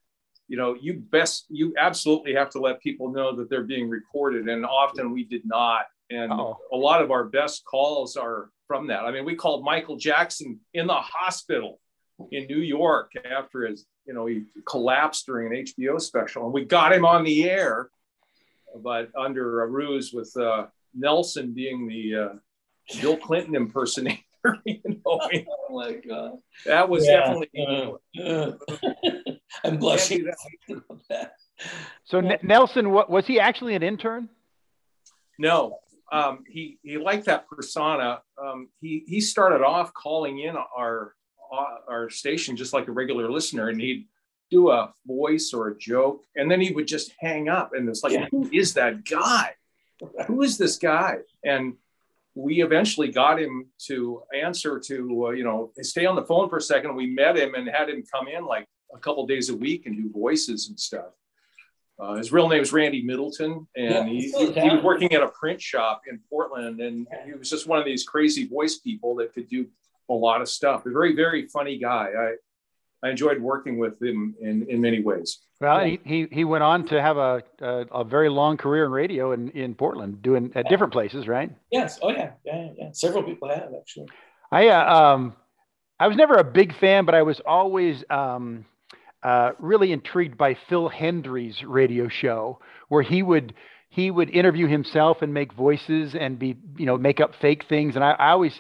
you 0.48 0.58
know, 0.58 0.76
you 0.80 0.96
best 0.96 1.46
you 1.50 1.74
absolutely 1.78 2.34
have 2.36 2.50
to 2.52 2.60
let 2.60 2.82
people 2.82 3.12
know 3.12 3.36
that 3.36 3.50
they're 3.50 3.64
being 3.64 3.90
recorded, 3.90 4.50
and 4.50 4.66
often 4.66 5.12
we 5.12 5.24
did 5.24 5.44
not. 5.46 5.86
And 6.10 6.32
oh. 6.32 6.58
a 6.72 6.76
lot 6.76 7.02
of 7.02 7.12
our 7.12 7.24
best 7.26 7.64
calls 7.66 8.18
are 8.18 8.50
from 8.68 8.88
that. 8.88 9.06
I 9.06 9.12
mean, 9.12 9.26
we 9.26 9.36
called 9.36 9.64
Michael 9.64 9.98
Jackson 9.98 10.60
in 10.74 10.88
the 10.88 10.94
hospital 10.94 11.80
in 12.32 12.46
New 12.48 12.60
York 12.60 13.12
after 13.26 13.66
his 13.66 13.86
you 14.06 14.14
know, 14.14 14.26
he 14.26 14.44
collapsed 14.68 15.26
during 15.26 15.56
an 15.56 15.66
HBO 15.66 16.00
special, 16.00 16.46
and 16.46 16.54
we 16.54 16.66
got 16.66 16.94
him 16.94 17.06
on 17.06 17.24
the 17.24 17.50
air, 17.50 17.90
but 18.82 19.10
under 19.18 19.62
a 19.62 19.68
ruse 19.68 20.12
with 20.14 20.36
uh, 20.38 20.68
Nelson 20.94 21.54
being 21.54 21.88
the 21.88 22.16
uh, 22.16 23.00
Bill 23.02 23.18
Clinton 23.18 23.56
impersonator. 23.56 24.20
you 24.66 24.82
know, 24.86 25.00
oh 25.06 25.20
my 25.70 25.94
god, 25.94 26.34
that 26.66 26.90
was 26.90 27.06
yeah. 27.06 27.20
definitely. 27.20 27.98
Uh, 28.20 28.52
I'm 29.64 29.78
blushing. 29.78 30.30
So 32.04 32.18
N- 32.18 32.40
Nelson, 32.42 32.92
what 32.92 33.10
was 33.10 33.26
he 33.26 33.40
actually 33.40 33.76
an 33.76 33.84
intern? 33.84 34.28
No, 35.40 35.80
um, 36.14 36.44
he 36.48 36.78
he 36.84 36.98
liked 37.00 37.26
that 37.26 37.50
persona. 37.50 38.22
Um, 38.42 38.70
he 38.80 39.04
he 39.08 39.20
started 39.20 39.64
off 39.64 39.94
calling 39.94 40.40
in 40.40 40.56
our 40.56 41.16
our 41.88 42.10
station 42.10 42.56
just 42.56 42.72
like 42.72 42.88
a 42.88 42.92
regular 42.92 43.30
listener, 43.32 43.70
and 43.70 43.82
he'd 43.82 44.06
do 44.52 44.70
a 44.70 44.94
voice 45.08 45.54
or 45.54 45.70
a 45.70 45.78
joke, 45.78 46.24
and 46.36 46.50
then 46.50 46.62
he 46.62 46.72
would 46.72 46.88
just 46.88 47.14
hang 47.20 47.50
up, 47.50 47.72
and 47.74 47.90
it's 47.90 48.04
like, 48.04 48.14
yeah. 48.14 48.28
who 48.30 48.48
is 48.54 48.76
that 48.76 49.04
guy? 49.06 49.52
Who 50.28 50.44
is 50.44 50.58
this 50.58 50.78
guy? 50.78 51.18
And 51.44 51.74
we 52.36 52.62
eventually 52.62 53.10
got 53.10 53.40
him 53.40 53.68
to 53.88 54.22
answer 54.36 54.80
to 54.80 55.28
uh, 55.28 55.30
you 55.32 55.44
know 55.44 55.72
stay 55.82 56.06
on 56.06 56.16
the 56.16 56.26
phone 56.26 56.48
for 56.48 56.58
a 56.58 56.62
second. 56.62 56.96
We 56.96 57.08
met 57.08 57.38
him 57.38 57.56
and 57.56 57.68
had 57.68 57.90
him 57.90 58.04
come 58.12 58.28
in 58.28 58.46
like 58.46 58.68
a 58.94 59.00
couple 59.00 59.26
days 59.26 59.50
a 59.50 59.56
week 59.56 59.88
and 59.88 59.96
do 59.96 60.12
voices 60.12 60.70
and 60.70 60.80
stuff. 60.80 61.14
Uh, 62.00 62.16
his 62.16 62.32
real 62.32 62.50
name 62.50 62.62
is 62.62 62.74
Randy 62.74 63.04
Middleton, 63.04 63.68
and 63.76 63.92
yeah, 63.92 64.06
he, 64.06 64.32
he, 64.32 64.52
he, 64.52 64.70
was 64.70 64.84
working 64.84 65.14
at 65.14 65.22
a 65.22 65.28
print 65.28 65.62
shop 65.62 66.02
in 66.10 66.20
Portland, 66.30 66.82
and 66.82 67.08
he 67.24 67.34
was 67.34 67.50
just 67.50 67.68
one 67.68 67.78
of 67.78 67.86
these 67.86 68.04
crazy 68.04 68.48
voice 68.48 68.80
people 68.80 69.16
that 69.16 69.34
could 69.34 69.48
do 69.48 69.68
a 70.10 70.14
lot 70.14 70.42
of 70.42 70.50
stuff. 70.50 70.86
A 70.86 70.90
very, 70.90 71.16
very 71.16 71.48
funny 71.48 71.78
guy. 71.78 72.10
I, 72.18 73.08
I 73.08 73.12
enjoyed 73.12 73.40
working 73.40 73.78
with 73.78 74.02
him 74.02 74.36
in, 74.42 74.66
in 74.70 74.82
many 74.82 75.02
ways. 75.02 75.40
Well, 75.62 75.86
he, 75.86 76.00
he, 76.04 76.28
he 76.32 76.44
went 76.44 76.64
on 76.64 76.86
to 76.88 77.02
have 77.02 77.18
a, 77.18 77.44
a, 77.62 77.86
a, 77.92 78.04
very 78.04 78.30
long 78.30 78.58
career 78.58 78.86
in 78.86 78.92
radio 78.92 79.32
in, 79.32 79.50
in 79.50 79.76
Portland, 79.76 80.22
doing 80.22 80.52
at 80.56 80.68
different 80.68 80.92
places, 80.92 81.28
right? 81.28 81.52
Yes. 81.72 82.00
Oh 82.02 82.10
yeah. 82.10 82.32
Yeah. 82.46 82.70
Yeah. 82.78 82.90
Several 82.92 83.24
people 83.24 83.50
have 83.50 83.72
actually. 83.80 84.08
I, 84.52 84.68
uh, 84.70 84.96
um, 84.96 85.36
I 86.00 86.08
was 86.08 86.18
never 86.18 86.36
a 86.36 86.44
big 86.44 86.76
fan, 86.76 87.06
but 87.06 87.16
I 87.16 87.22
was 87.22 87.40
always, 87.46 88.04
um, 88.10 88.66
uh, 89.24 89.52
really 89.60 89.92
intrigued 89.92 90.38
by 90.38 90.56
Phil 90.68 90.90
Hendrie's 90.90 91.64
radio 91.64 92.08
show 92.08 92.60
where 92.90 93.02
he 93.02 93.24
would, 93.24 93.54
he 93.90 94.12
would 94.12 94.30
interview 94.30 94.68
himself 94.68 95.22
and 95.22 95.34
make 95.34 95.54
voices 95.54 96.14
and 96.16 96.38
be, 96.38 96.58
you 96.78 96.86
know, 96.86 96.98
make 96.98 97.22
up 97.22 97.34
fake 97.36 97.66
things. 97.70 97.96
And 97.96 98.04
I, 98.04 98.12
I 98.12 98.32
always 98.32 98.60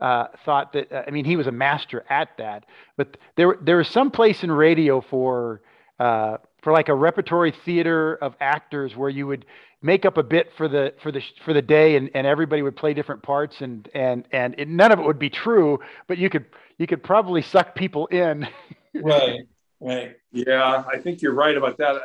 uh, 0.00 0.26
thought 0.44 0.72
that, 0.72 0.90
uh, 0.90 1.04
I 1.06 1.10
mean, 1.10 1.24
he 1.24 1.36
was 1.36 1.46
a 1.46 1.52
master 1.52 2.04
at 2.10 2.30
that. 2.38 2.64
But 2.96 3.16
there, 3.36 3.56
there 3.62 3.76
was 3.76 3.88
some 3.88 4.10
place 4.10 4.42
in 4.42 4.50
radio 4.50 5.00
for, 5.00 5.60
uh, 5.98 6.38
for 6.62 6.72
like 6.72 6.88
a 6.88 6.94
repertory 6.94 7.52
theater 7.64 8.16
of 8.16 8.34
actors 8.40 8.96
where 8.96 9.10
you 9.10 9.26
would 9.26 9.46
make 9.82 10.04
up 10.04 10.18
a 10.18 10.22
bit 10.22 10.50
for 10.56 10.68
the 10.68 10.92
for 11.02 11.10
the 11.10 11.22
for 11.44 11.54
the 11.54 11.62
day 11.62 11.96
and, 11.96 12.10
and 12.14 12.26
everybody 12.26 12.60
would 12.62 12.76
play 12.76 12.92
different 12.92 13.22
parts 13.22 13.60
and 13.62 13.88
and 13.94 14.26
and 14.30 14.54
it, 14.58 14.68
none 14.68 14.92
of 14.92 14.98
it 14.98 15.06
would 15.06 15.18
be 15.18 15.30
true 15.30 15.78
but 16.06 16.18
you 16.18 16.28
could 16.28 16.44
you 16.76 16.86
could 16.86 17.02
probably 17.02 17.40
suck 17.40 17.74
people 17.74 18.06
in 18.08 18.46
right 18.94 19.40
right. 19.80 20.16
Yeah 20.32 20.84
i 20.92 20.98
think 20.98 21.22
you're 21.22 21.34
right 21.34 21.56
about 21.56 21.78
that. 21.78 22.00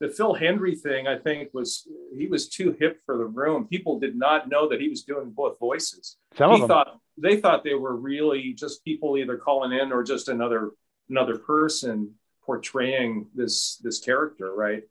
The 0.00 0.08
phil 0.08 0.34
hendrie 0.34 0.78
thing 0.78 1.06
i 1.08 1.18
think 1.18 1.52
was 1.52 1.86
he 2.16 2.26
was 2.26 2.48
too 2.48 2.76
hip 2.78 3.00
for 3.04 3.18
the 3.18 3.24
room. 3.24 3.66
People 3.66 3.98
did 3.98 4.16
not 4.16 4.48
know 4.48 4.68
that 4.68 4.80
he 4.80 4.88
was 4.88 5.02
doing 5.02 5.30
both 5.30 5.58
voices. 5.58 6.16
Some 6.36 6.52
he 6.52 6.66
thought 6.66 7.00
they 7.16 7.36
thought 7.36 7.64
they 7.64 7.74
were 7.74 7.96
really 7.96 8.52
just 8.52 8.84
people 8.84 9.16
either 9.16 9.36
calling 9.36 9.72
in 9.72 9.92
or 9.92 10.02
just 10.02 10.28
another 10.28 10.70
another 11.08 11.38
person 11.38 12.14
portraying 12.44 13.26
this 13.34 13.76
this 13.82 14.00
character 14.00 14.54
right? 14.54 14.84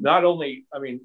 Not 0.00 0.24
only, 0.24 0.66
I 0.72 0.78
mean, 0.78 1.00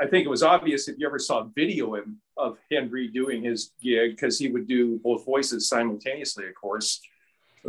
I 0.00 0.06
think 0.06 0.24
it 0.24 0.30
was 0.30 0.42
obvious 0.42 0.88
if 0.88 0.96
you 0.98 1.06
ever 1.06 1.18
saw 1.18 1.44
video 1.54 1.96
of, 1.96 2.04
of 2.38 2.56
Hendrie 2.72 3.12
doing 3.12 3.42
his 3.42 3.72
gig, 3.82 4.12
because 4.12 4.38
he 4.38 4.48
would 4.48 4.66
do 4.66 4.98
both 5.04 5.26
voices 5.26 5.68
simultaneously, 5.68 6.48
of 6.48 6.54
course, 6.54 7.02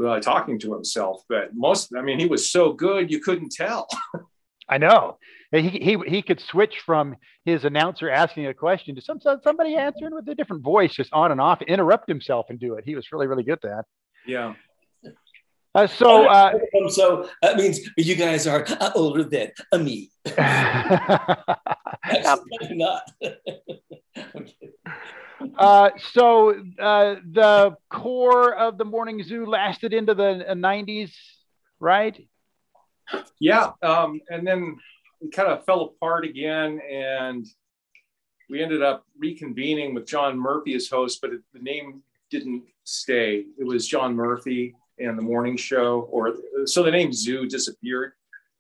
uh, 0.02 0.20
talking 0.20 0.60
to 0.60 0.74
himself. 0.74 1.24
But 1.28 1.56
most, 1.56 1.94
I 1.98 2.02
mean, 2.02 2.20
he 2.20 2.26
was 2.26 2.52
so 2.52 2.74
good, 2.74 3.12
you 3.12 3.20
couldn't 3.20 3.52
tell. 3.52 3.88
I 4.70 4.78
know. 4.78 5.18
He, 5.52 5.70
he, 5.70 5.98
he 6.08 6.22
could 6.22 6.40
switch 6.40 6.80
from 6.86 7.16
his 7.46 7.64
announcer 7.64 8.10
asking 8.10 8.48
a 8.48 8.54
question 8.54 8.96
to 8.96 9.02
some, 9.02 9.20
somebody 9.44 9.76
answering 9.76 10.16
with 10.16 10.28
a 10.28 10.36
different 10.36 10.64
voice, 10.64 10.94
just 10.94 11.14
on 11.14 11.32
and 11.32 11.40
off, 11.40 11.62
interrupt 11.62 12.08
himself 12.08 12.48
and 12.50 12.60
do 12.60 12.76
it. 12.76 12.86
He 12.86 12.96
was 12.96 13.12
really, 13.12 13.28
really 13.28 13.44
good 13.44 13.54
at 13.54 13.62
that. 13.62 13.86
Yeah. 14.26 14.54
Uh, 15.76 15.88
so, 15.88 16.28
uh, 16.28 16.54
so 16.90 17.28
that 17.42 17.58
means 17.58 17.80
you 17.98 18.16
guys 18.16 18.46
are 18.46 18.64
uh, 18.80 18.92
older 18.96 19.24
than 19.24 19.52
uh, 19.72 19.80
me. 19.80 20.12
not. 22.72 23.04
Uh, 25.58 25.90
so 26.12 26.52
uh, 26.80 27.16
the 27.32 27.76
core 27.90 28.56
of 28.56 28.78
the 28.78 28.86
morning 28.86 29.24
zoo 29.24 29.46
lasted 29.46 29.94
into 29.94 30.14
the 30.14 30.46
90s, 30.50 31.12
right? 31.80 32.18
Yeah, 33.40 33.72
um, 33.82 34.22
and 34.30 34.46
then 34.46 34.78
we 35.22 35.30
kind 35.30 35.50
of 35.50 35.66
fell 35.66 35.82
apart 35.82 36.26
again, 36.26 36.80
and 36.90 37.46
we 38.50 38.62
ended 38.62 38.82
up 38.82 39.06
reconvening 39.24 39.94
with 39.94 40.08
John 40.08 40.38
Murphy 40.38 40.76
as 40.76 40.88
host, 40.88 41.20
but 41.22 41.32
it, 41.32 41.42
the 41.54 41.60
name 41.60 42.04
didn't 42.30 42.64
stay. 42.84 43.46
It 43.58 43.66
was 43.66 43.88
John 43.88 44.16
Murphy 44.16 44.76
and 45.00 45.18
the 45.18 45.24
morning 45.24 45.58
show, 45.58 46.08
or 46.12 46.36
so 46.66 46.84
the 46.84 46.92
name 46.92 47.12
Zoo 47.14 47.48
disappeared. 47.48 48.14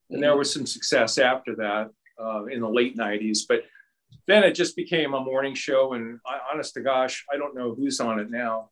And 0.09 0.21
there 0.21 0.37
was 0.37 0.53
some 0.53 0.65
success 0.65 1.17
after 1.17 1.55
that 1.55 1.89
uh, 2.19 2.45
in 2.45 2.61
the 2.61 2.69
late 2.69 2.97
90s. 2.97 3.39
But 3.47 3.63
then 4.27 4.43
it 4.43 4.53
just 4.53 4.75
became 4.75 5.13
a 5.13 5.19
morning 5.19 5.55
show. 5.55 5.93
And 5.93 6.19
I, 6.25 6.39
honest 6.51 6.73
to 6.75 6.81
gosh, 6.81 7.25
I 7.33 7.37
don't 7.37 7.55
know 7.55 7.73
who's 7.73 7.99
on 7.99 8.19
it 8.19 8.29
now, 8.29 8.69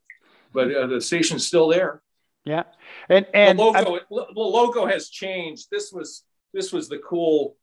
but 0.52 0.74
uh, 0.74 0.86
the 0.86 1.00
station's 1.00 1.46
still 1.46 1.68
there. 1.68 2.02
Yeah. 2.44 2.64
And, 3.08 3.26
and 3.34 3.58
the 3.58 3.64
logo, 3.64 4.00
the 4.10 4.40
logo 4.40 4.86
has 4.86 5.08
changed. 5.08 5.68
This 5.70 5.92
was, 5.92 6.24
this 6.52 6.72
was 6.72 6.88
the 6.88 6.98
cool, 6.98 7.56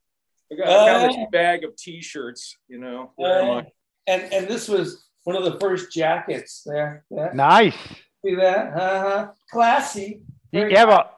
I 0.51 0.55
got, 0.55 0.67
uh, 0.67 1.07
got 1.07 1.15
a 1.15 1.27
bag 1.31 1.63
of 1.63 1.75
t-shirts, 1.75 2.57
you 2.67 2.79
know. 2.79 3.11
Uh, 3.17 3.63
and, 4.07 4.33
and 4.33 4.47
this 4.47 4.67
was 4.67 5.05
one 5.23 5.35
of 5.35 5.43
the 5.43 5.59
first 5.59 5.91
jackets 5.91 6.63
there. 6.65 7.03
Yeah. 7.09 7.29
Nice. 7.33 7.77
See 8.25 8.35
that? 8.35 8.73
Uh-huh. 8.73 9.27
Classy. 9.51 10.21
You, 10.51 10.67
you 10.67 10.75
have 10.75 10.89
a 10.89 11.09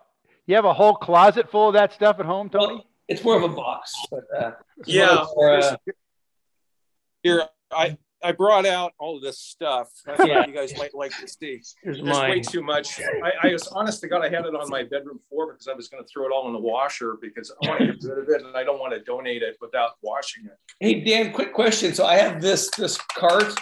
you 0.45 0.55
have 0.55 0.65
a 0.65 0.73
whole 0.73 0.95
closet 0.95 1.49
full 1.49 1.69
of 1.69 1.73
that 1.75 1.93
stuff 1.93 2.19
at 2.19 2.25
home, 2.25 2.49
Tony? 2.49 2.65
Well, 2.65 2.86
it's 3.07 3.23
more 3.23 3.38
of 3.38 3.43
a 3.43 3.47
box, 3.47 3.95
but 4.12 4.23
uh, 4.38 4.51
yeah. 4.86 5.25
More, 5.36 5.60
uh, 5.60 5.75
Here, 7.23 7.43
I 7.71 7.97
I 8.23 8.31
brought 8.31 8.65
out 8.65 8.93
all 8.99 9.17
of 9.17 9.23
this 9.23 9.39
stuff. 9.39 9.89
I 10.07 10.25
yeah. 10.25 10.45
you 10.45 10.53
guys 10.53 10.77
might 10.77 10.93
like 10.93 11.12
to 11.19 11.27
see. 11.27 11.62
Here's 11.84 11.97
There's 11.97 12.01
mine. 12.03 12.29
way 12.29 12.39
too 12.41 12.62
much. 12.62 12.99
I, 12.99 13.47
I 13.47 13.51
was 13.51 13.67
honest 13.69 14.01
to 14.01 14.07
God, 14.07 14.23
I 14.23 14.29
had 14.29 14.45
it 14.45 14.55
on 14.55 14.69
my 14.69 14.84
bedroom 14.84 15.19
floor 15.29 15.51
because 15.51 15.67
I 15.67 15.73
was 15.73 15.88
going 15.88 16.03
to 16.03 16.07
throw 16.07 16.25
it 16.25 16.31
all 16.31 16.47
in 16.47 16.53
the 16.53 16.60
washer 16.60 17.17
because 17.21 17.51
I 17.63 17.67
want 17.67 17.79
to 17.79 17.86
get 17.88 18.03
rid 18.03 18.19
of 18.19 18.29
it 18.29 18.45
and 18.45 18.55
I 18.55 18.63
don't 18.63 18.79
want 18.79 18.93
to 18.93 18.99
donate 19.01 19.41
it 19.41 19.57
without 19.60 19.91
washing 20.01 20.45
it. 20.45 20.57
Hey 20.79 21.03
Dan, 21.03 21.34
quick 21.34 21.53
question. 21.53 21.93
So 21.93 22.05
I 22.05 22.15
have 22.17 22.41
this 22.41 22.69
this 22.77 22.97
cart 22.97 23.53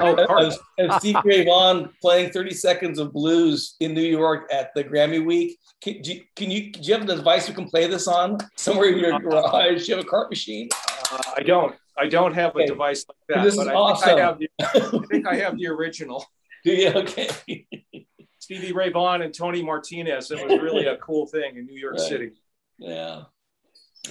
Oh, 0.00 0.14
of, 0.14 0.58
of 0.80 0.98
Steve 1.00 1.16
Ray 1.24 1.44
Vaughan 1.44 1.88
playing 2.00 2.30
30 2.30 2.52
Seconds 2.52 2.98
of 2.98 3.12
Blues 3.12 3.76
in 3.78 3.94
New 3.94 4.02
York 4.02 4.50
at 4.52 4.74
the 4.74 4.82
Grammy 4.82 5.24
Week. 5.24 5.56
Can, 5.80 6.02
do 6.02 6.14
you, 6.14 6.22
can 6.34 6.50
you, 6.50 6.72
do 6.72 6.80
you 6.80 6.94
have 6.94 7.08
a 7.08 7.14
device 7.14 7.48
you 7.48 7.54
can 7.54 7.68
play 7.68 7.86
this 7.86 8.08
on 8.08 8.38
somewhere 8.56 8.88
in 8.88 8.98
your 8.98 9.14
uh, 9.14 9.18
garage? 9.18 9.86
Do 9.86 9.92
you 9.92 9.96
have 9.96 10.04
a 10.04 10.08
cart 10.08 10.30
machine? 10.30 10.68
Uh, 11.14 11.22
I 11.36 11.42
don't. 11.42 11.74
I 11.96 12.08
don't 12.08 12.34
have 12.34 12.56
a 12.56 12.66
device 12.66 13.04
like 13.08 13.16
that. 13.28 13.44
This 13.44 13.56
but 13.56 13.62
is 13.62 13.68
I 13.68 13.74
awesome. 13.74 14.08
Think 14.08 14.20
I, 14.20 14.24
have 14.24 14.38
the, 14.38 14.48
I 14.60 15.06
think 15.10 15.26
I 15.28 15.34
have 15.36 15.56
the 15.56 15.68
original. 15.68 16.26
Do 16.64 16.72
you? 16.72 16.88
Okay. 16.88 17.28
Stevie 18.40 18.72
Ray 18.72 18.90
Vaughan 18.90 19.22
and 19.22 19.32
Tony 19.32 19.62
Martinez. 19.62 20.30
It 20.30 20.46
was 20.46 20.60
really 20.60 20.86
a 20.86 20.96
cool 20.98 21.26
thing 21.26 21.56
in 21.56 21.66
New 21.66 21.78
York 21.78 21.94
right. 21.94 22.00
City. 22.00 22.30
Yeah. 22.78 23.22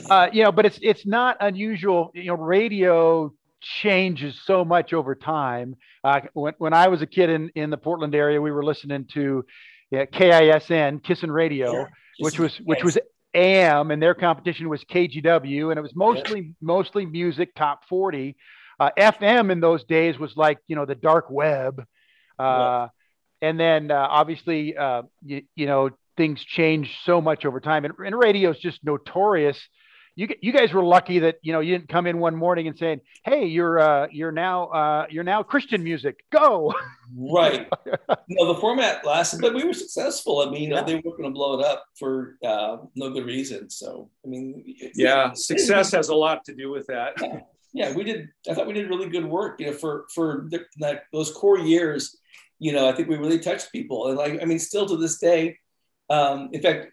Uh, 0.10 0.30
you 0.32 0.44
know, 0.44 0.52
but 0.52 0.66
it's 0.66 0.80
it's 0.82 1.06
not 1.06 1.38
unusual. 1.40 2.12
You 2.16 2.26
know, 2.26 2.36
radio 2.36 3.34
changes 3.62 4.40
so 4.44 4.66
much 4.66 4.94
over 4.94 5.16
time. 5.16 5.76
Uh, 6.04 6.22
when, 6.34 6.54
when 6.58 6.74
I 6.74 6.88
was 6.88 7.02
a 7.02 7.06
kid 7.06 7.30
in, 7.30 7.50
in 7.56 7.70
the 7.70 7.78
Portland 7.78 8.16
area, 8.16 8.42
we 8.42 8.52
were 8.52 8.64
listening 8.64 9.06
to 9.14 9.46
yeah, 9.92 10.06
KISN, 10.06 11.04
Kissin' 11.04 11.32
Radio, 11.32 11.74
yeah, 11.74 11.86
which 12.20 12.40
was 12.40 12.58
which 12.58 12.84
was 12.84 12.98
AM, 13.34 13.92
and 13.92 14.02
their 14.02 14.14
competition 14.14 14.70
was 14.70 14.84
KGW, 14.84 15.70
and 15.70 15.78
it 15.78 15.82
was 15.82 15.96
mostly 15.96 16.40
yeah. 16.40 16.52
mostly 16.62 17.06
music, 17.06 17.56
top 17.56 17.88
forty. 17.88 18.36
Uh, 18.80 18.90
FM 18.98 19.52
in 19.52 19.60
those 19.60 19.84
days 19.84 20.18
was 20.18 20.36
like 20.36 20.60
you 20.68 20.76
know 20.76 20.86
the 20.86 20.96
dark 20.96 21.30
web, 21.30 21.86
uh, 22.40 22.88
and 23.42 23.60
then 23.60 23.92
uh, 23.92 24.08
obviously 24.10 24.76
uh, 24.78 25.04
you, 25.26 25.44
you 25.56 25.66
know 25.66 25.90
things 26.16 26.44
changed 26.44 26.92
so 27.04 27.22
much 27.22 27.46
over 27.46 27.60
time, 27.60 27.86
and, 27.86 27.94
and 28.06 28.18
radio 28.18 28.52
is 28.52 28.60
just 28.60 28.84
notorious 28.84 29.60
you 30.16 30.28
you 30.42 30.54
guys 30.54 30.74
were 30.74 30.84
lucky 30.84 31.20
that 31.20 31.38
you 31.42 31.54
know 31.54 31.60
you 31.60 31.76
didn't 31.78 31.90
come 31.90 32.06
in 32.06 32.20
one 32.20 32.36
morning 32.36 32.68
and 32.68 32.78
saying, 32.78 33.02
"Hey, 33.24 33.46
you're 33.46 33.80
uh, 33.80 34.08
you're 34.12 34.32
now 34.32 34.66
uh, 34.68 35.06
you're 35.10 35.24
now 35.24 35.44
Christian 35.44 35.84
music. 35.84 36.24
Go." 36.32 36.74
Right. 37.16 37.68
no, 38.28 38.54
the 38.54 38.60
format 38.60 39.06
lasted, 39.06 39.40
but 39.40 39.54
we 39.54 39.64
were 39.64 39.74
successful. 39.74 40.40
I 40.40 40.50
mean, 40.50 40.64
you 40.64 40.70
know, 40.70 40.84
they 40.84 40.96
were 40.96 41.16
going 41.16 41.26
to 41.26 41.30
blow 41.30 41.60
it 41.60 41.64
up 41.64 41.86
for 42.00 42.38
uh, 42.44 42.78
no 42.96 43.12
good 43.12 43.28
reason. 43.28 43.70
So, 43.70 44.10
I 44.26 44.30
mean, 44.30 44.64
yeah, 44.96 45.32
success 45.34 45.92
has 45.92 46.10
a 46.10 46.16
lot 46.16 46.44
to 46.46 46.56
do 46.56 46.72
with 46.72 46.88
that. 46.88 47.14
Yeah. 47.22 47.40
yeah, 47.72 47.94
we 47.94 48.04
did. 48.04 48.30
I 48.50 48.56
thought 48.56 48.66
we 48.66 48.74
did 48.74 48.90
really 48.90 49.10
good 49.10 49.26
work. 49.26 49.60
You 49.60 49.68
know, 49.68 49.74
for 49.74 50.06
for 50.16 50.48
the, 50.50 50.66
that, 50.80 51.04
those 51.12 51.32
core 51.32 51.60
years, 51.60 52.18
you 52.58 52.72
know, 52.72 52.90
I 52.90 52.94
think 52.94 53.10
we 53.10 53.18
really 53.18 53.38
touched 53.38 53.72
people, 53.72 54.08
and 54.08 54.18
like, 54.18 54.42
I 54.42 54.46
mean, 54.46 54.58
still 54.58 54.88
to 54.88 54.98
this 54.98 55.20
day. 55.20 55.60
Um, 56.10 56.50
in 56.52 56.62
fact, 56.64 56.88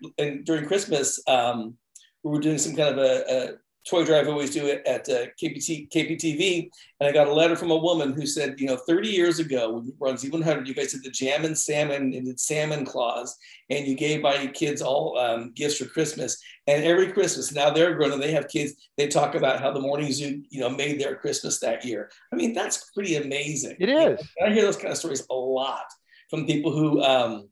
during 0.45 0.67
Christmas. 0.67 1.19
Um, 1.27 1.79
we 2.23 2.31
were 2.31 2.41
doing 2.41 2.59
some 2.59 2.77
kind 2.77 2.91
of 2.91 2.99
a, 2.99 3.25
a 3.29 3.53
toy 3.89 4.05
drive 4.05 4.27
I 4.27 4.31
always 4.31 4.51
do 4.51 4.67
it 4.67 4.83
at 4.87 5.09
uh, 5.09 5.27
KPT, 5.43 5.91
KPTV. 5.91 6.69
And 7.01 7.09
I 7.09 7.13
got 7.13 7.29
a 7.29 7.33
letter 7.33 7.57
from 7.57 7.71
a 7.71 7.77
woman 7.77 8.13
who 8.13 8.27
said, 8.27 8.61
you 8.61 8.67
know, 8.67 8.77
30 8.77 9.09
years 9.09 9.39
ago, 9.39 9.73
when 9.73 9.93
were 9.99 10.09
on 10.09 10.17
Z100, 10.17 10.67
you 10.67 10.75
guys 10.75 10.93
did 10.93 11.03
the 11.03 11.11
jam 11.11 11.45
and 11.45 11.57
salmon 11.57 12.13
and 12.13 12.27
did 12.27 12.39
salmon 12.39 12.85
claws, 12.85 13.37
and 13.71 13.87
you 13.87 13.95
gave 13.95 14.21
my 14.21 14.47
kids 14.49 14.83
all 14.83 15.19
um, 15.19 15.53
gifts 15.55 15.79
for 15.79 15.87
Christmas. 15.87 16.41
And 16.67 16.85
every 16.85 17.13
Christmas, 17.13 17.53
now 17.53 17.71
they're 17.71 17.95
grown 17.95 18.13
and 18.13 18.23
they 18.23 18.33
have 18.33 18.49
kids, 18.49 18.75
they 18.97 19.09
talk 19.09 19.35
about 19.35 19.61
how 19.61 19.73
the 19.73 19.81
Morning 19.81 20.13
Zoo, 20.13 20.43
you 20.51 20.61
know, 20.61 20.71
made 20.71 21.01
their 21.01 21.17
Christmas 21.17 21.59
that 21.61 21.85
year. 21.85 22.11
I 22.33 22.37
mean, 22.37 22.53
that's 22.53 22.91
pretty 22.93 23.17
amazing. 23.17 23.77
It 23.81 23.89
is. 23.89 24.29
I 24.45 24.53
hear 24.53 24.63
those 24.63 24.77
kind 24.77 24.93
of 24.93 24.99
stories 24.99 25.27
a 25.31 25.35
lot 25.35 25.87
from 26.29 26.47
people 26.47 26.71
who, 26.71 27.03
um, 27.03 27.49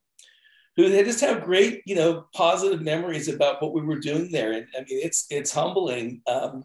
who 0.79 0.89
they 0.89 1.03
just 1.03 1.21
have 1.21 1.43
great, 1.43 1.83
you 1.87 1.97
know, 1.97 2.27
positive 2.33 2.81
memories 2.81 3.27
about 3.27 3.61
what 3.61 3.75
we 3.75 3.83
were 3.83 3.99
doing 3.99 4.31
there. 4.31 4.53
And 4.53 4.67
I 4.77 4.83
mean, 4.83 5.01
it's 5.03 5.27
it's 5.29 5.53
humbling 5.53 6.23
um, 6.29 6.65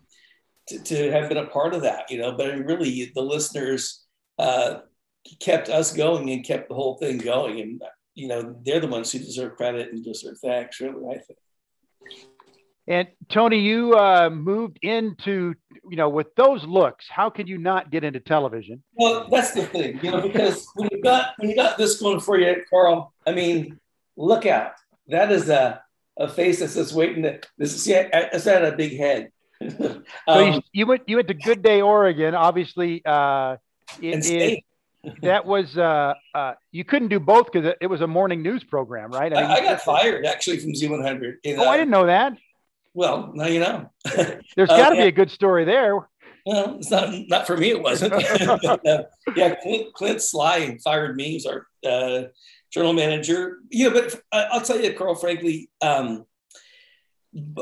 to, 0.68 0.78
to 0.78 1.12
have 1.12 1.30
been 1.30 1.40
a 1.40 1.48
part 1.48 1.74
of 1.74 1.82
that, 1.82 2.12
you 2.12 2.20
know. 2.20 2.32
But 2.32 2.52
I 2.52 2.56
mean, 2.56 2.66
really, 2.66 3.12
the 3.16 3.24
listeners 3.24 4.06
uh, 4.38 4.82
kept 5.40 5.68
us 5.68 5.92
going 5.92 6.30
and 6.30 6.46
kept 6.46 6.70
the 6.70 6.76
whole 6.76 6.98
thing 6.98 7.18
going. 7.18 7.60
And 7.60 7.82
you 8.14 8.28
know, 8.28 8.56
they're 8.64 8.80
the 8.80 8.88
ones 8.88 9.12
who 9.12 9.18
deserve 9.18 9.56
credit 9.56 9.92
and 9.92 10.06
deserve 10.06 10.38
thanks. 10.44 10.80
Really, 10.80 11.10
I 11.10 11.18
think. 11.18 11.40
And 12.86 13.08
Tony, 13.30 13.60
you 13.60 13.96
uh, 13.98 14.30
moved 14.30 14.78
into, 14.82 15.56
you 15.90 15.96
know, 15.96 16.10
with 16.10 16.28
those 16.36 16.66
looks, 16.66 17.06
how 17.10 17.30
could 17.30 17.48
you 17.48 17.58
not 17.58 17.90
get 17.90 18.04
into 18.04 18.20
television? 18.20 18.84
Well, 18.94 19.28
that's 19.32 19.52
the 19.52 19.66
thing, 19.66 20.02
you 20.04 20.12
know, 20.12 20.20
because 20.20 20.68
when 20.76 20.90
you 20.92 21.02
got 21.02 21.34
when 21.38 21.50
you 21.50 21.56
got 21.56 21.80
this 21.80 22.00
going 22.00 22.20
for 22.20 22.38
you, 22.38 22.56
Carl, 22.70 23.14
I 23.26 23.32
mean, 23.32 23.80
look 24.16 24.46
out. 24.46 24.74
That 25.08 25.32
is 25.32 25.50
a, 25.50 25.82
a 26.18 26.28
face 26.28 26.60
that's 26.60 26.76
just 26.76 26.94
waiting 26.94 27.24
to, 27.24 27.40
this 27.58 27.74
is, 27.74 27.88
yeah, 27.88 28.08
it's 28.32 28.46
not 28.46 28.66
a 28.66 28.72
big 28.72 28.98
head. 28.98 29.32
so 29.78 30.04
um, 30.28 30.54
you, 30.54 30.62
you, 30.74 30.86
went 30.86 31.04
you 31.08 31.16
went 31.18 31.28
to 31.30 31.34
Good 31.34 31.62
Day 31.62 31.82
Oregon, 31.82 32.36
obviously. 32.36 33.02
Uh, 33.06 33.58
it, 34.02 34.26
it, 34.26 34.64
that 35.22 35.46
was 35.46 35.78
uh, 35.78 36.14
uh, 36.34 36.54
you 36.72 36.84
couldn't 36.84 37.10
do 37.10 37.20
both 37.20 37.52
because 37.52 37.68
it, 37.68 37.78
it, 37.82 37.88
was 37.88 38.02
a 38.02 38.08
morning 38.08 38.42
news 38.42 38.64
program, 38.64 39.12
right? 39.12 39.36
I, 39.36 39.42
mean, 39.42 39.52
I, 39.52 39.56
I 39.56 39.62
got 39.62 39.82
fired 39.82 40.26
actually 40.26 40.60
from 40.60 40.74
Z100. 40.74 41.36
In, 41.44 41.60
oh, 41.60 41.68
I 41.68 41.78
didn't 41.78 41.92
know 41.92 42.06
that. 42.06 42.38
Well, 42.94 43.32
now 43.34 43.48
you 43.48 43.60
know. 43.60 43.90
There's 44.56 44.70
got 44.70 44.90
to 44.90 44.96
uh, 44.96 45.02
be 45.02 45.08
a 45.08 45.12
good 45.12 45.32
story 45.32 45.66
there. 45.66 46.08
Well, 46.46 46.76
it's 46.76 46.92
not 46.92 47.14
not 47.28 47.48
for 47.48 47.56
me. 47.56 47.70
It 47.70 47.82
wasn't. 47.82 48.14
uh, 48.42 49.04
yeah, 49.36 49.56
Clint, 49.56 49.94
Clint 49.94 50.22
Sly 50.22 50.78
fired 50.84 51.16
me. 51.16 51.32
He's 51.32 51.46
our 51.46 51.68
uh, 51.88 52.24
journal 52.72 52.94
manager. 52.94 53.60
Yeah, 53.72 53.90
but 53.90 54.22
I'll 54.32 54.62
tell 54.62 54.80
you, 54.80 54.94
Carl. 54.94 55.16
Frankly, 55.16 55.70
um, 55.82 56.26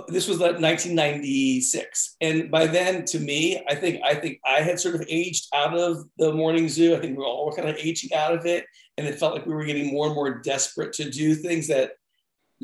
this 0.07 0.27
was 0.27 0.39
like 0.39 0.59
1996 0.59 2.17
and 2.19 2.51
by 2.51 2.67
then 2.67 3.05
to 3.05 3.19
me 3.19 3.63
i 3.69 3.75
think 3.75 4.01
i 4.03 4.13
think 4.13 4.37
i 4.45 4.59
had 4.59 4.79
sort 4.79 4.95
of 4.95 5.05
aged 5.07 5.47
out 5.55 5.77
of 5.77 6.03
the 6.17 6.33
morning 6.33 6.67
zoo 6.67 6.93
i 6.93 6.99
think 6.99 7.17
we 7.17 7.23
were 7.23 7.25
all 7.25 7.53
kind 7.53 7.69
of 7.69 7.77
aging 7.77 8.13
out 8.13 8.33
of 8.33 8.45
it 8.45 8.65
and 8.97 9.07
it 9.07 9.17
felt 9.17 9.33
like 9.33 9.45
we 9.45 9.53
were 9.53 9.63
getting 9.63 9.93
more 9.93 10.07
and 10.07 10.15
more 10.15 10.39
desperate 10.39 10.91
to 10.91 11.09
do 11.09 11.33
things 11.33 11.67
that 11.67 11.91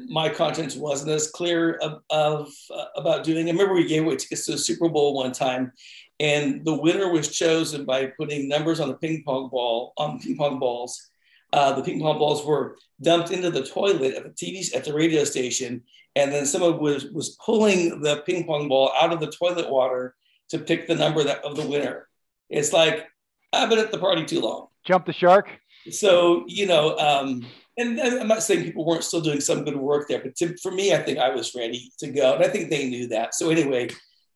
my 0.10 0.30
conscience 0.30 0.76
wasn't 0.76 1.10
as 1.10 1.32
clear 1.32 1.76
of, 1.76 2.02
of 2.10 2.52
uh, 2.76 2.86
about 2.98 3.24
doing 3.24 3.48
i 3.48 3.52
remember 3.52 3.74
we 3.74 3.88
gave 3.88 4.04
away 4.04 4.18
tickets 4.18 4.46
to 4.46 4.52
the 4.52 4.58
super 4.58 4.90
bowl 4.90 5.14
one 5.14 5.32
time 5.32 5.72
and 6.20 6.66
the 6.66 6.74
winner 6.74 7.12
was 7.12 7.36
chosen 7.36 7.86
by 7.86 8.08
putting 8.08 8.48
numbers 8.48 8.80
on 8.80 8.88
the 8.88 8.96
ping 8.96 9.24
pong 9.24 9.50
ball 9.50 9.94
on 9.98 10.20
ping 10.20 10.38
pong 10.38 10.60
balls 10.60 11.10
uh, 11.54 11.74
the 11.74 11.84
ping 11.84 12.00
pong 12.00 12.18
balls 12.18 12.46
were 12.46 12.78
dumped 13.02 13.32
into 13.32 13.50
the 13.50 13.64
toilet 13.64 14.16
at 14.16 14.24
the 14.24 14.30
TV 14.30 14.76
at 14.76 14.84
the 14.84 14.94
radio 14.94 15.24
station, 15.24 15.84
and 16.16 16.32
then 16.32 16.46
someone 16.46 16.80
was 16.80 17.06
was 17.06 17.38
pulling 17.44 18.02
the 18.02 18.22
ping 18.26 18.46
pong 18.46 18.68
ball 18.68 18.92
out 19.00 19.14
of 19.14 19.20
the 19.20 19.32
toilet 19.32 19.70
water 19.70 20.16
to 20.50 20.60
pick 20.60 20.88
the 20.88 20.96
number 20.96 21.24
that, 21.24 21.44
of 21.44 21.56
the 21.56 21.66
winner. 21.66 22.08
It's 22.50 22.74
like 22.74 23.08
I've 23.54 23.70
been 23.70 23.80
at 23.80 23.92
the 23.92 23.98
party 23.98 24.26
too 24.26 24.42
long. 24.42 24.68
Jump 24.86 25.06
the 25.06 25.14
shark. 25.14 25.48
So 25.90 26.44
you 26.48 26.66
know, 26.66 26.98
um, 26.98 27.46
and, 27.78 27.98
and, 27.98 28.20
I'm 28.20 28.28
not 28.28 28.44
saying 28.44 28.66
people 28.66 28.86
weren't 28.86 29.06
still 29.06 29.22
doing 29.22 29.40
some 29.40 29.64
good 29.64 29.78
work 29.78 30.10
there, 30.10 30.20
but 30.22 30.36
to, 30.38 30.58
for 30.58 30.72
me, 30.72 30.94
I 30.94 30.98
think 30.98 31.18
I 31.18 31.30
was 31.30 31.56
ready 31.56 31.92
to 32.00 32.12
go, 32.12 32.36
and 32.36 32.44
I 32.44 32.50
think 32.50 32.70
they 32.70 32.90
knew 32.90 33.08
that. 33.08 33.36
So 33.36 33.50
anyway, 33.50 33.88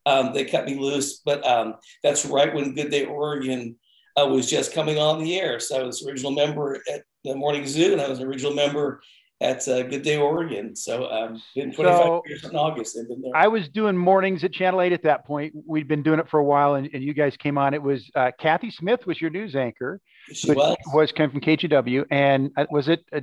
um, 0.06 0.34
they 0.34 0.46
cut 0.46 0.66
me 0.66 0.76
loose. 0.76 1.20
But 1.20 1.46
um, 1.46 1.76
that's 2.04 2.26
right 2.26 2.54
when 2.54 2.76
Good 2.76 2.92
Day 2.92 3.06
Oregon 3.06 3.76
uh, 4.20 4.28
was 4.28 4.50
just 4.50 4.74
coming 4.74 4.98
on 4.98 5.24
the 5.24 5.40
air. 5.40 5.60
So 5.60 5.80
I 5.80 5.84
was 5.84 6.06
original 6.06 6.32
member 6.32 6.82
at 6.92 7.04
the 7.24 7.36
Morning 7.36 7.66
Zoo, 7.68 7.94
and 7.94 8.02
I 8.02 8.10
was 8.10 8.20
an 8.20 8.28
original 8.28 8.54
member 8.54 9.02
at 9.42 9.68
uh, 9.68 9.82
Good 9.84 10.04
Day 10.04 10.18
Oregon. 10.18 10.76
So 10.76 11.10
um, 11.10 11.42
been 11.56 11.74
25 11.74 11.98
so 11.98 12.24
years 12.28 12.44
in 12.44 12.56
August. 12.56 12.98
I've 13.00 13.08
been 13.08 13.22
there. 13.22 13.32
I 13.36 13.48
was 13.48 13.68
doing 13.70 13.98
mornings 13.98 14.44
at 14.44 14.54
Channel 14.54 14.82
8 14.82 14.94
at 14.94 15.04
that 15.04 15.26
point. 15.26 15.54
We'd 15.66 15.88
been 15.88 16.04
doing 16.04 16.20
it 16.20 16.30
for 16.30 16.40
a 16.40 16.44
while, 16.44 16.76
and, 16.76 16.90
and 16.94 17.04
you 17.04 17.14
guys 17.14 17.36
came 17.38 17.58
on. 17.58 17.74
It 17.74 17.82
was 17.82 18.10
uh, 18.16 18.32
Kathy 18.40 18.70
Smith 18.70 19.06
was 19.08 19.20
your 19.20 19.32
news 19.32 19.56
anchor. 19.56 20.00
She 20.32 20.52
was. 20.52 20.78
was 20.94 21.12
came 21.12 21.32
from 21.32 21.42
KGW, 21.42 22.06
and 22.12 22.52
uh, 22.56 22.68
was 22.70 22.88
it 22.88 23.04
uh, 23.12 23.22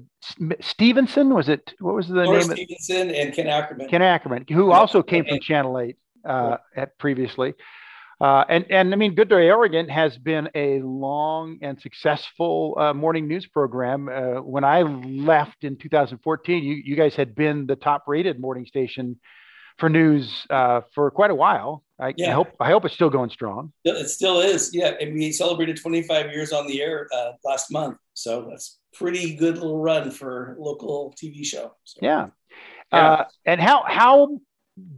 Stevenson? 0.61 1.33
Was 1.33 1.49
it 1.49 1.73
what 1.79 1.95
was 1.95 2.09
the 2.09 2.25
Laura 2.25 2.41
name? 2.41 2.51
Stevenson 2.51 3.11
and 3.13 3.33
Ken 3.33 3.47
Ackerman. 3.47 3.89
Ken 3.89 4.03
Ackerman, 4.03 4.45
who 4.51 4.73
also 4.73 5.03
came 5.03 5.25
from 5.25 5.39
Channel 5.39 5.79
8 5.79 5.97
uh, 6.25 6.57
at 6.77 6.99
previously. 6.99 7.55
Uh, 8.21 8.45
and, 8.49 8.67
and 8.71 8.93
I 8.93 8.97
mean, 8.97 9.15
Good 9.15 9.29
Day 9.29 9.51
Oregon 9.51 9.89
has 9.89 10.19
been 10.19 10.49
a 10.55 10.81
long 10.81 11.59
and 11.63 11.81
successful 11.81 12.77
uh, 12.77 12.93
morning 12.93 13.29
news 13.29 13.47
program. 13.47 14.09
Uh, 14.09 14.43
when 14.43 14.65
I 14.65 14.83
left 14.83 15.63
in 15.63 15.77
2014, 15.77 16.65
you, 16.65 16.75
you 16.85 16.97
guys 16.97 17.15
had 17.15 17.37
been 17.37 17.67
the 17.67 17.77
top 17.77 18.05
rated 18.09 18.41
morning 18.41 18.67
station 18.67 19.21
for 19.79 19.89
news 19.89 20.47
uh, 20.51 20.81
for 20.95 21.11
quite 21.13 21.31
a 21.31 21.35
while. 21.35 21.85
I, 22.01 22.15
yeah. 22.17 22.31
I, 22.31 22.33
hope 22.33 22.49
I 22.61 22.71
hope 22.71 22.85
it's 22.85 22.95
still 22.95 23.11
going 23.11 23.31
strong. 23.31 23.73
It 23.85 24.09
still 24.09 24.41
is. 24.41 24.75
Yeah, 24.75 24.95
and 25.01 25.15
we 25.15 25.33
celebrated 25.33 25.77
25 25.77 26.33
years 26.33 26.53
on 26.53 26.67
the 26.67 26.83
air 26.83 27.09
uh, 27.15 27.33
last 27.45 27.71
month, 27.71 27.99
so 28.15 28.49
that's 28.51 28.79
pretty 28.95 29.35
good 29.35 29.59
little 29.59 29.81
run 29.81 30.11
for 30.11 30.57
local 30.59 31.15
TV 31.21 31.45
show. 31.45 31.73
So. 31.85 32.01
Yeah. 32.03 32.29
yeah. 32.93 33.11
Uh, 33.11 33.25
and 33.47 33.61
how 33.61 33.85
how 33.87 34.41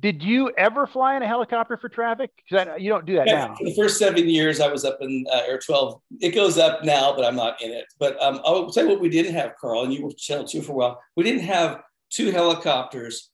did 0.01 0.23
you 0.23 0.53
ever 0.57 0.87
fly 0.87 1.17
in 1.17 1.23
a 1.23 1.27
helicopter 1.27 1.77
for 1.77 1.89
traffic? 1.89 2.31
Because 2.37 2.69
you 2.79 2.91
don't 2.91 3.07
do 3.07 3.17
that 3.17 3.27
yeah, 3.27 3.47
now. 3.47 3.55
For 3.55 3.65
the 3.65 3.75
first 3.75 3.99
seven 3.99 4.29
years, 4.29 4.61
I 4.61 4.69
was 4.69 4.85
up 4.85 4.99
in 5.01 5.27
uh, 5.33 5.43
Air 5.47 5.59
12. 5.59 6.01
It 6.21 6.35
goes 6.35 6.59
up 6.59 6.85
now, 6.85 7.15
but 7.15 7.25
I'm 7.25 7.37
not 7.37 7.61
in 7.63 7.71
it. 7.71 7.87
But 7.99 8.21
um, 8.23 8.41
I'll 8.45 8.71
tell 8.71 8.85
you 8.85 8.91
what 8.91 9.01
we 9.01 9.09
didn't 9.09 9.35
have, 9.35 9.55
Carl, 9.61 9.85
and 9.85 9.93
you 9.93 10.05
were 10.05 10.13
Channel 10.13 10.45
2 10.45 10.63
for 10.63 10.73
a 10.73 10.75
while. 10.75 11.03
We 11.17 11.25
didn't 11.25 11.43
have 11.43 11.83
two 12.11 12.31
helicopters, 12.31 13.31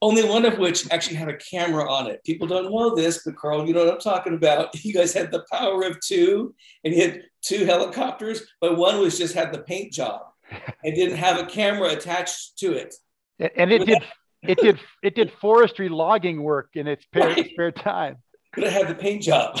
only 0.00 0.24
one 0.24 0.44
of 0.44 0.58
which 0.58 0.90
actually 0.90 1.16
had 1.16 1.28
a 1.28 1.36
camera 1.36 1.90
on 1.90 2.06
it. 2.06 2.24
People 2.24 2.46
don't 2.46 2.70
know 2.70 2.94
this, 2.94 3.22
but 3.24 3.36
Carl, 3.36 3.66
you 3.66 3.74
know 3.74 3.84
what 3.84 3.94
I'm 3.94 4.00
talking 4.00 4.34
about. 4.34 4.74
You 4.84 4.94
guys 4.94 5.12
had 5.12 5.30
the 5.30 5.44
power 5.52 5.82
of 5.82 6.00
two, 6.00 6.54
and 6.84 6.94
you 6.94 7.02
had 7.02 7.22
two 7.42 7.64
helicopters, 7.64 8.42
but 8.60 8.76
one 8.76 9.00
was 9.00 9.18
just 9.18 9.34
had 9.34 9.52
the 9.52 9.58
paint 9.58 9.92
job 9.92 10.22
and 10.84 10.94
didn't 10.94 11.16
have 11.16 11.38
a 11.38 11.46
camera 11.46 11.90
attached 11.90 12.58
to 12.58 12.72
it. 12.72 12.94
And 13.56 13.72
it 13.72 13.86
did 13.86 14.02
it 14.42 14.58
did 14.58 14.78
it 15.02 15.14
did 15.14 15.32
forestry 15.40 15.88
logging 15.88 16.42
work 16.42 16.70
in 16.74 16.86
its 16.86 17.04
spare, 17.04 17.28
right. 17.28 17.50
spare 17.50 17.72
time. 17.72 18.16
But 18.54 18.64
it 18.64 18.72
had 18.72 18.88
the 18.88 18.94
paint 18.94 19.22
job. 19.22 19.56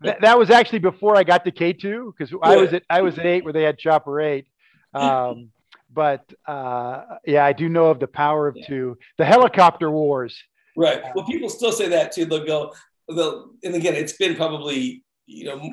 that, 0.00 0.18
that, 0.20 0.38
was 0.38 0.50
actually 0.50 0.78
before 0.78 1.16
I 1.16 1.24
got 1.24 1.44
to 1.44 1.50
K 1.50 1.72
two 1.72 2.14
because 2.16 2.34
I 2.42 2.56
was 2.56 2.72
at 2.72 2.84
I 2.88 3.02
was 3.02 3.18
at 3.18 3.26
eight 3.26 3.44
where 3.44 3.52
they 3.52 3.62
had 3.62 3.78
Chopper 3.78 4.20
eight. 4.20 4.46
Um, 4.94 5.50
but 5.92 6.24
uh, 6.46 7.02
yeah, 7.26 7.44
I 7.44 7.52
do 7.52 7.68
know 7.68 7.86
of 7.86 8.00
the 8.00 8.06
power 8.06 8.48
of 8.48 8.56
yeah. 8.56 8.66
two, 8.66 8.98
the 9.18 9.24
helicopter 9.24 9.90
wars. 9.90 10.40
Right. 10.76 11.02
Well, 11.14 11.26
people 11.26 11.48
still 11.48 11.72
say 11.72 11.88
that 11.88 12.12
too. 12.12 12.24
They'll 12.24 12.46
go, 12.46 12.72
they'll, 13.08 13.50
and 13.62 13.74
again, 13.74 13.94
it's 13.94 14.14
been 14.14 14.36
probably 14.36 15.04
you 15.26 15.44
know 15.46 15.72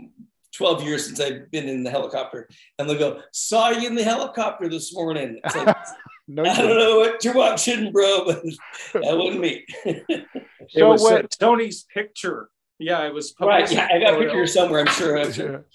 12 0.59 0.83
years 0.83 1.05
since 1.05 1.21
I've 1.21 1.49
been 1.51 1.69
in 1.69 1.83
the 1.83 1.89
helicopter. 1.89 2.49
And 2.77 2.87
they'll 2.87 2.99
go, 2.99 3.21
saw 3.31 3.69
you 3.69 3.87
in 3.87 3.95
the 3.95 4.03
helicopter 4.03 4.67
this 4.67 4.93
morning. 4.93 5.39
Like, 5.55 5.77
no, 6.27 6.43
I 6.43 6.57
don't 6.57 6.77
know 6.77 6.99
what 6.99 7.23
you're 7.23 7.33
watching, 7.33 7.93
bro, 7.93 8.25
but 8.25 8.43
that 8.93 9.17
wasn't 9.17 9.39
me. 9.39 9.65
it 9.85 10.27
so 10.67 10.89
was 10.89 11.01
what, 11.01 11.31
Tony's 11.39 11.85
picture. 11.93 12.49
Yeah, 12.77 13.07
it 13.07 13.13
was. 13.13 13.33
Right. 13.39 13.71
Yeah, 13.71 13.87
I 13.89 13.99
got 13.99 14.15
a 14.15 14.17
picture 14.17 14.45
somewhere. 14.47 14.81
I'm 14.81 15.31
sure. 15.31 15.65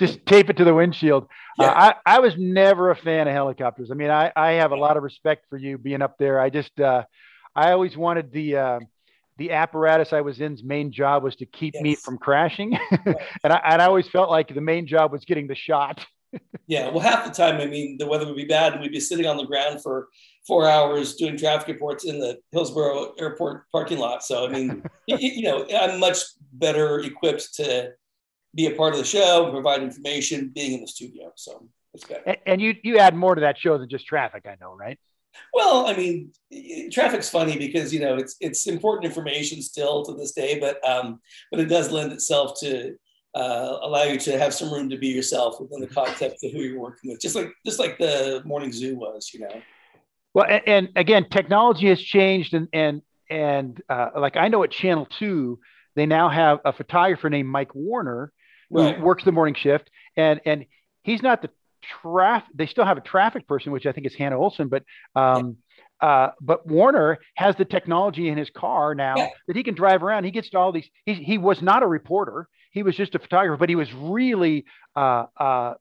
Just 0.00 0.26
tape 0.26 0.50
it 0.50 0.56
to 0.56 0.64
the 0.64 0.74
windshield. 0.74 1.24
Uh, 1.60 1.64
yeah. 1.64 1.70
Uh, 1.70 1.92
I, 2.06 2.16
I 2.16 2.18
was 2.18 2.34
never 2.36 2.90
a 2.90 2.96
fan 2.96 3.28
of 3.28 3.34
helicopters. 3.34 3.90
I 3.92 3.94
mean, 3.94 4.10
I, 4.10 4.32
I 4.34 4.52
have 4.52 4.72
a 4.72 4.76
lot 4.76 4.96
of 4.96 5.04
respect 5.04 5.46
for 5.48 5.56
you 5.56 5.78
being 5.78 6.02
up 6.02 6.18
there. 6.18 6.40
I 6.40 6.50
just, 6.50 6.80
uh, 6.80 7.04
I 7.54 7.70
always 7.70 7.96
wanted 7.96 8.32
the, 8.32 8.56
uh, 8.56 8.80
the 9.38 9.52
apparatus 9.52 10.12
I 10.12 10.20
was 10.20 10.40
in's 10.40 10.62
main 10.62 10.92
job 10.92 11.22
was 11.22 11.36
to 11.36 11.46
keep 11.46 11.74
yes. 11.74 11.82
me 11.82 11.94
from 11.94 12.18
crashing. 12.18 12.76
and, 12.90 13.16
I, 13.52 13.60
and 13.64 13.80
I 13.80 13.86
always 13.86 14.08
felt 14.08 14.30
like 14.30 14.52
the 14.52 14.60
main 14.60 14.86
job 14.86 15.12
was 15.12 15.24
getting 15.24 15.46
the 15.46 15.54
shot. 15.54 16.04
yeah. 16.66 16.90
Well, 16.90 17.00
half 17.00 17.24
the 17.24 17.30
time, 17.30 17.60
I 17.60 17.66
mean, 17.66 17.96
the 17.98 18.06
weather 18.06 18.26
would 18.26 18.36
be 18.36 18.44
bad 18.44 18.72
and 18.72 18.82
we'd 18.82 18.92
be 18.92 19.00
sitting 19.00 19.26
on 19.26 19.36
the 19.36 19.46
ground 19.46 19.80
for 19.80 20.08
four 20.46 20.68
hours 20.68 21.14
doing 21.14 21.36
traffic 21.36 21.68
reports 21.68 22.04
in 22.04 22.18
the 22.18 22.38
Hillsboro 22.52 23.14
airport 23.18 23.70
parking 23.70 23.98
lot. 23.98 24.24
So, 24.24 24.46
I 24.46 24.50
mean, 24.50 24.82
you 25.06 25.42
know, 25.42 25.64
I'm 25.74 26.00
much 26.00 26.18
better 26.52 26.98
equipped 27.00 27.54
to 27.54 27.92
be 28.54 28.66
a 28.66 28.74
part 28.74 28.92
of 28.92 28.98
the 28.98 29.04
show, 29.04 29.50
provide 29.52 29.82
information, 29.82 30.50
being 30.52 30.72
in 30.72 30.80
the 30.80 30.88
studio. 30.88 31.32
So 31.36 31.68
it's 31.94 32.04
better. 32.04 32.36
And 32.44 32.60
you, 32.60 32.74
you 32.82 32.98
add 32.98 33.14
more 33.14 33.36
to 33.36 33.40
that 33.42 33.56
show 33.56 33.78
than 33.78 33.88
just 33.88 34.06
traffic, 34.06 34.46
I 34.46 34.56
know, 34.60 34.74
right? 34.74 34.98
Well, 35.54 35.86
I 35.86 35.96
mean, 35.96 36.32
traffic's 36.92 37.28
funny 37.28 37.58
because 37.58 37.92
you 37.92 38.00
know 38.00 38.16
it's 38.16 38.36
it's 38.40 38.66
important 38.66 39.06
information 39.06 39.62
still 39.62 40.04
to 40.04 40.14
this 40.14 40.32
day, 40.32 40.58
but 40.58 40.86
um, 40.88 41.20
but 41.50 41.60
it 41.60 41.66
does 41.66 41.90
lend 41.90 42.12
itself 42.12 42.58
to 42.60 42.94
uh, 43.34 43.78
allow 43.82 44.02
you 44.04 44.18
to 44.18 44.38
have 44.38 44.54
some 44.54 44.72
room 44.72 44.88
to 44.90 44.96
be 44.96 45.08
yourself 45.08 45.60
within 45.60 45.80
the 45.80 45.86
context 45.86 46.44
of 46.44 46.52
who 46.52 46.60
you're 46.60 46.80
working 46.80 47.10
with, 47.10 47.20
just 47.20 47.34
like 47.34 47.52
just 47.64 47.78
like 47.78 47.98
the 47.98 48.42
morning 48.44 48.72
zoo 48.72 48.96
was, 48.96 49.30
you 49.32 49.40
know. 49.40 49.62
Well, 50.34 50.46
and, 50.48 50.62
and 50.66 50.88
again, 50.96 51.26
technology 51.30 51.88
has 51.88 52.00
changed, 52.00 52.54
and 52.54 52.68
and 52.72 53.02
and 53.30 53.80
uh, 53.88 54.10
like 54.16 54.36
I 54.36 54.48
know 54.48 54.62
at 54.64 54.70
Channel 54.70 55.06
Two, 55.18 55.60
they 55.96 56.06
now 56.06 56.28
have 56.28 56.60
a 56.64 56.72
photographer 56.72 57.30
named 57.30 57.48
Mike 57.48 57.74
Warner 57.74 58.32
who 58.70 58.82
right. 58.82 59.00
works 59.00 59.24
the 59.24 59.32
morning 59.32 59.54
shift, 59.54 59.90
and 60.16 60.40
and 60.44 60.66
he's 61.02 61.22
not 61.22 61.42
the 61.42 61.50
traffic. 62.02 62.48
They 62.54 62.66
still 62.66 62.84
have 62.84 62.98
a 62.98 63.02
traffic 63.02 63.46
person, 63.46 63.72
which 63.72 63.86
I 63.86 63.92
think 63.92 64.06
is 64.06 64.14
Hannah 64.14 64.38
Olson, 64.38 64.68
but 64.68 64.84
um, 65.14 65.56
uh, 66.00 66.28
but 66.40 66.66
Warner 66.66 67.18
has 67.34 67.56
the 67.56 67.64
technology 67.64 68.28
in 68.28 68.38
his 68.38 68.50
car 68.50 68.94
now 68.94 69.16
yeah. 69.16 69.28
that 69.46 69.56
he 69.56 69.62
can 69.62 69.74
drive 69.74 70.02
around. 70.02 70.24
He 70.24 70.30
gets 70.30 70.50
to 70.50 70.58
all 70.58 70.72
these. 70.72 70.88
He 71.04 71.14
he 71.14 71.38
was 71.38 71.60
not 71.60 71.82
a 71.82 71.86
reporter. 71.86 72.48
He 72.70 72.82
was 72.82 72.96
just 72.96 73.14
a 73.14 73.18
photographer, 73.18 73.58
but 73.58 73.68
he 73.68 73.76
was 73.76 73.92
really 73.92 74.64
uh, 74.94 75.26
uh, 75.36 75.74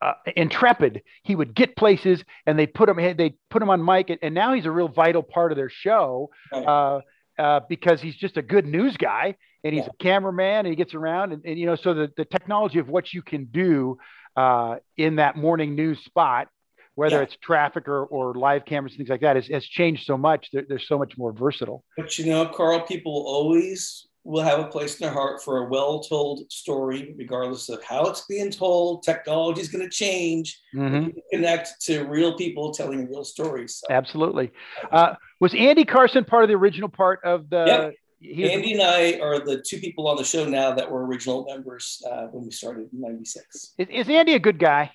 uh, 0.00 0.12
intrepid. 0.36 1.02
He 1.22 1.34
would 1.34 1.54
get 1.54 1.76
places, 1.76 2.24
and 2.46 2.58
they 2.58 2.66
put 2.66 2.88
him. 2.88 2.96
They 2.96 3.34
put 3.50 3.62
him 3.62 3.70
on 3.70 3.84
mic, 3.84 4.10
and, 4.10 4.18
and 4.22 4.34
now 4.34 4.54
he's 4.54 4.66
a 4.66 4.70
real 4.70 4.88
vital 4.88 5.22
part 5.22 5.52
of 5.52 5.56
their 5.56 5.70
show 5.70 6.30
uh, 6.52 7.00
uh, 7.38 7.60
because 7.68 8.00
he's 8.00 8.16
just 8.16 8.36
a 8.36 8.42
good 8.42 8.66
news 8.66 8.96
guy, 8.96 9.36
and 9.64 9.74
he's 9.74 9.84
yeah. 9.84 9.90
a 9.92 10.02
cameraman, 10.02 10.60
and 10.60 10.68
he 10.68 10.76
gets 10.76 10.94
around, 10.94 11.32
and, 11.32 11.44
and 11.44 11.58
you 11.58 11.66
know, 11.66 11.76
so 11.76 11.92
the 11.92 12.10
the 12.16 12.24
technology 12.24 12.78
of 12.78 12.88
what 12.88 13.12
you 13.12 13.22
can 13.22 13.44
do 13.46 13.98
uh, 14.36 14.76
in 14.96 15.16
that 15.16 15.36
morning 15.36 15.74
news 15.74 15.98
spot 16.04 16.48
whether 16.94 17.16
yeah. 17.16 17.22
it's 17.22 17.36
traffic 17.42 17.88
or, 17.88 18.04
or 18.06 18.34
live 18.34 18.64
cameras, 18.64 18.94
things 18.96 19.08
like 19.08 19.22
that, 19.22 19.36
has, 19.36 19.46
has 19.48 19.64
changed 19.64 20.04
so 20.04 20.16
much. 20.16 20.48
They're, 20.52 20.64
they're 20.68 20.78
so 20.78 20.98
much 20.98 21.16
more 21.16 21.32
versatile. 21.32 21.84
But 21.96 22.18
you 22.18 22.26
know, 22.26 22.46
Carl, 22.46 22.80
people 22.80 23.12
always 23.26 24.06
will 24.24 24.42
have 24.42 24.60
a 24.60 24.66
place 24.68 25.00
in 25.00 25.04
their 25.04 25.12
heart 25.12 25.42
for 25.42 25.58
a 25.58 25.68
well-told 25.68 26.50
story, 26.52 27.12
regardless 27.18 27.68
of 27.68 27.82
how 27.82 28.06
it's 28.06 28.24
being 28.26 28.50
told. 28.50 29.02
Technology 29.02 29.60
is 29.60 29.68
going 29.68 29.82
to 29.82 29.90
change. 29.90 30.60
Mm-hmm. 30.74 31.18
Connect 31.32 31.70
to 31.86 32.04
real 32.04 32.36
people 32.36 32.72
telling 32.72 33.08
real 33.08 33.24
stories. 33.24 33.76
So. 33.76 33.92
Absolutely. 33.92 34.52
Uh, 34.92 35.14
was 35.40 35.54
Andy 35.54 35.84
Carson 35.84 36.24
part 36.24 36.44
of 36.44 36.48
the 36.48 36.54
original 36.54 36.88
part 36.88 37.20
of 37.24 37.48
the? 37.50 37.64
Yep. 37.66 37.94
Andy 38.24 38.72
and 38.72 38.82
I 38.82 39.18
are 39.20 39.44
the 39.44 39.60
two 39.60 39.78
people 39.78 40.06
on 40.08 40.16
the 40.16 40.24
show 40.24 40.48
now 40.48 40.72
that 40.72 40.90
were 40.90 41.04
original 41.06 41.44
members 41.44 42.02
uh, 42.08 42.26
when 42.26 42.44
we 42.44 42.50
started 42.50 42.88
in 42.92 43.00
'96. 43.00 43.74
Is, 43.78 43.88
is 43.90 44.08
Andy 44.08 44.34
a 44.34 44.38
good 44.38 44.58
guy? 44.58 44.92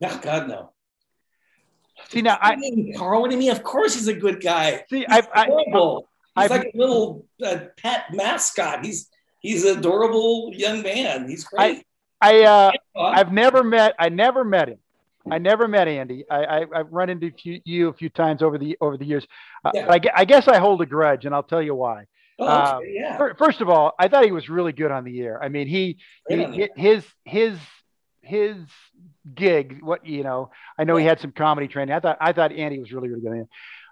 No, 0.00 0.18
God 0.18 0.48
no. 0.48 0.72
See 2.08 2.22
now, 2.22 2.38
I 2.40 2.56
mean, 2.56 2.94
Carl. 2.96 3.20
What 3.20 3.30
do 3.30 3.36
you 3.36 3.40
mean? 3.40 3.52
Of 3.52 3.62
course, 3.62 3.94
he's 3.94 4.08
a 4.08 4.14
good 4.14 4.42
guy. 4.42 4.84
See, 4.90 5.06
I, 5.08 5.22
I, 5.34 5.46
He's 6.34 6.44
I've, 6.44 6.50
like 6.50 6.72
a 6.74 6.78
little 6.78 7.26
uh, 7.44 7.58
pet 7.76 8.04
mascot. 8.12 8.84
He's 8.84 9.10
he's 9.40 9.64
an 9.66 9.78
adorable 9.78 10.50
young 10.54 10.82
man. 10.82 11.28
He's 11.28 11.44
great. 11.44 11.84
I, 12.22 12.42
I 12.42 12.44
uh, 12.44 12.72
I've 12.98 13.32
never 13.32 13.62
met. 13.62 13.94
I 13.98 14.08
never 14.08 14.42
met 14.42 14.68
him. 14.68 14.78
I 15.30 15.38
never 15.38 15.68
met 15.68 15.88
Andy. 15.88 16.24
I, 16.30 16.44
I 16.44 16.78
have 16.78 16.90
run 16.90 17.10
into 17.10 17.30
you 17.64 17.88
a 17.88 17.92
few 17.92 18.08
times 18.08 18.42
over 18.42 18.58
the 18.58 18.76
over 18.80 18.96
the 18.96 19.04
years. 19.04 19.26
Uh, 19.64 19.70
yeah. 19.74 19.86
I, 19.88 20.00
I, 20.14 20.24
guess 20.24 20.48
I 20.48 20.58
hold 20.58 20.82
a 20.82 20.86
grudge, 20.86 21.26
and 21.26 21.34
I'll 21.34 21.42
tell 21.42 21.62
you 21.62 21.74
why. 21.74 22.06
Oh, 22.42 22.78
okay. 22.78 22.98
uh, 23.08 23.18
yeah. 23.18 23.32
First 23.38 23.60
of 23.60 23.68
all, 23.68 23.92
I 23.98 24.08
thought 24.08 24.24
he 24.24 24.32
was 24.32 24.48
really 24.48 24.72
good 24.72 24.90
on 24.90 25.04
the 25.04 25.20
air. 25.20 25.42
I 25.42 25.48
mean, 25.48 25.66
he, 25.66 25.98
he 26.28 26.68
his 26.76 27.04
his 27.24 27.58
his 28.20 28.56
gig. 29.34 29.80
What 29.82 30.06
you 30.06 30.22
know, 30.22 30.50
I 30.78 30.84
know 30.84 30.96
yeah. 30.96 31.02
he 31.02 31.08
had 31.08 31.20
some 31.20 31.32
comedy 31.32 31.68
training. 31.68 31.94
I 31.94 32.00
thought 32.00 32.18
I 32.20 32.32
thought 32.32 32.52
Andy 32.52 32.78
was 32.78 32.92
really 32.92 33.08
really 33.08 33.22
good. 33.22 33.48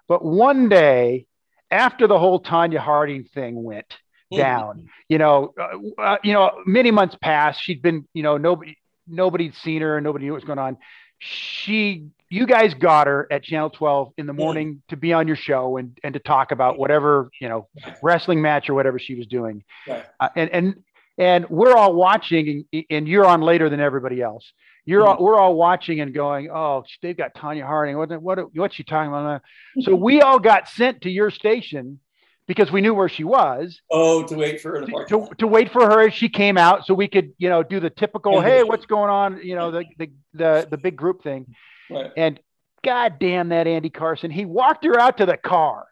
But 0.07 0.23
one 0.25 0.69
day 0.69 1.25
after 1.71 2.05
the 2.05 2.19
whole 2.19 2.41
Tonya 2.41 2.79
Harding 2.79 3.23
thing 3.23 3.63
went 3.63 3.87
mm-hmm. 4.31 4.37
down, 4.37 4.89
you 5.07 5.17
know, 5.17 5.53
uh, 5.57 6.01
uh, 6.01 6.17
you 6.23 6.33
know, 6.33 6.51
many 6.65 6.91
months 6.91 7.15
passed. 7.21 7.61
She'd 7.63 7.81
been, 7.81 8.07
you 8.13 8.23
know, 8.23 8.37
nobody, 8.37 8.77
nobody'd 9.07 9.55
seen 9.55 9.81
her, 9.81 9.99
nobody 10.01 10.25
knew 10.25 10.33
what 10.33 10.41
was 10.41 10.43
going 10.43 10.59
on. 10.59 10.77
She, 11.19 12.07
you 12.31 12.45
guys 12.45 12.73
got 12.73 13.07
her 13.07 13.27
at 13.31 13.43
Channel 13.43 13.69
12 13.69 14.13
in 14.17 14.25
the 14.25 14.33
mm-hmm. 14.33 14.41
morning 14.41 14.81
to 14.89 14.97
be 14.97 15.13
on 15.13 15.27
your 15.27 15.35
show 15.35 15.77
and 15.77 15.97
and 16.03 16.13
to 16.13 16.19
talk 16.19 16.51
about 16.51 16.77
whatever, 16.77 17.29
you 17.39 17.49
know, 17.49 17.67
wrestling 18.01 18.41
match 18.41 18.69
or 18.69 18.73
whatever 18.73 18.99
she 18.99 19.15
was 19.15 19.27
doing. 19.27 19.63
Right. 19.87 20.05
Uh, 20.19 20.29
and 20.35 20.49
and 20.49 20.83
and 21.17 21.49
we're 21.49 21.75
all 21.75 21.93
watching, 21.93 22.65
and, 22.73 22.85
and 22.89 23.07
you're 23.07 23.25
on 23.25 23.41
later 23.41 23.69
than 23.69 23.79
everybody 23.79 24.21
else 24.21 24.51
you're 24.85 25.07
all, 25.07 25.23
we're 25.23 25.37
all 25.37 25.55
watching 25.55 26.01
and 26.01 26.13
going, 26.13 26.49
oh, 26.49 26.83
they've 27.01 27.17
got 27.17 27.35
Tonya 27.35 27.65
Harding. 27.65 27.97
What 27.97 28.21
what 28.21 28.55
what's 28.55 28.75
she 28.75 28.83
talking 28.83 29.09
about? 29.09 29.41
So 29.81 29.95
we 29.95 30.21
all 30.21 30.39
got 30.39 30.67
sent 30.67 31.01
to 31.01 31.09
your 31.09 31.29
station 31.29 31.99
because 32.47 32.71
we 32.71 32.81
knew 32.81 32.93
where 32.93 33.09
she 33.09 33.23
was. 33.23 33.79
Oh, 33.91 34.23
to 34.23 34.35
wait 34.35 34.59
for 34.59 34.79
her 34.79 34.85
to, 34.85 35.05
to, 35.09 35.29
to, 35.37 35.47
wait 35.47 35.71
for 35.71 35.85
her 35.85 36.07
as 36.07 36.13
she 36.13 36.29
came 36.29 36.57
out, 36.57 36.85
so 36.85 36.93
we 36.93 37.07
could 37.07 37.33
you 37.37 37.49
know 37.49 37.61
do 37.61 37.79
the 37.79 37.89
typical, 37.89 38.41
hey, 38.41 38.63
what's 38.63 38.85
going 38.85 39.09
on? 39.09 39.39
You 39.43 39.55
know 39.55 39.71
the 39.71 39.85
the 39.97 40.11
the, 40.33 40.67
the 40.71 40.77
big 40.77 40.95
group 40.95 41.23
thing. 41.23 41.53
Right. 41.91 42.11
And 42.15 42.39
God 42.83 43.17
damn 43.19 43.49
that 43.49 43.67
Andy 43.67 43.89
Carson, 43.89 44.31
he 44.31 44.45
walked 44.45 44.85
her 44.85 44.99
out 44.99 45.17
to 45.17 45.25
the 45.25 45.37
car. 45.37 45.87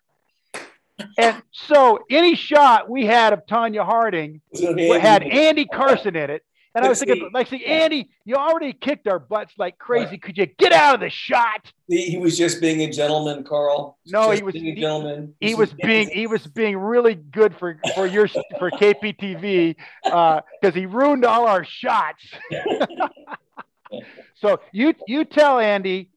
And 1.17 1.41
so 1.51 1.99
any 2.09 2.35
shot 2.35 2.89
we 2.89 3.05
had 3.05 3.33
of 3.33 3.45
Tonya 3.45 3.85
Harding 3.85 4.41
had 4.53 5.23
Andy 5.23 5.65
Carson 5.65 6.15
in 6.15 6.29
it. 6.29 6.43
And 6.75 6.85
I 6.85 6.89
was 6.89 6.99
thinking, 6.99 7.29
like, 7.33 7.47
see, 7.47 7.65
Andy, 7.65 8.09
you 8.25 8.35
already 8.35 8.73
kicked 8.73 9.07
our 9.07 9.17
butts 9.17 9.53
like 9.57 9.79
crazy. 9.79 10.11
Right. 10.11 10.21
Could 10.21 10.37
you 10.37 10.45
get 10.45 10.71
out 10.71 10.93
of 10.93 11.01
the 11.01 11.09
shot? 11.09 11.73
He, 11.87 12.17
was 12.17 12.37
just 12.37 12.61
being 12.61 12.81
a 12.81 12.91
gentleman, 12.91 13.43
Carl. 13.43 13.97
No, 14.05 14.29
he 14.29 14.43
was 14.43 14.53
being 14.53 14.67
a 14.67 14.75
gentleman. 14.79 15.33
He, 15.39 15.49
he 15.49 15.55
was 15.55 15.73
being 15.73 16.09
he 16.09 16.27
was 16.27 16.45
being 16.45 16.77
really 16.77 17.15
good 17.15 17.55
for 17.57 17.79
for 17.95 18.05
your 18.05 18.27
for 18.59 18.69
KPTV 18.69 19.75
because 20.03 20.43
uh, 20.63 20.71
he 20.71 20.85
ruined 20.85 21.25
all 21.25 21.47
our 21.47 21.65
shots. 21.65 22.23
so 24.35 24.59
you 24.71 24.93
you 25.07 25.25
tell 25.25 25.59
Andy. 25.59 26.11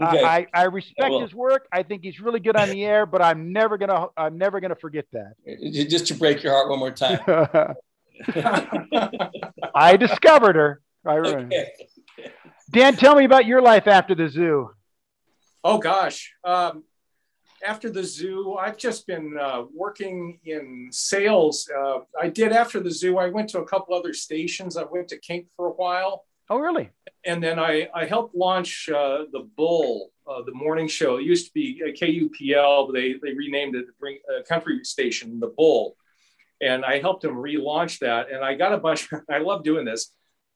Okay. 0.00 0.22
Uh, 0.22 0.26
I, 0.26 0.46
I 0.54 0.62
respect 0.64 1.14
his 1.20 1.34
work. 1.34 1.68
I 1.70 1.82
think 1.82 2.02
he's 2.02 2.18
really 2.18 2.40
good 2.40 2.56
on 2.56 2.70
the 2.70 2.84
air, 2.84 3.04
but 3.04 3.20
I'm 3.22 3.52
never 3.52 3.76
gonna 3.76 4.06
I'm 4.16 4.38
never 4.38 4.58
gonna 4.60 4.74
forget 4.74 5.04
that. 5.12 5.34
Just 5.88 6.06
to 6.08 6.14
break 6.14 6.42
your 6.42 6.52
heart 6.52 6.70
one 6.70 6.78
more 6.78 6.90
time. 6.90 7.20
I 9.74 9.96
discovered 9.96 10.56
her. 10.56 10.80
I 11.04 11.18
Okay. 11.18 11.72
Dan, 12.70 12.96
tell 12.96 13.14
me 13.14 13.24
about 13.24 13.44
your 13.44 13.60
life 13.60 13.86
after 13.86 14.14
the 14.14 14.28
zoo. 14.28 14.70
Oh 15.62 15.78
gosh, 15.78 16.32
um, 16.42 16.84
after 17.64 17.90
the 17.90 18.02
zoo, 18.02 18.56
I've 18.56 18.76
just 18.76 19.06
been 19.06 19.36
uh, 19.38 19.64
working 19.74 20.40
in 20.44 20.88
sales. 20.90 21.68
Uh, 21.70 22.00
I 22.20 22.28
did 22.28 22.52
after 22.52 22.80
the 22.80 22.90
zoo. 22.90 23.18
I 23.18 23.28
went 23.28 23.50
to 23.50 23.60
a 23.60 23.64
couple 23.64 23.94
other 23.94 24.12
stations. 24.14 24.76
I 24.76 24.84
went 24.84 25.08
to 25.08 25.20
KINK 25.20 25.46
for 25.56 25.66
a 25.66 25.72
while. 25.72 26.24
Oh, 26.52 26.58
really? 26.58 26.90
And 27.24 27.42
then 27.42 27.58
I, 27.58 27.88
I 27.94 28.04
helped 28.04 28.34
launch 28.34 28.88
uh, 28.88 29.24
the 29.32 29.48
Bull, 29.56 30.10
uh, 30.26 30.42
the 30.42 30.52
morning 30.52 30.88
show. 30.88 31.16
It 31.16 31.24
used 31.24 31.46
to 31.46 31.52
be 31.52 31.80
KUPL, 32.00 32.88
but 32.88 32.92
they, 32.92 33.14
they 33.22 33.32
renamed 33.32 33.74
it 33.74 33.86
the 33.86 34.18
uh, 34.32 34.42
country 34.42 34.84
station, 34.84 35.40
the 35.40 35.52
Bull 35.56 35.96
and 36.62 36.84
I 36.84 37.00
helped 37.00 37.24
him 37.24 37.34
relaunch 37.34 37.98
that. 37.98 38.30
And 38.30 38.42
I 38.42 38.54
got 38.54 38.72
a 38.72 38.78
bunch. 38.78 39.10
I 39.30 39.38
love 39.38 39.64
doing 39.64 39.84
this. 39.84 40.12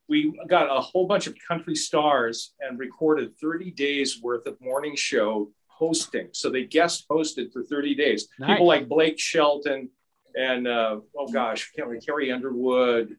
We 0.07 0.39
got 0.47 0.75
a 0.75 0.79
whole 0.79 1.05
bunch 1.05 1.27
of 1.27 1.35
country 1.47 1.75
stars 1.75 2.53
and 2.61 2.79
recorded 2.79 3.37
30 3.37 3.71
days 3.71 4.21
worth 4.21 4.47
of 4.47 4.59
morning 4.61 4.95
show 4.95 5.51
hosting. 5.67 6.29
So 6.31 6.49
they 6.49 6.63
guest 6.63 7.05
hosted 7.11 7.51
for 7.51 7.61
30 7.61 7.93
days. 7.95 8.29
Nice. 8.39 8.51
People 8.51 8.67
like 8.67 8.87
Blake 8.87 9.19
Shelton 9.19 9.89
and 10.33 10.65
uh, 10.65 10.99
oh 11.17 11.27
gosh, 11.27 11.71
Carrie 12.05 12.31
Underwood, 12.31 13.17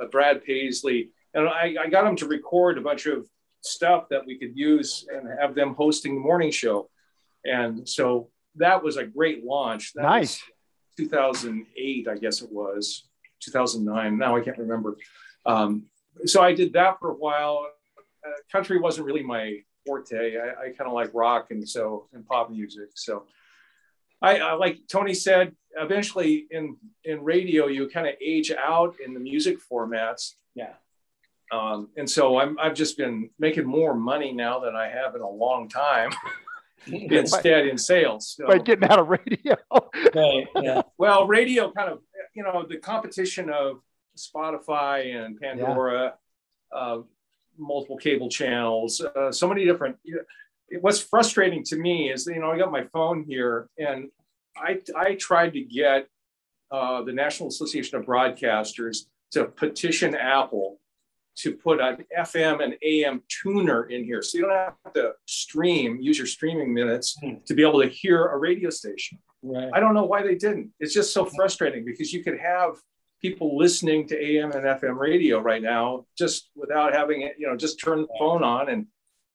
uh, 0.00 0.06
Brad 0.06 0.44
Paisley, 0.44 1.10
and 1.34 1.48
I, 1.48 1.74
I 1.80 1.88
got 1.88 2.04
them 2.04 2.16
to 2.16 2.26
record 2.26 2.78
a 2.78 2.80
bunch 2.80 3.06
of 3.06 3.26
stuff 3.62 4.08
that 4.10 4.24
we 4.26 4.38
could 4.38 4.56
use 4.56 5.06
and 5.12 5.28
have 5.40 5.54
them 5.54 5.74
hosting 5.74 6.14
the 6.14 6.20
morning 6.20 6.50
show. 6.50 6.88
And 7.44 7.88
so 7.88 8.30
that 8.56 8.82
was 8.82 8.96
a 8.96 9.04
great 9.04 9.44
launch. 9.44 9.92
That 9.94 10.02
nice. 10.02 10.42
2008, 10.96 12.08
I 12.08 12.16
guess 12.16 12.42
it 12.42 12.50
was 12.50 13.08
2009. 13.40 14.18
Now 14.18 14.36
I 14.36 14.40
can't 14.40 14.58
remember. 14.58 14.96
Um, 15.46 15.84
so 16.26 16.42
I 16.42 16.54
did 16.54 16.72
that 16.74 16.98
for 17.00 17.10
a 17.10 17.14
while. 17.14 17.66
Uh, 18.26 18.30
country 18.52 18.78
wasn't 18.78 19.06
really 19.06 19.22
my 19.22 19.58
forte. 19.86 20.36
I, 20.36 20.48
I 20.48 20.66
kind 20.70 20.88
of 20.88 20.92
like 20.92 21.10
rock 21.14 21.46
and 21.50 21.66
so 21.66 22.08
and 22.12 22.26
pop 22.26 22.50
music. 22.50 22.90
So 22.94 23.24
I, 24.20 24.38
I, 24.38 24.52
like 24.54 24.80
Tony 24.88 25.14
said. 25.14 25.54
Eventually, 25.76 26.48
in 26.50 26.76
in 27.04 27.22
radio, 27.22 27.68
you 27.68 27.88
kind 27.88 28.08
of 28.08 28.14
age 28.20 28.50
out 28.50 28.96
in 29.04 29.14
the 29.14 29.20
music 29.20 29.58
formats. 29.70 30.34
Yeah. 30.56 30.72
Um, 31.52 31.88
and 31.96 32.08
so 32.08 32.38
I'm, 32.38 32.58
I've 32.58 32.74
just 32.74 32.96
been 32.96 33.30
making 33.38 33.66
more 33.66 33.94
money 33.94 34.32
now 34.32 34.60
than 34.60 34.76
I 34.76 34.88
have 34.88 35.14
in 35.14 35.20
a 35.20 35.28
long 35.28 35.68
time. 35.68 36.10
instead 36.86 37.66
in 37.66 37.76
sales. 37.76 38.36
So, 38.36 38.46
by 38.46 38.58
getting 38.58 38.88
out 38.88 38.98
of 38.98 39.08
radio. 39.08 39.56
right, 40.14 40.46
yeah. 40.62 40.82
Well, 40.96 41.26
radio 41.26 41.70
kind 41.72 41.90
of, 41.90 41.98
you 42.34 42.42
know, 42.42 42.64
the 42.66 42.78
competition 42.78 43.50
of 43.50 43.80
Spotify 44.16 45.14
and 45.14 45.38
Pandora, 45.38 46.14
yeah. 46.72 46.78
uh, 46.78 47.02
multiple 47.58 47.98
cable 47.98 48.28
channels, 48.28 49.00
uh, 49.00 49.30
so 49.30 49.48
many 49.48 49.64
different. 49.64 49.96
You 50.04 50.16
know, 50.16 50.78
what's 50.80 51.00
frustrating 51.00 51.64
to 51.64 51.76
me 51.76 52.10
is, 52.10 52.26
you 52.26 52.40
know, 52.40 52.50
I 52.50 52.58
got 52.58 52.70
my 52.70 52.84
phone 52.92 53.24
here 53.24 53.68
and 53.78 54.08
I, 54.56 54.78
I 54.96 55.14
tried 55.14 55.52
to 55.54 55.60
get 55.60 56.06
uh, 56.70 57.02
the 57.02 57.12
National 57.12 57.48
Association 57.48 57.98
of 57.98 58.06
Broadcasters 58.06 59.06
to 59.32 59.44
petition 59.44 60.14
Apple 60.14 60.78
to 61.42 61.52
put 61.52 61.80
an 61.80 62.04
FM 62.16 62.62
and 62.62 62.74
AM 62.82 63.22
tuner 63.28 63.84
in 63.84 64.04
here. 64.04 64.22
So 64.22 64.38
you 64.38 64.44
don't 64.44 64.52
have 64.52 64.92
to 64.94 65.12
stream, 65.26 65.98
use 66.00 66.18
your 66.18 66.26
streaming 66.26 66.72
minutes 66.72 67.16
hmm. 67.20 67.34
to 67.46 67.54
be 67.54 67.62
able 67.62 67.80
to 67.82 67.88
hear 67.88 68.26
a 68.26 68.38
radio 68.38 68.70
station. 68.70 69.18
Right. 69.42 69.70
I 69.72 69.80
don't 69.80 69.94
know 69.94 70.04
why 70.04 70.22
they 70.22 70.34
didn't. 70.34 70.70
It's 70.80 70.94
just 70.94 71.12
so 71.12 71.24
frustrating 71.24 71.84
because 71.84 72.12
you 72.12 72.22
could 72.22 72.38
have 72.38 72.74
people 73.20 73.56
listening 73.56 74.06
to 74.08 74.22
AM 74.22 74.52
and 74.52 74.64
FM 74.64 74.98
radio 74.98 75.40
right 75.40 75.62
now 75.62 76.06
just 76.16 76.50
without 76.54 76.94
having 76.94 77.22
it, 77.22 77.36
you 77.38 77.46
know, 77.46 77.56
just 77.56 77.80
turn 77.80 78.02
the 78.02 78.08
phone 78.18 78.42
on 78.42 78.68
and 78.68 78.86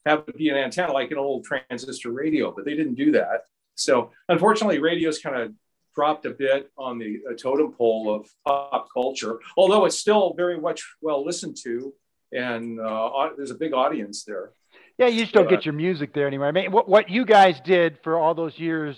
have 0.06 0.24
it 0.28 0.38
be 0.38 0.50
an 0.50 0.58
antenna 0.58 0.92
like 0.92 1.12
an 1.12 1.18
old 1.18 1.46
transistor 1.46 2.12
radio, 2.12 2.52
but 2.52 2.66
they 2.66 2.76
didn't 2.76 2.96
do 2.96 3.12
that. 3.12 3.42
So 3.76 4.12
unfortunately, 4.30 4.80
radio's 4.80 5.20
kind 5.20 5.36
of 5.36 5.52
dropped 5.96 6.26
a 6.26 6.32
bit 6.32 6.72
on 6.78 7.00
the 7.00 7.20
totem 7.40 7.72
pole 7.72 8.14
of 8.14 8.30
pop 8.46 8.88
culture, 8.94 9.40
although 9.58 9.86
it's 9.86 9.98
still 9.98 10.34
very 10.36 10.60
much 10.60 10.84
well 11.02 11.26
listened 11.26 11.58
to, 11.64 11.94
and 12.32 12.80
uh, 12.80 13.30
there's 13.38 13.52
a 13.52 13.56
big 13.56 13.74
audience 13.74 14.24
there. 14.24 14.52
Yeah, 14.98 15.08
you 15.08 15.22
just 15.22 15.34
don't 15.34 15.50
get 15.50 15.66
your 15.66 15.74
music 15.74 16.14
there 16.14 16.28
anymore. 16.28 16.48
I 16.48 16.52
mean, 16.52 16.72
what, 16.72 16.88
what 16.88 17.10
you 17.10 17.26
guys 17.26 17.60
did 17.66 18.00
for 18.04 18.18
all 18.18 18.34
those 18.34 18.58
years 18.58 18.96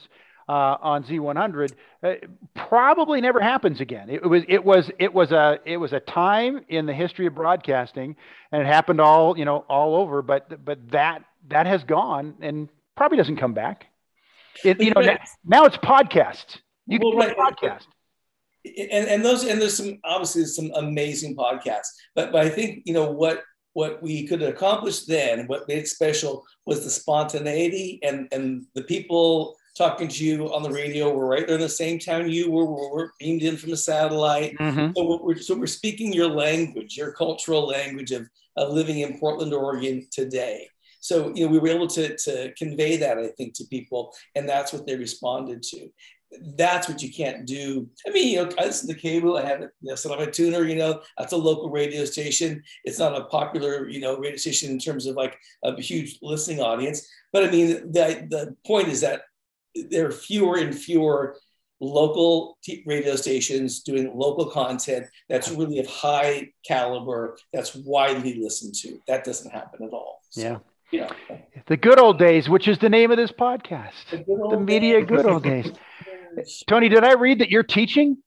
uh, 0.47 0.77
on 0.79 1.03
Z100 1.03 1.73
uh, 2.03 2.13
probably 2.55 3.19
never 3.19 3.39
happens 3.39 3.81
again. 3.81 4.09
It, 4.09 4.21
it, 4.23 4.27
was 4.27 4.43
it 4.47 4.63
was 4.63 4.91
it 4.99 5.13
was 5.13 5.31
a 5.31 5.59
it 5.65 5.77
was 5.77 5.93
a 5.93 5.99
time 5.99 6.61
in 6.69 6.85
the 6.85 6.93
history 6.93 7.25
of 7.25 7.35
broadcasting, 7.35 8.15
and 8.51 8.61
it 8.61 8.67
happened 8.67 9.01
all 9.01 9.37
you 9.37 9.45
know 9.45 9.65
all 9.67 9.95
over. 9.95 10.21
But 10.21 10.63
but 10.63 10.91
that 10.91 11.23
that 11.49 11.65
has 11.65 11.83
gone 11.83 12.35
and 12.41 12.69
probably 12.95 13.17
doesn't 13.17 13.37
come 13.37 13.53
back. 13.53 13.87
It, 14.63 14.81
you 14.81 14.91
know, 14.91 15.01
now, 15.01 15.17
now, 15.45 15.65
it's 15.65 15.77
podcasts. 15.77 16.57
You 16.87 16.99
can 16.99 17.09
well, 17.09 17.17
right. 17.17 17.37
podcast. 17.37 17.83
And, 18.65 19.07
and 19.07 19.23
those 19.23 19.45
and 19.45 19.61
there's 19.61 19.77
some 19.77 19.97
obviously 20.03 20.45
some 20.45 20.71
amazing 20.75 21.35
podcasts, 21.35 21.93
but 22.15 22.31
but 22.31 22.45
I 22.45 22.49
think 22.49 22.83
you 22.85 22.93
know 22.93 23.11
what 23.11 23.43
what 23.73 24.01
we 24.01 24.27
could 24.27 24.41
accomplish 24.41 25.05
then, 25.05 25.47
what 25.47 25.67
made 25.67 25.77
it 25.77 25.87
special 25.87 26.45
was 26.65 26.83
the 26.83 26.89
spontaneity 26.89 27.99
and 28.03 28.27
and 28.31 28.65
the 28.75 28.81
people 28.83 29.55
talking 29.77 30.07
to 30.07 30.25
you 30.25 30.51
on 30.53 30.63
the 30.63 30.71
radio 30.71 31.13
were 31.13 31.27
right 31.27 31.45
there 31.45 31.55
in 31.55 31.61
the 31.61 31.69
same 31.69 31.99
town 31.99 32.29
you 32.29 32.51
were. 32.51 32.65
We're 32.65 33.11
beamed 33.19 33.43
in 33.43 33.57
from 33.57 33.73
a 33.73 33.77
satellite. 33.77 34.57
Mm-hmm. 34.57 34.93
So, 34.95 35.19
we're, 35.23 35.37
so 35.37 35.55
we're 35.55 35.67
speaking 35.67 36.11
your 36.11 36.29
language, 36.29 36.97
your 36.97 37.11
cultural 37.11 37.67
language 37.67 38.11
of, 38.11 38.27
of 38.55 38.73
living 38.73 38.99
in 38.99 39.19
Portland, 39.19 39.53
Oregon 39.53 40.07
today. 40.11 40.67
So, 40.99 41.31
you 41.35 41.45
know, 41.45 41.51
we 41.51 41.59
were 41.59 41.67
able 41.67 41.87
to, 41.87 42.17
to 42.17 42.53
convey 42.57 42.97
that, 42.97 43.19
I 43.19 43.27
think, 43.27 43.53
to 43.55 43.65
people, 43.65 44.13
and 44.35 44.49
that's 44.49 44.73
what 44.73 44.87
they 44.87 44.95
responded 44.95 45.61
to. 45.63 45.89
That's 46.55 46.89
what 46.89 47.01
you 47.01 47.11
can't 47.11 47.45
do. 47.45 47.89
I 48.05 48.11
mean, 48.11 48.33
you 48.33 48.43
know, 48.43 48.49
I 48.59 48.65
listen 48.65 48.89
to 48.89 48.95
cable. 48.95 49.37
I 49.37 49.45
have 49.45 49.61
you 49.61 49.69
know, 49.81 49.95
set 49.95 50.11
up 50.11 50.19
a 50.19 50.29
tuner. 50.29 50.63
You 50.63 50.75
know, 50.75 51.01
that's 51.17 51.33
a 51.33 51.37
local 51.37 51.69
radio 51.69 52.05
station. 52.05 52.61
It's 52.83 52.99
not 52.99 53.17
a 53.17 53.25
popular, 53.25 53.87
you 53.87 54.01
know, 54.01 54.17
radio 54.17 54.37
station 54.37 54.71
in 54.71 54.79
terms 54.79 55.05
of 55.05 55.15
like 55.15 55.37
a 55.63 55.79
huge 55.81 56.19
listening 56.21 56.59
audience. 56.59 57.07
But 57.31 57.45
I 57.45 57.51
mean, 57.51 57.91
the 57.91 58.27
the 58.29 58.55
point 58.65 58.89
is 58.89 59.01
that 59.01 59.21
there 59.89 60.07
are 60.07 60.11
fewer 60.11 60.57
and 60.57 60.75
fewer 60.75 61.37
local 61.79 62.57
t- 62.63 62.83
radio 62.85 63.15
stations 63.15 63.81
doing 63.81 64.11
local 64.15 64.45
content 64.45 65.05
that's 65.29 65.49
really 65.51 65.79
of 65.79 65.87
high 65.87 66.49
caliber 66.65 67.37
that's 67.53 67.75
widely 67.75 68.39
listened 68.41 68.73
to 68.73 68.99
that 69.07 69.23
doesn't 69.23 69.51
happen 69.51 69.85
at 69.85 69.93
all 69.93 70.21
so, 70.29 70.41
yeah 70.41 70.57
yeah 70.91 71.09
the 71.67 71.77
good 71.77 71.99
old 71.99 72.17
days 72.17 72.49
which 72.49 72.67
is 72.67 72.79
the 72.79 72.89
name 72.89 73.11
of 73.11 73.17
this 73.17 73.31
podcast 73.31 73.91
the, 74.09 74.23
the 74.49 74.59
media 74.59 74.99
days. 74.99 75.07
good 75.07 75.25
old 75.25 75.43
days 75.43 75.71
tony 76.67 76.89
did 76.89 77.03
i 77.03 77.13
read 77.13 77.39
that 77.39 77.49
you're 77.49 77.63
teaching 77.63 78.17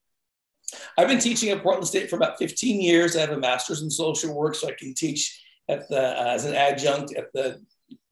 i've 0.99 1.09
been 1.09 1.19
teaching 1.19 1.51
at 1.51 1.63
portland 1.63 1.87
state 1.87 2.09
for 2.09 2.17
about 2.17 2.39
15 2.39 2.81
years 2.81 3.17
i 3.17 3.21
have 3.21 3.31
a 3.31 3.39
master's 3.39 3.83
in 3.83 3.91
social 3.91 4.35
work 4.35 4.55
so 4.55 4.69
i 4.69 4.73
can 4.79 4.95
teach 4.95 5.43
at 5.69 5.89
the 5.89 6.01
uh, 6.01 6.25
as 6.27 6.45
an 6.45 6.55
adjunct 6.55 7.15
at 7.17 7.33
the 7.33 7.61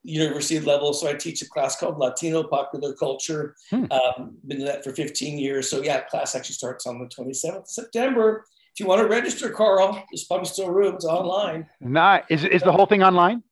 university 0.03 0.59
level. 0.59 0.93
So 0.93 1.09
I 1.09 1.13
teach 1.13 1.41
a 1.41 1.49
class 1.49 1.79
called 1.79 1.97
Latino 1.97 2.43
Popular 2.43 2.93
Culture. 2.93 3.55
Hmm. 3.69 3.85
Um, 3.91 4.37
been 4.47 4.57
doing 4.57 4.65
that 4.65 4.83
for 4.83 4.93
15 4.93 5.37
years. 5.37 5.69
So 5.69 5.81
yeah, 5.81 6.01
class 6.01 6.35
actually 6.35 6.55
starts 6.55 6.87
on 6.87 6.99
the 6.99 7.05
27th 7.05 7.57
of 7.57 7.67
September. 7.67 8.45
If 8.73 8.79
you 8.79 8.87
want 8.87 9.01
to 9.01 9.07
register, 9.07 9.49
Carl, 9.49 9.93
there's 10.11 10.23
probably 10.25 10.45
still 10.45 10.69
room. 10.69 10.95
It's 10.95 11.05
online. 11.05 11.67
Not 11.81 12.25
is 12.29 12.45
is 12.45 12.61
the 12.61 12.71
whole 12.71 12.85
thing 12.85 13.03
online? 13.03 13.43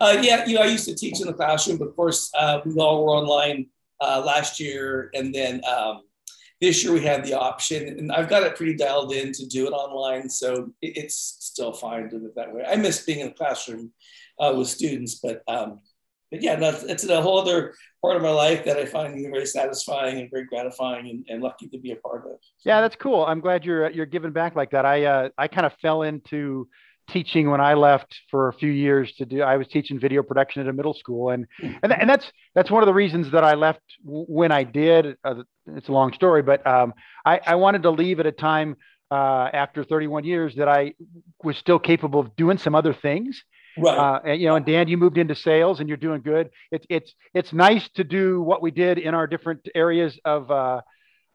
Uh, 0.00 0.18
yeah, 0.20 0.44
you 0.44 0.56
know, 0.56 0.62
I 0.62 0.66
used 0.66 0.86
to 0.86 0.94
teach 0.94 1.20
in 1.20 1.28
the 1.28 1.32
classroom, 1.32 1.78
but 1.78 1.88
of 1.88 1.96
course, 1.96 2.30
uh, 2.36 2.60
we 2.66 2.74
all 2.74 3.04
were 3.04 3.12
online 3.12 3.66
uh, 4.04 4.22
last 4.24 4.60
year, 4.60 5.10
and 5.14 5.34
then 5.34 5.62
um, 5.64 6.02
this 6.60 6.84
year 6.84 6.92
we 6.92 7.00
had 7.00 7.24
the 7.24 7.38
option, 7.38 7.88
and 7.88 8.12
I've 8.12 8.28
got 8.28 8.42
it 8.42 8.56
pretty 8.56 8.74
dialed 8.76 9.12
in 9.12 9.32
to 9.32 9.46
do 9.46 9.66
it 9.66 9.72
online, 9.72 10.28
so 10.28 10.70
it's 10.80 11.36
still 11.40 11.72
fine 11.72 12.08
doing 12.08 12.24
it 12.24 12.34
that 12.36 12.54
way. 12.54 12.64
I 12.66 12.76
miss 12.76 13.04
being 13.04 13.20
in 13.20 13.28
the 13.28 13.34
classroom 13.34 13.92
uh, 14.38 14.54
with 14.56 14.68
students, 14.68 15.16
but 15.16 15.42
um, 15.48 15.80
but 16.30 16.42
yeah, 16.42 16.56
no, 16.56 16.76
it's 16.88 17.08
a 17.08 17.22
whole 17.22 17.38
other 17.38 17.74
part 18.02 18.16
of 18.16 18.22
my 18.22 18.30
life 18.30 18.64
that 18.64 18.76
I 18.76 18.86
find 18.86 19.14
very 19.30 19.46
satisfying 19.46 20.18
and 20.18 20.30
very 20.30 20.46
gratifying 20.46 21.08
and, 21.08 21.24
and 21.28 21.42
lucky 21.42 21.68
to 21.68 21.78
be 21.78 21.92
a 21.92 21.96
part 21.96 22.26
of. 22.26 22.38
Yeah, 22.64 22.80
that's 22.80 22.96
cool. 22.96 23.24
I'm 23.24 23.40
glad 23.40 23.64
you're 23.64 23.90
you're 23.90 24.06
giving 24.06 24.32
back 24.32 24.56
like 24.56 24.70
that. 24.70 24.84
I 24.84 25.04
uh, 25.04 25.28
I 25.38 25.48
kind 25.48 25.66
of 25.66 25.74
fell 25.74 26.02
into 26.02 26.68
teaching 27.08 27.50
when 27.50 27.60
I 27.60 27.74
left 27.74 28.14
for 28.30 28.48
a 28.48 28.52
few 28.52 28.70
years 28.70 29.12
to 29.14 29.24
do. 29.24 29.42
I 29.42 29.56
was 29.56 29.68
teaching 29.68 29.98
video 29.98 30.22
production 30.22 30.62
at 30.62 30.68
a 30.68 30.72
middle 30.72 30.94
school, 30.94 31.30
and 31.30 31.46
and, 31.60 31.92
and 31.92 32.08
that's 32.08 32.30
that's 32.54 32.70
one 32.70 32.82
of 32.82 32.86
the 32.86 32.94
reasons 32.94 33.30
that 33.32 33.44
I 33.44 33.54
left 33.54 33.82
when 34.04 34.52
I 34.52 34.64
did. 34.64 35.16
Uh, 35.24 35.42
it's 35.66 35.88
a 35.88 35.92
long 35.92 36.12
story, 36.12 36.42
but 36.42 36.66
um, 36.66 36.94
I 37.24 37.40
I 37.46 37.54
wanted 37.56 37.82
to 37.82 37.90
leave 37.90 38.20
at 38.20 38.26
a 38.26 38.32
time 38.32 38.76
uh, 39.10 39.48
after 39.52 39.84
31 39.84 40.24
years 40.24 40.54
that 40.56 40.68
I 40.68 40.94
was 41.42 41.56
still 41.56 41.78
capable 41.78 42.20
of 42.20 42.34
doing 42.36 42.58
some 42.58 42.74
other 42.74 42.94
things. 42.94 43.44
Right. 43.76 43.96
Uh, 43.96 44.20
and, 44.24 44.40
you 44.40 44.48
know, 44.48 44.56
and 44.56 44.64
Dan, 44.64 44.88
you 44.88 44.96
moved 44.96 45.18
into 45.18 45.34
sales 45.34 45.80
and 45.80 45.88
you're 45.88 45.98
doing 45.98 46.20
good. 46.20 46.50
It's 46.70 46.86
it's 46.88 47.14
it's 47.32 47.52
nice 47.52 47.88
to 47.90 48.04
do 48.04 48.40
what 48.40 48.62
we 48.62 48.70
did 48.70 48.98
in 48.98 49.14
our 49.14 49.26
different 49.26 49.68
areas 49.74 50.18
of 50.24 50.50
uh, 50.50 50.80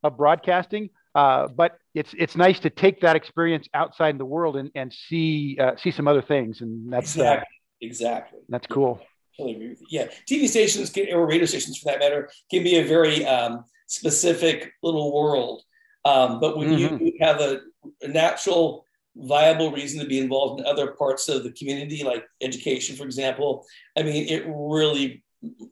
of 0.03 0.17
broadcasting. 0.17 0.89
Uh, 1.15 1.47
but 1.47 1.77
it's 1.95 2.13
it's 2.17 2.35
nice 2.35 2.59
to 2.59 2.69
take 2.69 3.01
that 3.01 3.15
experience 3.15 3.67
outside 3.73 4.09
in 4.09 4.17
the 4.17 4.25
world 4.25 4.55
and, 4.57 4.69
and 4.75 4.93
see 4.93 5.57
uh, 5.59 5.71
see 5.75 5.91
some 5.91 6.07
other 6.07 6.21
things, 6.21 6.61
and 6.61 6.91
that's 6.91 7.17
uh, 7.17 7.21
exactly 7.21 7.55
exactly 7.81 8.39
that's 8.49 8.67
cool. 8.67 9.01
Totally 9.37 9.55
agree 9.55 9.69
with 9.69 9.81
you. 9.81 9.87
Yeah, 9.89 10.07
TV 10.29 10.47
stations 10.47 10.89
can, 10.89 11.11
or 11.13 11.25
radio 11.25 11.45
stations, 11.45 11.77
for 11.77 11.85
that 11.85 11.99
matter, 11.99 12.29
can 12.51 12.63
be 12.63 12.77
a 12.77 12.83
very 12.83 13.25
um, 13.25 13.63
specific 13.87 14.73
little 14.83 15.13
world. 15.13 15.63
Um, 16.05 16.39
but 16.39 16.57
when 16.57 16.69
mm-hmm. 16.69 17.03
you 17.03 17.13
have 17.21 17.41
a, 17.41 17.61
a 18.01 18.07
natural 18.07 18.85
viable 19.15 19.71
reason 19.71 19.99
to 19.99 20.05
be 20.05 20.19
involved 20.19 20.61
in 20.61 20.65
other 20.65 20.91
parts 20.91 21.27
of 21.29 21.43
the 21.43 21.51
community, 21.51 22.03
like 22.03 22.25
education, 22.41 22.95
for 22.95 23.03
example, 23.03 23.65
I 23.97 24.03
mean, 24.03 24.27
it 24.27 24.45
really 24.47 25.23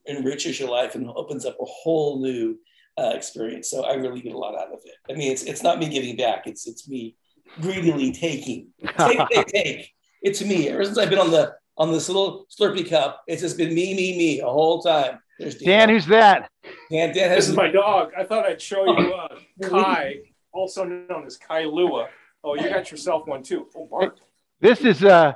enriches 0.08 0.60
your 0.60 0.70
life 0.70 0.96
and 0.96 1.10
opens 1.10 1.46
up 1.46 1.58
a 1.60 1.66
whole 1.66 2.22
new 2.22 2.58
uh, 2.98 3.12
experience. 3.14 3.70
So 3.70 3.86
I 3.86 3.93
really 3.93 4.22
get 4.22 4.34
a 4.34 4.38
lot 4.38 4.56
out 4.56 4.74
of 4.74 4.80
it. 4.84 5.12
I 5.12 5.16
mean, 5.16 5.32
it's 5.32 5.43
it's 5.43 5.64
not 5.64 5.80
me 5.80 5.89
giving 5.89 6.16
back; 6.16 6.48
it's 6.48 6.68
it's 6.68 6.88
me 6.88 7.16
greedily 7.62 8.12
taking. 8.12 8.70
Take, 8.98 9.20
take, 9.30 9.48
take. 9.48 9.93
It's 10.22 10.43
me. 10.43 10.70
Ever 10.70 10.84
since 10.84 10.98
I've 10.98 11.10
been 11.10 11.20
on 11.20 11.32
the 11.32 11.56
on 11.78 11.91
this 11.91 12.10
little 12.10 12.48
Slurpee 12.50 12.89
cup, 12.89 13.24
it's 13.28 13.41
just 13.41 13.58
been 13.58 13.74
me, 13.74 13.93
me, 13.93 14.18
me 14.18 14.39
a 14.41 14.45
whole 14.45 14.82
time. 14.82 15.20
Dan. 15.39 15.54
Dan, 15.64 15.89
who's 15.89 16.08
that? 16.08 16.50
Dan, 16.89 17.14
Dan 17.14 17.30
this 17.30 17.48
is 17.48 17.56
my 17.56 17.70
dog. 17.70 18.12
I 18.18 18.24
thought 18.24 18.45
I'd 18.45 18.62
show 18.62 18.86
you 18.86 19.14
uh, 19.14 19.38
Kai, 19.70 20.16
also 20.52 20.84
known 20.84 21.26
as 21.26 21.38
Kai 21.38 21.66
Lua. 21.66 22.08
Oh, 22.43 22.56
you 22.56 22.70
got 22.70 22.91
yourself 22.91 23.28
one 23.28 23.43
too. 23.43 23.68
Oh, 23.76 23.88
Bart. 23.89 24.20
This 24.60 24.82
is 24.82 25.04
uh 25.04 25.34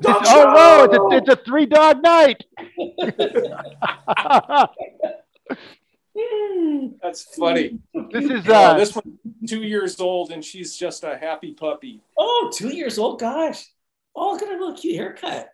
this, 0.00 0.14
oh 0.14 0.54
whoa, 0.54 0.84
it's 0.84 0.94
a, 0.94 1.32
it's 1.32 1.40
a 1.40 1.44
three 1.44 1.66
dog 1.66 2.02
night. 2.02 2.44
That's 7.02 7.22
funny. 7.36 7.78
This 8.10 8.24
is 8.24 8.48
uh 8.48 8.74
this 8.74 8.94
one 8.94 9.18
two 9.46 9.62
years 9.62 10.00
old 10.00 10.30
and 10.30 10.44
she's 10.44 10.76
just 10.76 11.04
a 11.04 11.16
happy 11.16 11.52
puppy. 11.52 12.02
Oh, 12.16 12.50
two 12.54 12.74
years 12.74 12.98
old, 12.98 13.20
gosh. 13.20 13.66
Oh, 14.14 14.32
look 14.32 14.42
at 14.42 14.48
her 14.48 14.54
little 14.54 14.74
cute 14.74 14.96
haircut. 14.96 15.50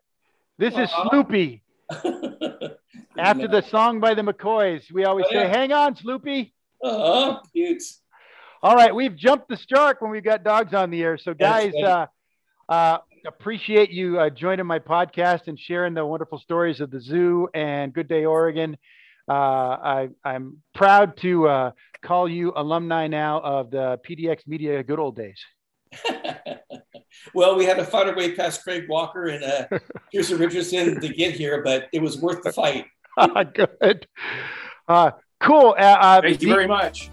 This 0.59 0.75
is 0.75 0.91
uh-huh. 0.91 1.11
Sloopy. 1.11 1.63
After 3.19 3.49
the 3.49 3.63
song 3.69 4.01
by 4.01 4.15
the 4.15 4.23
McCoys, 4.23 4.91
we 4.93 5.05
always 5.05 5.27
oh, 5.29 5.35
yeah. 5.35 5.53
say, 5.53 5.59
"Hang 5.59 5.73
on, 5.73 5.95
Sloopy." 5.95 6.53
Oh, 6.83 7.41
cute. 7.53 7.83
All 8.63 8.77
right, 8.77 8.95
we've 8.95 9.17
jumped 9.17 9.49
the 9.49 9.57
shark 9.57 10.01
when 10.01 10.11
we've 10.11 10.25
got 10.25 10.45
dogs 10.45 10.73
on 10.73 10.91
the 10.91 11.03
air. 11.03 11.19
So, 11.19 11.35
guys, 11.35 11.75
uh, 11.75 12.07
uh, 12.69 12.99
appreciate 13.27 13.91
you 13.91 14.21
uh, 14.21 14.31
joining 14.31 14.67
my 14.67 14.79
podcast 14.79 15.49
and 15.49 15.59
sharing 15.59 15.95
the 15.95 16.07
wonderful 16.07 16.39
stories 16.39 16.81
of 16.81 16.91
the 16.91 17.01
zoo 17.01 17.49
and 17.55 17.93
Good 17.93 18.09
Day 18.09 18.25
Oregon. 18.25 18.77
Uh, 19.29 19.33
I, 19.33 20.09
am 20.25 20.59
proud 20.75 21.17
to 21.19 21.49
uh, 21.49 21.71
call 22.03 22.29
you 22.29 22.53
alumni 22.57 23.07
now 23.07 23.41
of 23.41 23.71
the 23.71 23.99
PDX 24.07 24.47
Media 24.47 24.83
Good 24.83 24.99
Old 24.99 25.17
Days. 25.17 25.39
well, 27.35 27.57
we 27.57 27.65
had 27.65 27.77
to 27.77 27.85
fight 27.85 28.09
our 28.09 28.17
way 28.17 28.35
past 28.35 28.63
Craig 28.65 28.87
Walker 28.89 29.27
and 29.27 29.45
uh, 29.45 29.79
Kirsten 30.15 30.39
Richardson 30.39 31.01
to 31.01 31.09
get 31.09 31.35
here, 31.35 31.63
but 31.63 31.89
it 31.93 32.03
was 32.03 32.21
worth 32.21 32.43
the 32.43 32.53
fight. 32.53 32.87
Good. 33.55 34.07
Uh, 34.89 35.13
cool. 35.41 35.75
Uh, 35.79 36.21
Thank 36.21 36.43
you 36.43 36.49
very 36.49 36.67
much. 36.67 37.11